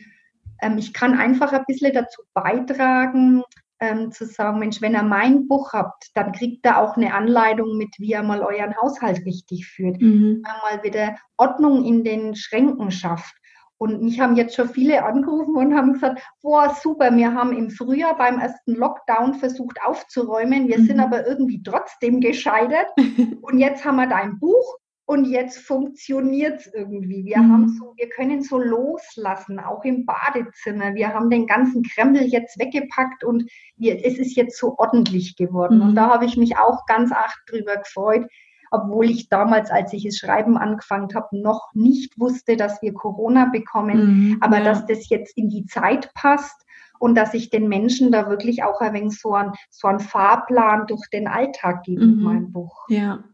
ähm, 0.60 0.76
ich 0.76 0.92
kann 0.92 1.18
einfach 1.18 1.54
ein 1.54 1.64
bisschen 1.66 1.94
dazu 1.94 2.20
beitragen, 2.34 3.44
ähm, 3.80 4.10
zu 4.12 4.26
sagen, 4.26 4.58
Mensch, 4.58 4.80
wenn 4.80 4.94
ihr 4.94 5.02
mein 5.02 5.48
Buch 5.48 5.72
habt, 5.72 6.10
dann 6.14 6.32
kriegt 6.32 6.66
ihr 6.66 6.78
auch 6.78 6.96
eine 6.96 7.14
Anleitung 7.14 7.76
mit, 7.76 7.94
wie 7.98 8.10
ihr 8.10 8.22
mal 8.22 8.42
euren 8.42 8.76
Haushalt 8.76 9.24
richtig 9.24 9.66
führt, 9.66 10.00
mhm. 10.00 10.42
mal 10.42 10.82
wieder 10.82 11.16
Ordnung 11.36 11.84
in 11.84 12.04
den 12.04 12.34
Schränken 12.34 12.90
schafft. 12.90 13.34
Und 13.80 14.02
mich 14.02 14.18
haben 14.18 14.34
jetzt 14.34 14.56
schon 14.56 14.68
viele 14.68 15.04
angerufen 15.04 15.56
und 15.56 15.76
haben 15.76 15.92
gesagt, 15.92 16.20
boah, 16.42 16.74
super, 16.82 17.14
wir 17.14 17.32
haben 17.32 17.56
im 17.56 17.70
Frühjahr 17.70 18.16
beim 18.16 18.40
ersten 18.40 18.74
Lockdown 18.74 19.34
versucht 19.34 19.78
aufzuräumen, 19.84 20.66
wir 20.66 20.80
mhm. 20.80 20.86
sind 20.86 21.00
aber 21.00 21.26
irgendwie 21.26 21.62
trotzdem 21.62 22.20
gescheitert. 22.20 22.88
und 23.42 23.58
jetzt 23.58 23.84
haben 23.84 23.96
wir 23.96 24.08
dein 24.08 24.40
Buch 24.40 24.78
und 25.08 25.24
jetzt 25.24 25.60
funktioniert 25.60 26.60
es 26.60 26.74
irgendwie. 26.74 27.24
Wir 27.24 27.38
mhm. 27.38 27.52
haben 27.52 27.68
so, 27.68 27.94
wir 27.96 28.10
können 28.10 28.42
so 28.42 28.58
loslassen, 28.58 29.58
auch 29.58 29.82
im 29.82 30.04
Badezimmer. 30.04 30.94
Wir 30.94 31.14
haben 31.14 31.30
den 31.30 31.46
ganzen 31.46 31.82
Krempel 31.82 32.24
jetzt 32.24 32.58
weggepackt 32.58 33.24
und 33.24 33.50
wir, 33.78 34.04
es 34.04 34.18
ist 34.18 34.36
jetzt 34.36 34.58
so 34.58 34.76
ordentlich 34.76 35.34
geworden. 35.36 35.78
Mhm. 35.78 35.82
Und 35.82 35.94
da 35.94 36.10
habe 36.10 36.26
ich 36.26 36.36
mich 36.36 36.58
auch 36.58 36.84
ganz 36.84 37.10
arg 37.10 37.34
drüber 37.46 37.78
gefreut, 37.78 38.26
obwohl 38.70 39.06
ich 39.06 39.30
damals, 39.30 39.70
als 39.70 39.94
ich 39.94 40.04
das 40.04 40.18
Schreiben 40.18 40.58
angefangen 40.58 41.08
habe, 41.14 41.40
noch 41.40 41.70
nicht 41.72 42.20
wusste, 42.20 42.58
dass 42.58 42.82
wir 42.82 42.92
Corona 42.92 43.46
bekommen, 43.46 44.32
mhm, 44.32 44.38
aber 44.42 44.58
ja. 44.58 44.64
dass 44.64 44.84
das 44.84 45.08
jetzt 45.08 45.38
in 45.38 45.48
die 45.48 45.64
Zeit 45.64 46.12
passt 46.12 46.66
und 46.98 47.14
dass 47.14 47.32
ich 47.32 47.48
den 47.48 47.66
Menschen 47.68 48.12
da 48.12 48.28
wirklich 48.28 48.62
auch 48.62 48.82
ein 48.82 48.92
wenig 48.92 49.18
so 49.18 49.32
einen, 49.32 49.52
so 49.70 49.88
einen 49.88 50.00
Fahrplan 50.00 50.86
durch 50.86 51.08
den 51.10 51.28
Alltag 51.28 51.84
gebe 51.84 52.04
mhm. 52.04 52.10
mit 52.10 52.24
meinem 52.24 52.52
Buch. 52.52 52.84
Ja, 52.90 53.24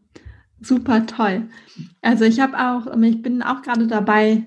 Super 0.65 1.05
toll. 1.05 1.47
Also 2.01 2.25
ich 2.25 2.39
habe 2.39 2.57
auch, 2.57 2.87
ich 3.01 3.21
bin 3.21 3.43
auch 3.43 3.61
gerade 3.61 3.85
dabei, 3.85 4.45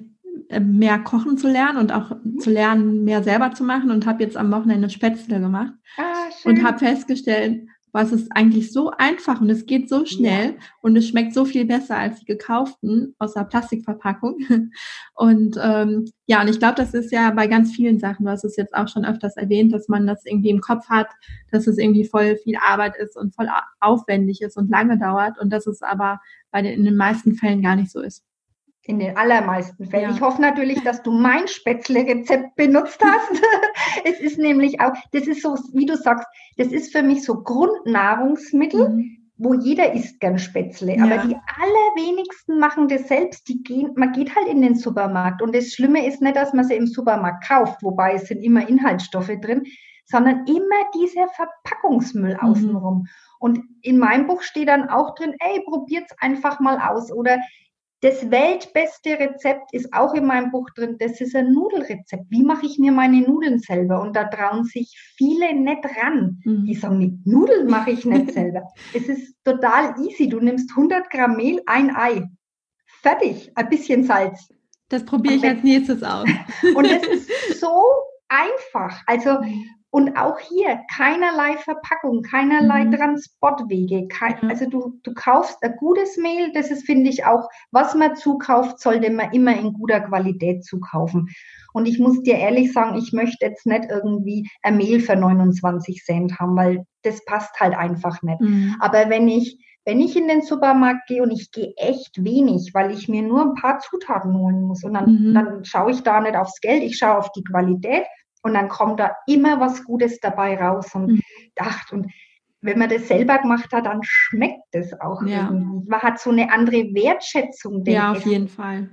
äh, 0.48 0.60
mehr 0.60 0.98
kochen 0.98 1.38
zu 1.38 1.48
lernen 1.48 1.78
und 1.78 1.92
auch 1.92 2.16
zu 2.40 2.50
lernen, 2.50 3.04
mehr 3.04 3.22
selber 3.22 3.52
zu 3.52 3.62
machen 3.62 3.90
und 3.90 4.06
habe 4.06 4.24
jetzt 4.24 4.36
am 4.36 4.50
Wochenende 4.50 4.90
Spätzle 4.90 5.40
gemacht 5.40 5.72
ah, 5.96 6.28
und 6.44 6.64
habe 6.64 6.78
festgestellt, 6.78 7.68
was 7.92 8.12
ist 8.12 8.30
eigentlich 8.34 8.72
so 8.72 8.90
einfach 8.90 9.40
und 9.40 9.50
es 9.50 9.66
geht 9.66 9.88
so 9.88 10.04
schnell 10.04 10.50
ja. 10.50 10.56
und 10.82 10.96
es 10.96 11.08
schmeckt 11.08 11.34
so 11.34 11.44
viel 11.44 11.64
besser 11.64 11.96
als 11.96 12.20
die 12.20 12.26
gekauften 12.26 13.14
aus 13.18 13.34
der 13.34 13.44
Plastikverpackung. 13.44 14.38
Und 15.14 15.58
ähm, 15.60 16.10
ja, 16.26 16.40
und 16.40 16.48
ich 16.48 16.60
glaube, 16.60 16.76
das 16.76 16.94
ist 16.94 17.10
ja 17.10 17.32
bei 17.32 17.48
ganz 17.48 17.74
vielen 17.74 17.98
Sachen, 17.98 18.24
du 18.24 18.30
hast 18.30 18.44
es 18.44 18.56
jetzt 18.56 18.72
auch 18.72 18.86
schon 18.86 19.04
öfters 19.04 19.36
erwähnt, 19.36 19.72
dass 19.72 19.88
man 19.88 20.06
das 20.06 20.24
irgendwie 20.24 20.50
im 20.50 20.60
Kopf 20.60 20.88
hat, 20.88 21.08
dass 21.50 21.66
es 21.66 21.76
irgendwie 21.76 22.04
voll 22.04 22.36
viel 22.36 22.56
Arbeit 22.56 22.96
ist 22.96 23.16
und 23.16 23.34
voll 23.34 23.48
aufwendig 23.80 24.42
ist 24.42 24.56
und 24.56 24.70
lange 24.70 24.96
dauert 24.96 25.38
und 25.40 25.50
dass 25.50 25.66
es 25.66 25.82
aber 25.82 26.20
bei 26.52 26.62
den, 26.62 26.74
in 26.74 26.84
den 26.84 26.96
meisten 26.96 27.34
Fällen 27.34 27.62
gar 27.62 27.74
nicht 27.74 27.90
so 27.90 28.00
ist. 28.00 28.22
In 28.88 28.98
den 29.00 29.18
allermeisten 29.18 29.84
Fällen. 29.84 30.08
Ja. 30.08 30.16
Ich 30.16 30.22
hoffe 30.22 30.40
natürlich, 30.40 30.82
dass 30.82 31.02
du 31.02 31.10
mein 31.10 31.46
Spätzle-Rezept 31.46 32.56
benutzt 32.56 32.98
hast. 33.04 33.42
es 34.04 34.18
ist 34.18 34.38
nämlich 34.38 34.80
auch, 34.80 34.94
das 35.12 35.26
ist 35.26 35.42
so, 35.42 35.56
wie 35.74 35.84
du 35.84 35.94
sagst, 35.94 36.26
das 36.56 36.68
ist 36.68 36.90
für 36.90 37.02
mich 37.02 37.22
so 37.22 37.42
Grundnahrungsmittel, 37.42 38.88
mhm. 38.88 39.28
wo 39.36 39.52
jeder 39.52 39.92
isst 39.92 40.20
gern 40.20 40.38
Spätzle. 40.38 40.96
Ja. 40.96 41.04
Aber 41.04 41.18
die 41.18 41.36
allerwenigsten 41.60 42.58
machen 42.58 42.88
das 42.88 43.08
selbst. 43.08 43.46
Die 43.50 43.62
gehen, 43.62 43.92
man 43.96 44.12
geht 44.12 44.34
halt 44.34 44.48
in 44.48 44.62
den 44.62 44.74
Supermarkt. 44.74 45.42
Und 45.42 45.54
das 45.54 45.74
Schlimme 45.74 46.06
ist 46.06 46.22
nicht, 46.22 46.36
dass 46.36 46.54
man 46.54 46.64
sie 46.64 46.76
im 46.76 46.86
Supermarkt 46.86 47.46
kauft, 47.46 47.82
wobei 47.82 48.14
es 48.14 48.28
sind 48.28 48.42
immer 48.42 48.66
Inhaltsstoffe 48.66 49.38
drin, 49.42 49.64
sondern 50.06 50.46
immer 50.46 50.90
dieser 50.94 51.28
Verpackungsmüll 51.28 52.38
mhm. 52.40 52.40
außenrum. 52.40 53.06
Und 53.38 53.60
in 53.82 53.98
meinem 53.98 54.26
Buch 54.26 54.40
steht 54.40 54.68
dann 54.68 54.88
auch 54.88 55.14
drin, 55.14 55.34
ey, 55.40 55.62
probiert's 55.66 56.14
einfach 56.20 56.58
mal 56.58 56.78
aus. 56.78 57.12
Oder 57.12 57.38
das 58.00 58.30
weltbeste 58.30 59.18
Rezept 59.18 59.72
ist 59.72 59.92
auch 59.92 60.14
in 60.14 60.24
meinem 60.24 60.52
Buch 60.52 60.70
drin. 60.70 60.96
Das 60.98 61.20
ist 61.20 61.34
ein 61.34 61.52
Nudelrezept. 61.52 62.24
Wie 62.28 62.44
mache 62.44 62.64
ich 62.64 62.78
mir 62.78 62.92
meine 62.92 63.22
Nudeln 63.22 63.58
selber? 63.58 64.00
Und 64.00 64.14
da 64.14 64.24
trauen 64.24 64.64
sich 64.64 64.96
viele 65.16 65.52
nicht 65.54 65.84
ran. 66.00 66.40
Mhm. 66.44 66.66
Die 66.66 66.74
sagen, 66.74 66.98
mit 66.98 67.26
Nudeln 67.26 67.68
mache 67.68 67.90
ich 67.90 68.04
nicht 68.04 68.32
selber. 68.32 68.62
es 68.94 69.08
ist 69.08 69.34
total 69.44 69.94
easy. 70.00 70.28
Du 70.28 70.38
nimmst 70.38 70.70
100 70.70 71.10
Gramm 71.10 71.36
Mehl, 71.36 71.60
ein 71.66 71.94
Ei. 71.94 72.22
Fertig. 73.02 73.50
Ein 73.56 73.68
bisschen 73.68 74.04
Salz. 74.04 74.48
Das 74.88 75.04
probiere 75.04 75.34
ich 75.34 75.44
als 75.44 75.62
nächstes 75.64 76.02
aus. 76.02 76.28
Und 76.76 76.84
es 76.84 77.02
ist 77.48 77.60
so 77.60 77.82
einfach. 78.28 79.02
Also 79.06 79.40
mhm. 79.40 79.64
Und 79.90 80.18
auch 80.18 80.38
hier 80.38 80.80
keinerlei 80.94 81.56
Verpackung, 81.56 82.20
keinerlei 82.20 82.84
mhm. 82.84 82.92
Transportwege. 82.92 84.06
Kein. 84.08 84.50
Also 84.50 84.68
du, 84.68 85.00
du 85.02 85.14
kaufst 85.14 85.62
ein 85.62 85.76
gutes 85.76 86.18
Mehl, 86.18 86.52
das 86.52 86.70
ist, 86.70 86.84
finde 86.84 87.08
ich, 87.08 87.24
auch, 87.24 87.48
was 87.70 87.94
man 87.94 88.14
zukauft, 88.14 88.80
sollte 88.80 89.10
man 89.10 89.32
immer 89.32 89.58
in 89.58 89.72
guter 89.72 90.00
Qualität 90.00 90.62
zukaufen. 90.62 91.28
Und 91.72 91.86
ich 91.86 91.98
muss 91.98 92.22
dir 92.22 92.34
ehrlich 92.34 92.72
sagen, 92.72 92.98
ich 92.98 93.14
möchte 93.14 93.46
jetzt 93.46 93.64
nicht 93.64 93.86
irgendwie 93.88 94.50
ein 94.62 94.76
Mehl 94.76 95.00
für 95.00 95.16
29 95.16 96.04
Cent 96.04 96.38
haben, 96.38 96.54
weil 96.54 96.84
das 97.02 97.24
passt 97.24 97.58
halt 97.58 97.74
einfach 97.74 98.20
nicht. 98.22 98.42
Mhm. 98.42 98.76
Aber 98.80 99.08
wenn 99.08 99.26
ich, 99.26 99.58
wenn 99.86 100.00
ich 100.00 100.16
in 100.16 100.28
den 100.28 100.42
Supermarkt 100.42 101.06
gehe 101.08 101.22
und 101.22 101.30
ich 101.30 101.50
gehe 101.50 101.72
echt 101.76 102.22
wenig, 102.22 102.72
weil 102.74 102.90
ich 102.90 103.08
mir 103.08 103.22
nur 103.22 103.40
ein 103.40 103.54
paar 103.54 103.78
Zutaten 103.78 104.36
holen 104.36 104.62
muss 104.62 104.84
und 104.84 104.92
dann, 104.92 105.28
mhm. 105.28 105.34
dann 105.34 105.64
schaue 105.64 105.92
ich 105.92 106.02
da 106.02 106.20
nicht 106.20 106.36
aufs 106.36 106.60
Geld, 106.60 106.82
ich 106.82 106.98
schaue 106.98 107.16
auf 107.16 107.32
die 107.32 107.44
Qualität 107.44 108.04
und 108.42 108.54
dann 108.54 108.68
kommt 108.68 109.00
da 109.00 109.12
immer 109.26 109.60
was 109.60 109.84
Gutes 109.84 110.20
dabei 110.20 110.56
raus 110.60 110.94
und 110.94 111.06
mhm. 111.08 111.20
dacht 111.54 111.92
und 111.92 112.10
wenn 112.60 112.78
man 112.78 112.88
das 112.88 113.06
selber 113.06 113.38
gemacht 113.38 113.72
hat, 113.72 113.86
dann 113.86 114.00
schmeckt 114.02 114.66
es 114.72 114.92
auch 115.00 115.22
ja. 115.22 115.48
irgendwie. 115.48 115.88
Man 115.88 116.02
hat 116.02 116.18
so 116.18 116.30
eine 116.30 116.52
andere 116.52 116.92
Wertschätzung. 116.92 117.84
Ja, 117.84 118.12
auf 118.12 118.26
jeden 118.26 118.48
Fall. 118.48 118.90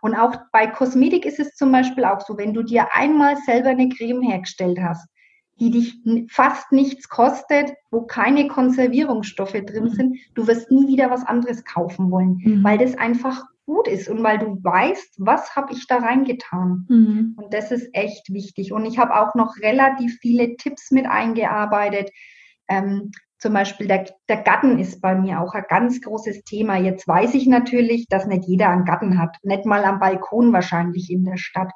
Und 0.00 0.14
auch 0.14 0.34
bei 0.50 0.66
Kosmetik 0.66 1.26
ist 1.26 1.38
es 1.38 1.54
zum 1.56 1.70
Beispiel 1.72 2.04
auch 2.04 2.20
so, 2.20 2.38
wenn 2.38 2.54
du 2.54 2.62
dir 2.62 2.86
einmal 2.94 3.36
selber 3.44 3.70
eine 3.70 3.90
Creme 3.90 4.22
hergestellt 4.22 4.78
hast, 4.80 5.06
die 5.58 5.70
dich 5.70 6.00
fast 6.28 6.70
nichts 6.72 7.08
kostet, 7.08 7.72
wo 7.90 8.02
keine 8.02 8.48
Konservierungsstoffe 8.48 9.52
drin 9.52 9.84
mhm. 9.84 9.90
sind, 9.90 10.18
du 10.34 10.46
wirst 10.46 10.70
nie 10.70 10.86
wieder 10.88 11.10
was 11.10 11.24
anderes 11.24 11.64
kaufen 11.64 12.10
wollen, 12.10 12.40
mhm. 12.42 12.64
weil 12.64 12.78
das 12.78 12.96
einfach 12.96 13.44
gut 13.64 13.88
ist 13.88 14.08
und 14.08 14.22
weil 14.22 14.38
du 14.38 14.62
weißt, 14.62 15.16
was 15.18 15.56
habe 15.56 15.72
ich 15.72 15.86
da 15.86 15.96
reingetan. 15.96 16.86
Mhm. 16.88 17.34
Und 17.36 17.52
das 17.52 17.72
ist 17.72 17.88
echt 17.92 18.32
wichtig. 18.32 18.72
Und 18.72 18.86
ich 18.86 18.98
habe 18.98 19.16
auch 19.16 19.34
noch 19.34 19.56
relativ 19.60 20.18
viele 20.20 20.56
Tipps 20.56 20.92
mit 20.92 21.06
eingearbeitet. 21.06 22.10
Ähm, 22.68 23.10
zum 23.38 23.52
Beispiel 23.52 23.86
der, 23.86 24.06
der 24.28 24.38
Gatten 24.38 24.78
ist 24.78 25.00
bei 25.00 25.14
mir 25.14 25.40
auch 25.40 25.52
ein 25.52 25.64
ganz 25.68 26.00
großes 26.00 26.44
Thema. 26.44 26.76
Jetzt 26.76 27.06
weiß 27.06 27.34
ich 27.34 27.46
natürlich, 27.46 28.08
dass 28.08 28.26
nicht 28.26 28.44
jeder 28.46 28.70
einen 28.70 28.84
Gatten 28.84 29.18
hat, 29.18 29.36
nicht 29.42 29.66
mal 29.66 29.84
am 29.84 29.98
Balkon 29.98 30.52
wahrscheinlich 30.52 31.10
in 31.10 31.24
der 31.24 31.36
Stadt. 31.36 31.70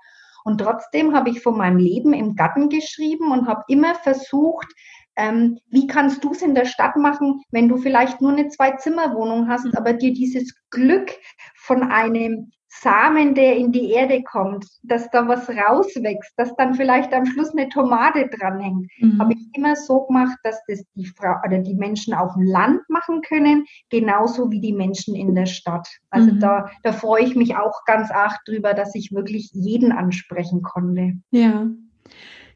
Und 0.44 0.58
trotzdem 0.58 1.14
habe 1.14 1.30
ich 1.30 1.42
von 1.42 1.56
meinem 1.56 1.78
Leben 1.78 2.12
im 2.12 2.34
Gatten 2.34 2.68
geschrieben 2.68 3.32
und 3.32 3.46
habe 3.46 3.64
immer 3.68 3.94
versucht, 3.94 4.68
ähm, 5.16 5.58
wie 5.68 5.86
kannst 5.86 6.24
du 6.24 6.32
es 6.32 6.42
in 6.42 6.54
der 6.54 6.64
Stadt 6.64 6.96
machen, 6.96 7.42
wenn 7.50 7.68
du 7.68 7.76
vielleicht 7.76 8.20
nur 8.20 8.32
eine 8.32 8.48
Zwei-Zimmer-Wohnung 8.48 9.48
hast, 9.48 9.66
mhm. 9.66 9.74
aber 9.74 9.92
dir 9.92 10.12
dieses 10.12 10.54
Glück 10.70 11.10
von 11.56 11.82
einem 11.82 12.52
Samen, 12.72 13.34
der 13.34 13.56
in 13.56 13.72
die 13.72 13.90
Erde 13.90 14.22
kommt, 14.22 14.64
dass 14.84 15.10
da 15.10 15.26
was 15.26 15.48
rauswächst, 15.48 16.32
dass 16.36 16.54
dann 16.54 16.74
vielleicht 16.74 17.12
am 17.12 17.26
Schluss 17.26 17.50
eine 17.50 17.68
Tomate 17.68 18.28
dranhängt, 18.28 18.88
mhm. 19.00 19.18
habe 19.20 19.32
ich 19.32 19.40
immer 19.54 19.74
so 19.74 20.06
gemacht, 20.06 20.38
dass 20.44 20.60
das 20.68 20.84
die 20.94 21.04
Frau 21.04 21.34
oder 21.44 21.58
die 21.58 21.74
Menschen 21.74 22.14
auf 22.14 22.32
dem 22.34 22.44
Land 22.44 22.80
machen 22.88 23.22
können, 23.22 23.66
genauso 23.90 24.52
wie 24.52 24.60
die 24.60 24.72
Menschen 24.72 25.16
in 25.16 25.34
der 25.34 25.46
Stadt. 25.46 25.88
Also 26.10 26.32
mhm. 26.32 26.38
da, 26.38 26.70
da 26.84 26.92
freue 26.92 27.24
ich 27.24 27.34
mich 27.34 27.56
auch 27.56 27.84
ganz 27.86 28.10
arg 28.12 28.38
drüber, 28.46 28.72
dass 28.72 28.94
ich 28.94 29.10
wirklich 29.12 29.50
jeden 29.52 29.90
ansprechen 29.90 30.62
konnte. 30.62 31.14
Ja. 31.32 31.66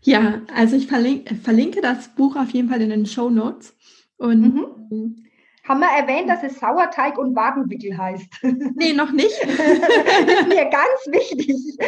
Ja, 0.03 0.43
also 0.55 0.77
ich 0.77 0.87
verlinke, 0.87 1.35
verlinke 1.35 1.81
das 1.81 2.09
Buch 2.09 2.37
auf 2.37 2.51
jeden 2.51 2.69
Fall 2.69 2.83
in 2.83 2.91
den 2.91 3.07
Show 3.07 3.31
Notes. 3.31 3.75
Und 4.17 4.55
mhm. 4.91 5.24
Haben 5.67 5.81
wir 5.81 5.89
erwähnt, 5.89 6.29
dass 6.29 6.43
es 6.43 6.61
Sauerteig 6.61 7.17
und 7.17 7.35
Wadenwickel 7.35 7.97
heißt? 7.97 8.29
Nee, 8.77 8.93
noch 8.93 9.13
nicht. 9.13 9.35
das 9.43 10.41
ist 10.41 10.49
mir 10.49 10.65
ganz 10.65 11.07
wichtig. 11.07 11.79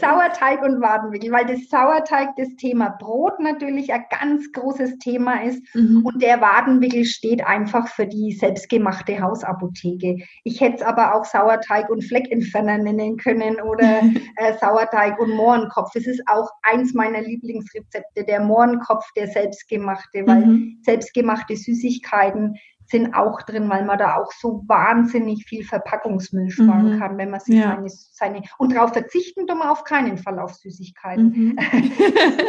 Sauerteig 0.00 0.62
und 0.62 0.80
Wadenwickel, 0.80 1.32
weil 1.32 1.44
das 1.44 1.68
Sauerteig 1.68 2.36
das 2.36 2.48
Thema 2.56 2.90
Brot 2.98 3.40
natürlich 3.40 3.92
ein 3.92 4.04
ganz 4.10 4.50
großes 4.52 4.98
Thema 4.98 5.42
ist. 5.42 5.62
Mhm. 5.74 6.04
Und 6.04 6.22
der 6.22 6.40
Wadenwickel 6.40 7.04
steht 7.04 7.44
einfach 7.44 7.88
für 7.88 8.06
die 8.06 8.32
selbstgemachte 8.32 9.20
Hausapotheke. 9.20 10.24
Ich 10.44 10.60
hätte 10.60 10.76
es 10.76 10.82
aber 10.82 11.14
auch 11.14 11.24
Sauerteig 11.24 11.90
und 11.90 12.04
Fleckentferner 12.04 12.78
nennen 12.78 13.16
können 13.16 13.60
oder 13.60 14.02
äh, 14.36 14.56
Sauerteig 14.58 15.18
und 15.18 15.34
Mohrenkopf. 15.34 15.94
Es 15.94 16.06
ist 16.06 16.22
auch 16.26 16.48
eins 16.62 16.94
meiner 16.94 17.20
Lieblingsrezepte, 17.20 18.24
der 18.24 18.40
Mohrenkopf, 18.40 19.04
der 19.16 19.26
selbstgemachte, 19.26 20.26
weil 20.26 20.46
mhm. 20.46 20.78
selbstgemachte 20.82 21.56
Süßigkeiten 21.56 22.56
sind 22.90 23.14
auch 23.14 23.42
drin, 23.42 23.68
weil 23.68 23.84
man 23.84 23.98
da 23.98 24.16
auch 24.16 24.32
so 24.32 24.64
wahnsinnig 24.66 25.44
viel 25.46 25.64
Verpackungsmüll 25.64 26.50
sparen 26.50 26.94
mhm. 26.94 26.98
kann, 26.98 27.18
wenn 27.18 27.30
man 27.30 27.40
sich 27.40 27.56
ja. 27.56 27.74
seine, 27.76 27.88
seine 27.88 28.42
und 28.58 28.74
darauf 28.74 28.92
verzichten 28.92 29.46
tun 29.46 29.58
wir 29.58 29.70
auf 29.70 29.84
keinen 29.84 30.18
Fall 30.18 30.38
auf 30.38 30.54
Süßigkeiten. 30.54 31.24
Mhm. 31.24 31.56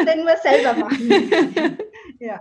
Denn 0.07 0.25
wir 0.25 0.37
selber 0.41 0.79
machen. 0.79 1.77
ja. 2.19 2.39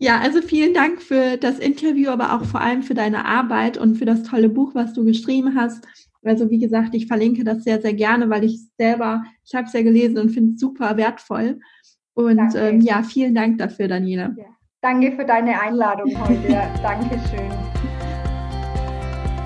Ja, 0.00 0.20
also 0.20 0.40
vielen 0.42 0.74
Dank 0.74 1.02
für 1.02 1.36
das 1.38 1.58
Interview, 1.58 2.10
aber 2.10 2.34
auch 2.34 2.44
vor 2.44 2.60
allem 2.60 2.82
für 2.82 2.94
deine 2.94 3.24
Arbeit 3.24 3.78
und 3.78 3.96
für 3.96 4.04
das 4.04 4.22
tolle 4.22 4.48
Buch, 4.48 4.74
was 4.74 4.92
du 4.92 5.04
geschrieben 5.04 5.56
hast. 5.56 5.84
Also 6.22 6.50
wie 6.50 6.58
gesagt, 6.58 6.94
ich 6.94 7.06
verlinke 7.06 7.42
das 7.42 7.64
sehr, 7.64 7.80
sehr 7.80 7.94
gerne, 7.94 8.30
weil 8.30 8.44
ich 8.44 8.60
selber, 8.76 9.24
ich 9.44 9.54
habe 9.54 9.66
es 9.66 9.72
ja 9.72 9.82
gelesen 9.82 10.18
und 10.18 10.30
finde 10.30 10.54
es 10.54 10.60
super 10.60 10.96
wertvoll. 10.96 11.58
Und 12.14 12.54
ähm, 12.54 12.80
ja, 12.80 13.02
vielen 13.02 13.34
Dank 13.34 13.58
dafür, 13.58 13.88
Daniela. 13.88 14.34
Ja. 14.36 14.44
Danke 14.80 15.10
für 15.10 15.24
deine 15.24 15.60
Einladung 15.60 16.08
heute. 16.20 16.70
Dankeschön. 16.82 17.50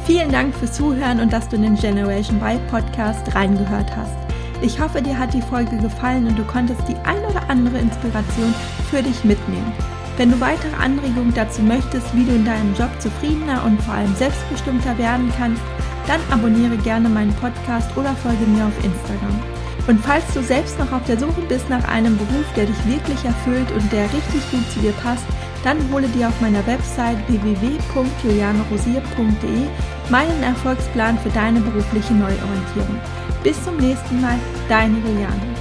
Vielen 0.04 0.30
Dank 0.30 0.54
fürs 0.54 0.74
Zuhören 0.74 1.20
und 1.20 1.32
dass 1.32 1.48
du 1.48 1.56
in 1.56 1.62
den 1.62 1.74
Generation 1.74 2.38
Y 2.42 2.60
Podcast 2.66 3.34
reingehört 3.34 3.96
hast. 3.96 4.14
Ich 4.60 4.78
hoffe, 4.78 5.00
dir 5.00 5.18
hat 5.18 5.32
die 5.32 5.40
Folge 5.40 5.78
gefallen 5.78 6.26
und 6.26 6.38
du 6.38 6.44
konntest 6.44 6.86
die 6.86 6.96
ein 7.04 7.24
oder 7.24 7.48
andere 7.48 7.78
Inspiration 7.78 8.54
für 8.90 9.02
dich 9.02 9.24
mitnehmen. 9.24 9.72
Wenn 10.18 10.30
du 10.30 10.38
weitere 10.38 10.76
Anregungen 10.76 11.32
dazu 11.32 11.62
möchtest, 11.62 12.14
wie 12.14 12.26
du 12.26 12.32
in 12.34 12.44
deinem 12.44 12.74
Job 12.74 12.90
zufriedener 12.98 13.64
und 13.64 13.80
vor 13.80 13.94
allem 13.94 14.14
selbstbestimmter 14.16 14.98
werden 14.98 15.32
kannst, 15.38 15.62
dann 16.06 16.20
abonniere 16.30 16.76
gerne 16.76 17.08
meinen 17.08 17.32
Podcast 17.36 17.96
oder 17.96 18.14
folge 18.16 18.44
mir 18.44 18.66
auf 18.66 18.84
Instagram. 18.84 19.61
Und 19.88 20.00
falls 20.00 20.24
du 20.32 20.40
selbst 20.42 20.78
noch 20.78 20.92
auf 20.92 21.04
der 21.06 21.18
Suche 21.18 21.42
bist 21.48 21.68
nach 21.68 21.82
einem 21.88 22.16
Beruf, 22.16 22.46
der 22.54 22.66
dich 22.66 22.86
wirklich 22.86 23.24
erfüllt 23.24 23.72
und 23.72 23.92
der 23.92 24.04
richtig 24.04 24.48
gut 24.50 24.70
zu 24.72 24.78
dir 24.80 24.92
passt, 25.02 25.24
dann 25.64 25.78
hole 25.92 26.06
dir 26.08 26.28
auf 26.28 26.40
meiner 26.40 26.64
Website 26.66 27.18
www.julianerosier.de 27.28 29.66
meinen 30.10 30.42
Erfolgsplan 30.42 31.16
für 31.18 31.30
deine 31.30 31.60
berufliche 31.60 32.14
Neuorientierung. 32.14 32.98
Bis 33.42 33.62
zum 33.64 33.76
nächsten 33.76 34.20
Mal, 34.20 34.38
deine 34.68 34.98
Juliane. 34.98 35.51